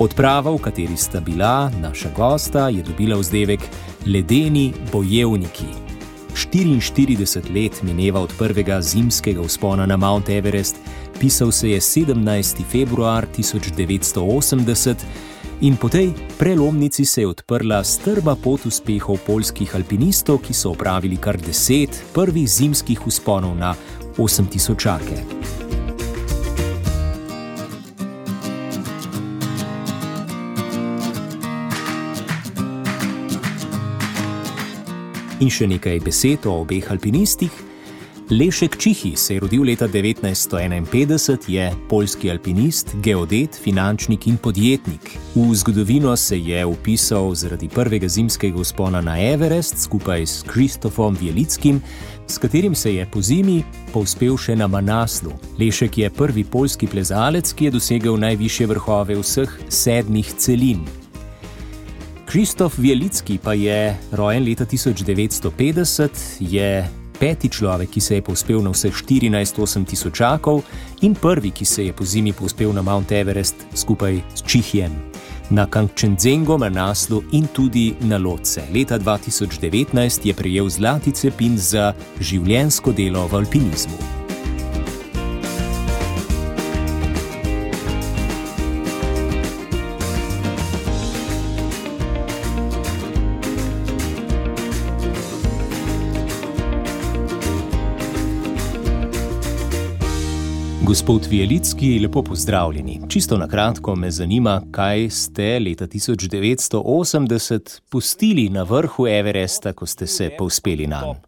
Odprava, 0.00 0.48
v 0.48 0.58
kateri 0.64 0.96
sta 0.96 1.20
bila 1.20 1.68
naša 1.68 2.08
gosta, 2.16 2.72
je 2.72 2.80
dobila 2.80 3.20
vzdevek 3.20 3.60
Ledeni 4.08 4.72
bojevniki. 4.92 5.68
44 6.32 7.52
let 7.52 7.82
mineva 7.82 8.20
od 8.20 8.32
prvega 8.38 8.80
zimskega 8.80 9.44
vzpona 9.44 9.86
na 9.86 10.00
Mount 10.00 10.32
Everest, 10.32 10.80
Pisal 11.20 11.52
se 11.52 11.70
je 11.70 11.80
17. 11.80 12.64
februar 12.70 13.26
1980 13.36 14.94
in 15.60 15.76
po 15.76 15.88
tej 15.88 16.12
prelomnici 16.38 17.04
se 17.04 17.20
je 17.20 17.26
odprla 17.26 17.84
strma 17.84 18.36
pot 18.36 18.66
uspehov 18.66 19.18
polskih 19.26 19.74
alpinistov, 19.74 20.38
ki 20.38 20.54
so 20.54 20.70
opravili 20.70 21.16
kar 21.16 21.36
deset 21.36 21.90
prvih 22.14 22.46
zimskih 22.48 23.06
usponov 23.06 23.56
na 23.58 23.74
8000-čake. 24.16 25.18
In 35.38 35.50
še 35.50 35.66
nekaj 35.66 35.98
besed 36.02 36.46
o 36.46 36.60
obeh 36.62 36.86
alpinistih, 36.90 37.50
Lešek 38.30 38.76
Čihi 38.76 39.16
se 39.16 39.34
je 39.34 39.40
rodil 39.40 39.62
leta 39.62 39.88
1951, 39.88 41.38
je 41.48 41.72
poljski 41.88 42.30
alpinist, 42.30 42.96
geodet, 43.02 43.60
finančnik 43.62 44.26
in 44.26 44.36
podjetnik. 44.36 45.16
V 45.34 45.54
zgodovino 45.54 46.16
se 46.16 46.40
je 46.40 46.66
upisal 46.66 47.34
zaradi 47.34 47.68
prvega 47.68 48.08
zimskega 48.08 48.60
vzpona 48.60 49.00
na 49.00 49.16
Everest 49.32 49.78
skupaj 49.78 50.26
s 50.26 50.42
Kristofom 50.42 51.16
Vjelickim, 51.20 51.80
s 52.26 52.38
katerim 52.38 52.74
se 52.74 52.94
je 52.94 53.08
po 53.10 53.22
zimi 53.22 53.64
povzpel 53.92 54.36
še 54.36 54.56
na 54.56 54.66
Manaslu. 54.66 55.32
Lešek 55.58 55.98
je 55.98 56.10
prvi 56.10 56.44
poljski 56.44 56.86
plezalec, 56.86 57.52
ki 57.52 57.64
je 57.64 57.70
dosegel 57.70 58.20
najviše 58.20 58.66
vrhove 58.66 59.16
vseh 59.16 59.58
sedmih 59.68 60.34
celin. 60.36 60.84
Kristof 62.26 62.76
Vjelicki 62.78 63.38
pa 63.38 63.54
je 63.54 63.96
rojen 64.12 64.44
leta 64.44 64.66
1950, 64.66 66.08
je 66.40 66.97
peti 67.18 67.48
človek, 67.48 67.90
ki 67.90 68.00
se 68.00 68.14
je 68.14 68.22
povzpel 68.22 68.62
na 68.62 68.70
vseh 68.70 68.94
14 68.94 69.84
tisočakov 69.84 70.62
in 71.02 71.14
prvi, 71.14 71.50
ki 71.50 71.64
se 71.64 71.84
je 71.84 71.92
po 71.92 72.04
zimi 72.04 72.32
povzpel 72.32 72.72
na 72.72 72.82
Mount 72.82 73.12
Everest 73.12 73.66
skupaj 73.74 74.22
s 74.34 74.42
Čihjem. 74.42 74.92
Na 75.50 75.66
Kangchenzengo, 75.66 76.58
Manaslu 76.58 77.22
in 77.32 77.48
tudi 77.52 77.94
na 78.00 78.18
Lotse. 78.18 78.62
Leta 78.74 78.98
2019 78.98 80.26
je 80.26 80.34
prejel 80.34 80.68
zlati 80.68 81.12
cepin 81.12 81.58
za 81.58 81.94
življensko 82.20 82.92
delo 82.92 83.26
v 83.26 83.42
alpinizmu. 83.42 84.17
Gospod 100.88 101.26
Vielicki, 101.30 101.98
lepo 101.98 102.22
pozdravljeni. 102.22 103.00
Čisto 103.08 103.36
na 103.36 103.48
kratko 103.48 103.94
me 103.96 104.10
zanima, 104.10 104.62
kaj 104.70 105.10
ste 105.10 105.58
leta 105.60 105.86
1980 105.86 107.80
pustili 107.88 108.48
na 108.48 108.62
vrhu 108.62 109.06
Everesta, 109.06 109.72
ko 109.72 109.86
ste 109.86 110.06
se 110.06 110.30
povzpeli 110.38 110.86
na 110.86 111.02
njega. 111.06 111.20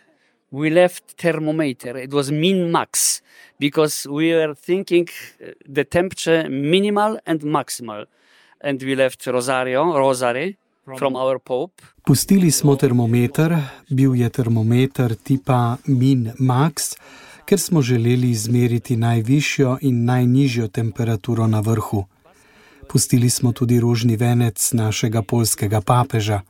We 0.60 0.70
left 0.70 1.16
thermometer. 1.16 1.96
It 1.96 2.12
was 2.12 2.30
min 2.30 2.70
max 2.70 3.22
because 3.60 4.08
we 4.10 4.36
were 4.36 4.54
thinking 4.54 5.08
uh, 5.08 5.46
the 5.74 5.84
temperature 5.84 6.48
minimal 6.48 7.16
and 7.26 7.42
maximal. 7.42 8.04
And 8.60 8.82
we 8.82 8.94
left 8.94 9.26
Rosario, 9.26 9.98
Rosary 9.98 10.56
from 10.98 11.16
our 11.16 11.38
Pope. 11.38 11.82
Pustili 12.06 12.50
smo 12.50 12.76
termometer, 12.76 13.56
bil 13.90 14.14
je 14.14 14.28
termometer 14.28 15.14
tipa 15.14 15.76
min 15.86 16.32
max 16.38 16.96
ker 17.48 17.60
smo 17.60 17.82
želeli 17.82 18.30
izmeriti 18.30 18.96
najvišjo 18.96 19.78
in 19.80 20.04
najnižjo 20.04 20.68
temperaturo 20.68 21.46
na 21.46 21.60
vrhu. 21.60 22.04
Pustili 22.88 23.30
smo 23.30 23.52
tudi 23.52 23.80
rožni 23.80 24.16
venec 24.16 24.72
našega 24.72 25.22
polskega 25.22 25.80
papeža. 25.80 26.40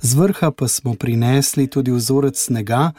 Z 0.00 0.14
vrha 0.14 0.50
pa 0.50 0.68
smo 0.68 0.94
prinesli 0.94 1.66
tudi 1.66 1.90
vzorec 1.90 2.38
snega, 2.38 2.92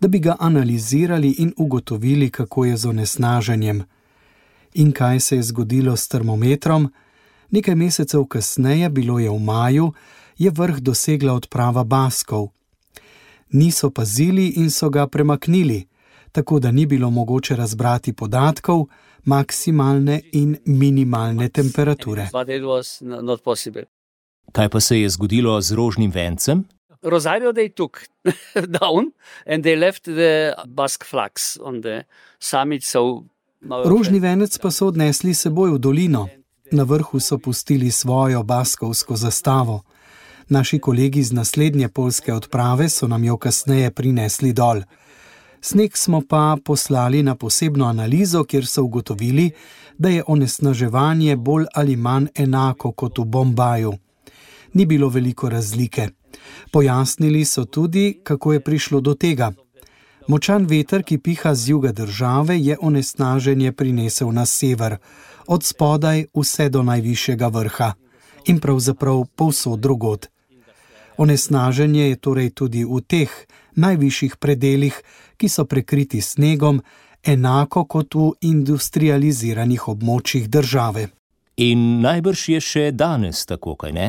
da 0.00 0.08
bi 0.08 0.18
ga 0.18 0.36
analizirali 0.40 1.34
in 1.38 1.52
ugotovili, 1.56 2.30
kako 2.30 2.64
je 2.64 2.76
z 2.76 2.88
onesnaženjem. 2.88 3.82
In 4.74 4.92
kaj 4.92 5.20
se 5.20 5.36
je 5.36 5.42
zgodilo 5.42 5.96
s 5.96 6.08
termometrom? 6.08 6.92
Nekaj 7.50 7.74
mesecev 7.74 8.24
kasneje, 8.24 8.88
bilo 8.88 9.18
je 9.18 9.30
v 9.30 9.38
maju, 9.38 9.92
je 10.38 10.50
vrh 10.50 10.80
dosegla 10.80 11.32
odprava 11.32 11.84
Baskov. 11.84 12.48
Niso 13.50 13.90
pazili 13.90 14.48
in 14.48 14.70
so 14.70 14.90
ga 14.90 15.06
premaknili 15.06 15.86
tako 16.36 16.58
da 16.58 16.70
ni 16.70 16.86
bilo 16.86 17.10
mogoče 17.10 17.56
razbrati 17.56 18.12
podatkov 18.12 18.84
maksimalne 19.24 20.20
in 20.32 20.56
minimalne 20.64 21.48
temperature. 21.48 22.28
Kaj 24.52 24.68
pa 24.68 24.80
se 24.80 25.00
je 25.00 25.08
zgodilo 25.08 25.60
z 25.60 25.72
rožnim 25.72 26.10
vencem? 26.10 26.64
Rosario 27.02 27.52
they 27.52 27.68
took 27.74 28.00
down 28.80 29.12
and 29.46 29.64
they 29.64 29.76
left 29.76 30.02
the 30.02 30.52
Basque 30.66 31.06
flags 31.10 31.58
on 31.62 31.82
the 31.82 32.02
summit. 32.38 32.84
So 32.84 33.24
Rožni 33.84 34.20
venec 34.20 34.58
pa 34.58 34.70
so 34.70 34.86
odnesli 34.92 35.34
seboj 35.34 35.70
v 35.70 35.78
dolino. 35.78 36.28
Na 36.72 36.82
vrhu 36.82 37.20
so 37.20 37.38
pustili 37.38 37.90
svojo 37.90 38.42
baskovsko 38.42 39.16
zastavo. 39.16 39.82
Naši 40.48 40.78
kolegi 40.78 41.22
z 41.22 41.32
naslednje 41.32 41.88
polske 41.88 42.34
odprave 42.34 42.88
so 42.88 43.08
nam 43.08 43.24
jo 43.24 43.36
kasneje 43.36 43.90
prinesli 43.90 44.52
dol. 44.52 44.82
Sneg 45.60 45.96
smo 45.96 46.22
pa 46.28 46.56
poslali 46.64 47.22
na 47.22 47.34
posebno 47.34 47.86
analizo, 47.86 48.44
kjer 48.44 48.66
so 48.66 48.82
ugotovili, 48.82 49.50
da 49.98 50.08
je 50.08 50.22
onesnaževanje 50.26 51.36
bolj 51.36 51.64
ali 51.74 51.96
manj 51.96 52.26
enako 52.34 52.92
kot 52.92 53.18
v 53.18 53.24
Bombaju. 53.24 53.92
Ni 54.72 54.86
bilo 54.86 55.08
veliko 55.08 55.48
razlike. 55.48 56.08
Pojasnili 56.72 57.44
so 57.44 57.64
tudi, 57.64 58.20
kako 58.22 58.52
je 58.52 58.60
prišlo 58.60 59.00
do 59.00 59.14
tega. 59.14 59.52
Močan 60.28 60.66
veter, 60.66 61.02
ki 61.02 61.18
piha 61.18 61.54
z 61.54 61.68
juga 61.68 61.92
države, 61.92 62.58
je 62.58 62.76
onesnaženje 62.80 63.72
prinesel 63.72 64.32
na 64.32 64.46
sever, 64.46 64.96
od 65.46 65.64
spodaj 65.64 66.24
vse 66.34 66.68
do 66.68 66.82
najvišjega 66.82 67.48
vrha 67.48 67.92
in 68.46 68.60
pravzaprav 68.60 69.24
povsod 69.36 69.80
drugod. 69.80 70.26
Onesnaženje 71.16 72.08
je 72.08 72.16
torej 72.16 72.50
tudi 72.50 72.84
v 72.84 73.00
teh 73.00 73.30
najvišjih 73.76 74.36
predeljih, 74.36 75.00
ki 75.36 75.48
so 75.48 75.64
prekriti 75.64 76.20
snegom, 76.20 76.82
enako 77.24 77.84
kot 77.84 78.14
v 78.14 78.30
industrializiranih 78.40 79.88
območjih 79.88 80.48
države. 80.48 81.08
In 81.56 82.00
najbrž 82.04 82.48
je 82.48 82.60
še 82.60 82.84
danes 82.92 83.46
tako, 83.46 83.76
kaj 83.80 83.92
ne? 83.92 84.08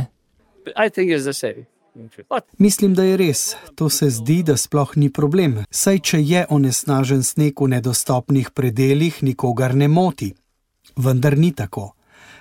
Mislim, 2.58 2.94
da 2.94 3.04
je 3.04 3.18
res. 3.18 3.56
To 3.76 3.90
se 3.90 4.10
zdi, 4.10 4.44
da 4.44 4.58
sploh 4.58 4.92
ni 4.96 5.10
problem. 5.10 5.64
Saj, 5.72 6.00
če 6.00 6.20
je 6.22 6.46
onesnažen 6.50 7.24
sneg 7.24 7.58
v 7.62 7.72
nedostopnih 7.74 8.52
predeljih, 8.52 9.24
nikogar 9.24 9.76
ne 9.76 9.88
moti. 9.88 10.34
Vendar 10.96 11.38
ni 11.38 11.52
tako. 11.56 11.97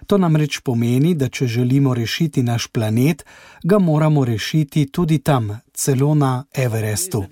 To 0.06 0.18
namreč 0.18 0.60
pomeni, 0.62 1.14
da 1.14 1.26
če 1.28 1.46
želimo 1.46 1.94
rešiti 1.94 2.42
naš 2.42 2.66
planet, 2.66 3.24
ga 3.64 3.78
moramo 3.78 4.24
rešiti 4.24 4.86
tudi 4.92 5.18
tam, 5.18 5.50
celo 5.74 6.14
na 6.14 6.44
Everestu. 6.54 7.24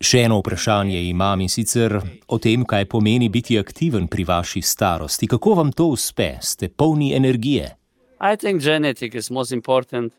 Še 0.00 0.22
eno 0.24 0.38
vprašanje 0.40 1.02
imam 1.08 1.40
in 1.44 1.52
sicer 1.52 1.98
o 2.28 2.38
tem, 2.38 2.64
kaj 2.64 2.88
pomeni 2.88 3.28
biti 3.28 3.58
aktiven 3.58 4.08
pri 4.08 4.24
vaši 4.24 4.62
starosti. 4.62 5.28
Kako 5.28 5.54
vam 5.60 5.72
to 5.72 5.90
uspe? 5.92 6.32
Ste 6.40 6.68
polni 6.68 7.12
energije? 7.16 7.74
Mislim, 8.20 8.58
da 8.58 8.70
je 8.72 8.80
genetika 8.80 9.18
najpomembnejša. 9.30 10.16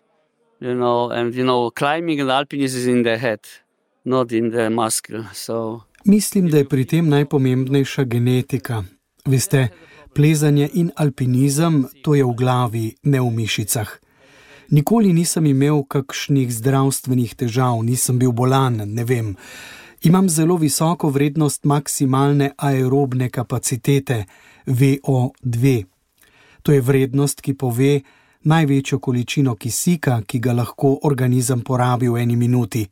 You 0.62 0.76
know, 0.78 1.10
and 1.10 1.34
you 1.34 1.44
know, 1.44 1.72
climbing 1.72 2.22
and 2.22 2.30
alpinism 2.30 2.78
is 2.78 2.86
in 2.86 3.02
the 3.02 3.18
head, 3.18 3.40
not 4.06 4.32
in 4.32 4.52
the 4.52 4.70
muscle. 4.70 5.24
So 5.34 5.82
Mislim, 6.06 6.50
da 6.50 6.58
je 6.58 6.70
pri 6.70 6.86
tem 6.86 7.10
najpomembnejša 7.10 8.04
genetika. 8.04 8.84
Veste, 9.26 9.68
plezanje 10.16 10.70
in 10.74 10.92
alpinizem, 10.96 11.86
to 12.04 12.16
je 12.16 12.26
v 12.26 12.34
glavi, 12.34 12.96
ne 13.04 13.22
v 13.22 13.30
mišicah. 13.30 13.90
Nikoli 14.70 15.14
nisem 15.14 15.46
imel 15.46 15.84
kakšnih 15.84 16.54
zdravstvenih 16.54 17.36
težav, 17.36 17.84
nisem 17.84 18.20
bil 18.20 18.32
bolan, 18.32 18.82
ne 18.86 19.04
vem. 19.04 19.36
Imam 20.02 20.30
zelo 20.30 20.56
visoko 20.58 21.10
vrednost 21.10 21.66
maksimalne 21.66 22.52
aerobne 22.58 23.30
kapacitete, 23.30 24.26
VO2. 24.66 25.84
To 26.64 26.72
je 26.72 26.82
vrednost, 26.82 27.42
ki 27.42 27.54
pove 27.54 28.02
največjo 28.44 29.00
količino 29.00 29.56
kisika, 29.56 30.22
ki 30.26 30.40
ga 30.40 30.54
lahko 30.54 30.98
organizem 31.04 31.62
porabi 31.62 32.10
v 32.10 32.18
eni 32.18 32.36
minuti. 32.36 32.88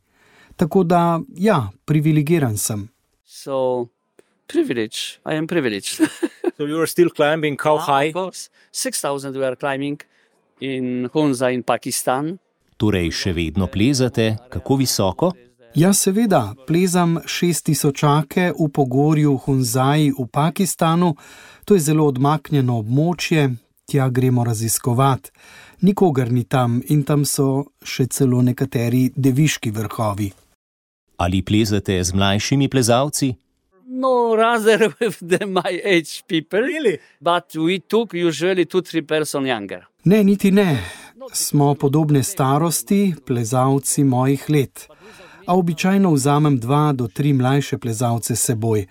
Tako 0.56 0.84
da, 0.84 1.20
ja, 1.36 1.70
privilegiran 1.84 2.56
sem. 2.58 2.88
So, 3.42 3.88
privilege. 4.46 5.18
I 5.24 5.34
am 5.34 5.46
privileged. 5.46 5.94
so 6.56 6.66
you 6.66 6.78
are 6.78 6.86
still 6.86 7.08
climbing 7.08 7.56
how 7.64 7.76
ah, 7.76 7.86
high? 7.90 8.08
Of 8.08 8.14
course, 8.14 8.50
six 8.70 9.00
thousand 9.00 9.34
we 9.34 9.44
are 9.44 9.56
climbing 9.56 9.98
in 10.60 11.08
Hunza 11.14 11.48
in 11.50 11.62
Pakistan. 11.62 12.36
Torej, 12.76 13.08
še 13.16 13.32
vedno 13.32 13.68
plezate, 13.72 14.26
kako 14.52 14.76
visoko? 14.82 15.30
Ja, 15.72 15.94
seveda, 15.96 16.42
plezam 16.68 17.16
šest 17.24 17.64
tisočake 17.70 18.50
v 18.58 18.68
pogorju 18.68 19.38
Hunzaji 19.46 20.12
v 20.18 20.26
Pakistanu, 20.28 21.14
to 21.64 21.78
je 21.78 21.86
zelo 21.86 22.10
odmaknjeno 22.12 22.76
območje, 22.82 23.46
tja 23.88 24.10
gremo 24.10 24.44
raziskovati. 24.44 25.32
Nikogar 25.88 26.28
ni 26.28 26.44
tam 26.44 26.82
in 26.92 27.06
tam 27.08 27.24
so 27.24 27.70
še 27.80 28.10
celo 28.12 28.44
nekateri 28.44 29.06
deviški 29.16 29.72
vrhovi. 29.72 30.28
Ali 31.20 31.42
plezate 31.42 32.04
z 32.04 32.12
mlajšimi 32.12 32.68
plezalci? 32.68 33.34
No, 33.86 34.36
rather 34.36 34.88
with 35.00 35.18
the, 35.28 35.46
my 35.46 35.80
age 35.84 36.24
people. 36.26 36.60
Really? 36.60 36.98
But 37.20 37.54
we 37.54 37.78
took 37.78 38.14
usually 38.14 38.64
two, 38.64 38.80
three 38.82 39.02
person 39.02 39.46
younger. 39.46 39.84
Ne, 40.04 40.24
niti 40.24 40.50
ne. 40.50 40.78
Smo 41.32 41.74
podobne 41.74 42.22
starosti, 42.22 43.14
plezalci 43.26 44.04
mojih 44.04 44.50
let. 44.50 44.88
A 45.46 45.56
običajno 45.56 46.10
vzamem 46.12 46.58
dva 46.58 46.92
do 46.92 47.08
tri 47.08 47.32
mlajše 47.32 47.78
plezalce 47.78 48.36
s 48.36 48.44
seboj. 48.44 48.86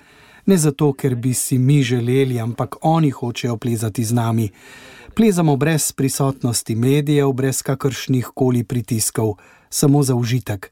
Ne 0.46 0.58
zato, 0.58 0.94
ker 0.94 1.16
bi 1.16 1.34
si 1.34 1.58
mi 1.58 1.82
želeli, 1.84 2.40
ampak 2.40 2.76
oni 2.82 3.10
hočejo 3.10 3.58
plezati 3.58 4.04
z 4.04 4.14
nami. 4.14 4.50
Plezamo 5.16 5.56
brez 5.56 5.92
prisotnosti 5.92 6.76
medijev, 6.76 7.32
brez 7.32 7.62
kakršnih 7.62 8.30
koli 8.36 8.64
pritiskov, 8.64 9.34
samo 9.70 10.04
za 10.04 10.16
užitek. 10.16 10.72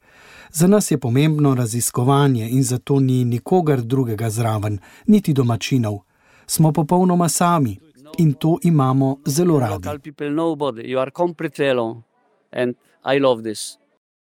Za 0.52 0.68
nas 0.68 0.92
je 0.92 0.98
pomembno 0.98 1.56
raziskovanje 1.56 2.50
in 2.50 2.64
zato 2.64 3.00
ni 3.00 3.26
nikogar 3.26 3.82
drugega 3.82 4.30
zraven, 4.30 4.80
niti 5.08 5.34
domačinov. 5.34 6.00
Smo 6.46 6.72
popolnoma 6.72 7.30
sami 7.30 7.80
in 8.18 8.34
to 8.34 8.58
imamo 8.64 9.18
zelo 9.26 9.60
radi. 9.60 9.90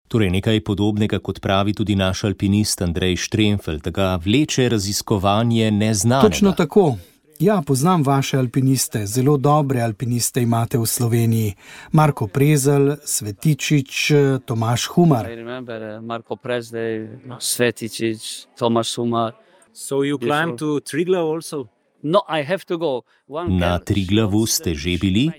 Torej, 0.07 0.29
nekaj 0.29 0.63
podobnega, 0.63 1.19
kot 1.19 1.41
pravi 1.43 1.73
tudi 1.73 1.95
naš 1.95 2.23
alpinist 2.23 2.81
Andrej 2.81 3.15
Štremfeld, 3.15 3.89
da 3.91 4.15
vleče 4.15 4.69
raziskovanje 4.69 5.71
neznanega. 5.71 6.29
Točno 6.29 6.51
tako. 6.51 6.95
Ja, 7.39 7.61
poznam 7.65 8.03
vaše 8.03 8.37
alpiniste, 8.37 9.05
zelo 9.05 9.37
dobre 9.37 9.81
alpiniste 9.81 10.41
imate 10.41 10.77
v 10.77 10.85
Sloveniji. 10.85 11.53
Marko 11.91 12.27
Prezel, 12.27 12.95
Svetičič, 13.05 14.11
Tomaš 14.45 14.85
Humar. 14.85 15.27
Uh, 15.29 16.01
Marko 16.01 16.35
Prezel, 16.35 17.07
Svetičič, 17.39 18.47
Tomaš 18.57 18.95
Humar. 18.95 19.33
So 19.73 20.01
you 20.03 20.17
climb 20.17 20.57
to 20.57 20.79
Triglav 20.79 21.29
also? 21.35 21.69
No, 22.03 22.21
I 22.29 22.43
have 22.43 22.65
to 22.65 22.77
go. 22.77 23.01
Na 23.47 23.79
Triglavu 23.79 24.47
ste 24.47 24.73
že 24.73 24.97
bili? 24.97 25.29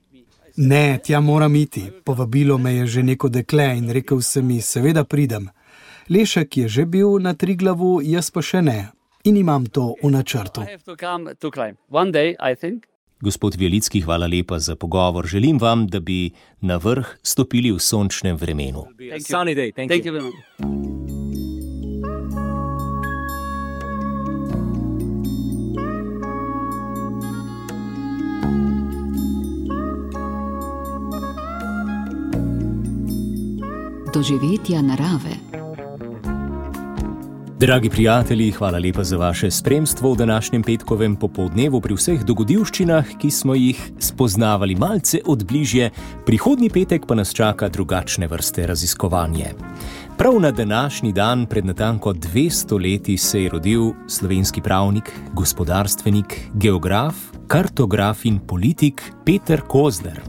Ne, 0.56 0.98
tja 1.02 1.20
moram 1.20 1.54
iti. 1.54 1.90
Povabilo 2.04 2.58
me 2.58 2.74
je 2.74 2.86
že 2.86 3.02
neko 3.02 3.28
dekle 3.28 3.74
in 3.78 3.90
rekel 3.90 4.22
sem 4.22 4.46
mi, 4.46 4.62
seveda 4.62 5.04
pridem. 5.04 5.50
Lešek 6.10 6.56
je 6.56 6.68
že 6.68 6.86
bil 6.86 7.18
na 7.18 7.34
Triglavu, 7.34 7.98
jaz 8.06 8.30
pa 8.30 8.42
še 8.42 8.62
ne 8.62 8.97
in 9.24 9.36
imam 9.36 9.66
to 9.66 9.94
v 10.02 10.10
načrtu. 10.10 10.62
Gospod 13.20 13.56
Velicki, 13.58 14.00
hvala 14.00 14.26
lepa 14.26 14.58
za 14.58 14.76
pogovor. 14.76 15.26
Želim 15.26 15.58
vam, 15.58 15.86
da 15.86 16.00
bi 16.00 16.30
na 16.60 16.76
vrh 16.76 17.06
stopili 17.22 17.72
v 17.72 17.78
sončnem 17.78 18.36
vremenu. 18.36 18.84
Doživetja 34.14 34.82
narave. 34.82 35.34
Dragi 37.60 37.90
prijatelji, 37.90 38.50
hvala 38.50 38.78
lepa 38.78 39.04
za 39.04 39.16
vaše 39.16 39.50
spremstvo 39.50 40.12
v 40.12 40.16
današnjem 40.16 40.62
petkovem 40.62 41.16
popoldnevu 41.16 41.80
pri 41.80 41.94
vseh 41.94 42.20
dogodivščinah, 42.24 43.16
ki 43.18 43.30
smo 43.30 43.54
jih 43.54 43.80
spoznavali 43.98 44.76
malce 44.78 45.18
od 45.26 45.42
bližje, 45.46 45.90
prihodnji 46.26 46.70
petek 46.70 47.06
pa 47.06 47.16
nas 47.18 47.34
čaka 47.34 47.68
drugačne 47.68 48.28
vrste 48.30 48.66
raziskovanje. 48.66 49.50
Prav 50.18 50.38
na 50.40 50.50
današnji 50.50 51.12
dan, 51.12 51.46
pred 51.46 51.66
natanko 51.66 52.12
200 52.12 52.78
leti, 52.82 53.16
se 53.16 53.42
je 53.42 53.50
rodil 53.50 53.90
slovenski 54.06 54.62
pravnik, 54.62 55.10
gospodarstvenik, 55.34 56.40
geograf, 56.54 57.14
kartograf 57.46 58.24
in 58.24 58.38
politik 58.38 59.02
Peter 59.26 59.60
Kozler. 59.60 60.20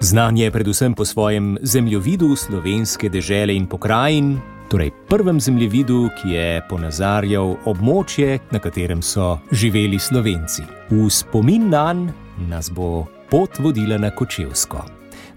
Znan 0.00 0.36
je 0.36 0.50
predvsem 0.50 0.94
po 0.94 1.04
svojem 1.04 1.58
zemljevidu 1.62 2.36
slovenske 2.36 3.08
dežele 3.08 3.54
in 3.54 3.66
pokrajin, 3.66 4.38
torej 4.72 4.90
prvem 5.08 5.40
zemljevidu, 5.40 6.08
ki 6.16 6.30
je 6.32 6.62
ponazarjal 6.68 7.56
območje, 7.68 8.38
na 8.50 8.58
katerem 8.58 9.02
so 9.04 9.36
živeli 9.52 9.98
Slovenci. 10.00 10.62
V 10.90 11.10
spomin 11.12 11.68
na 11.68 11.92
njega 11.92 12.12
nas 12.48 12.70
bo 12.72 13.04
pot 13.30 13.58
vodila 13.58 13.98
na 13.98 14.10
Kočevsko. 14.10 14.84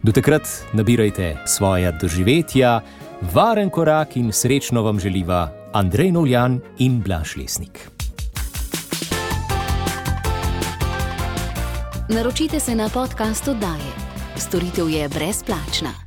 Do 0.04 0.12
takrat 0.12 0.48
nabirajte 0.74 1.36
svoje 1.46 1.92
doživetja, 2.02 2.80
varen 3.34 3.70
korak 3.70 4.16
in 4.18 4.32
srečno 4.32 4.82
vam 4.82 5.00
želiva 5.00 5.52
Andrej 5.74 6.12
Novjan 6.12 6.62
in 6.78 7.02
Blaž 7.02 7.36
Lesnik. 7.36 7.92
Naročite 12.10 12.60
se 12.60 12.76
na 12.76 12.90
podcast 12.90 13.48
oddaje. 13.48 13.92
Storitev 14.38 14.90
je 14.90 15.10
brezplačna. 15.10 16.05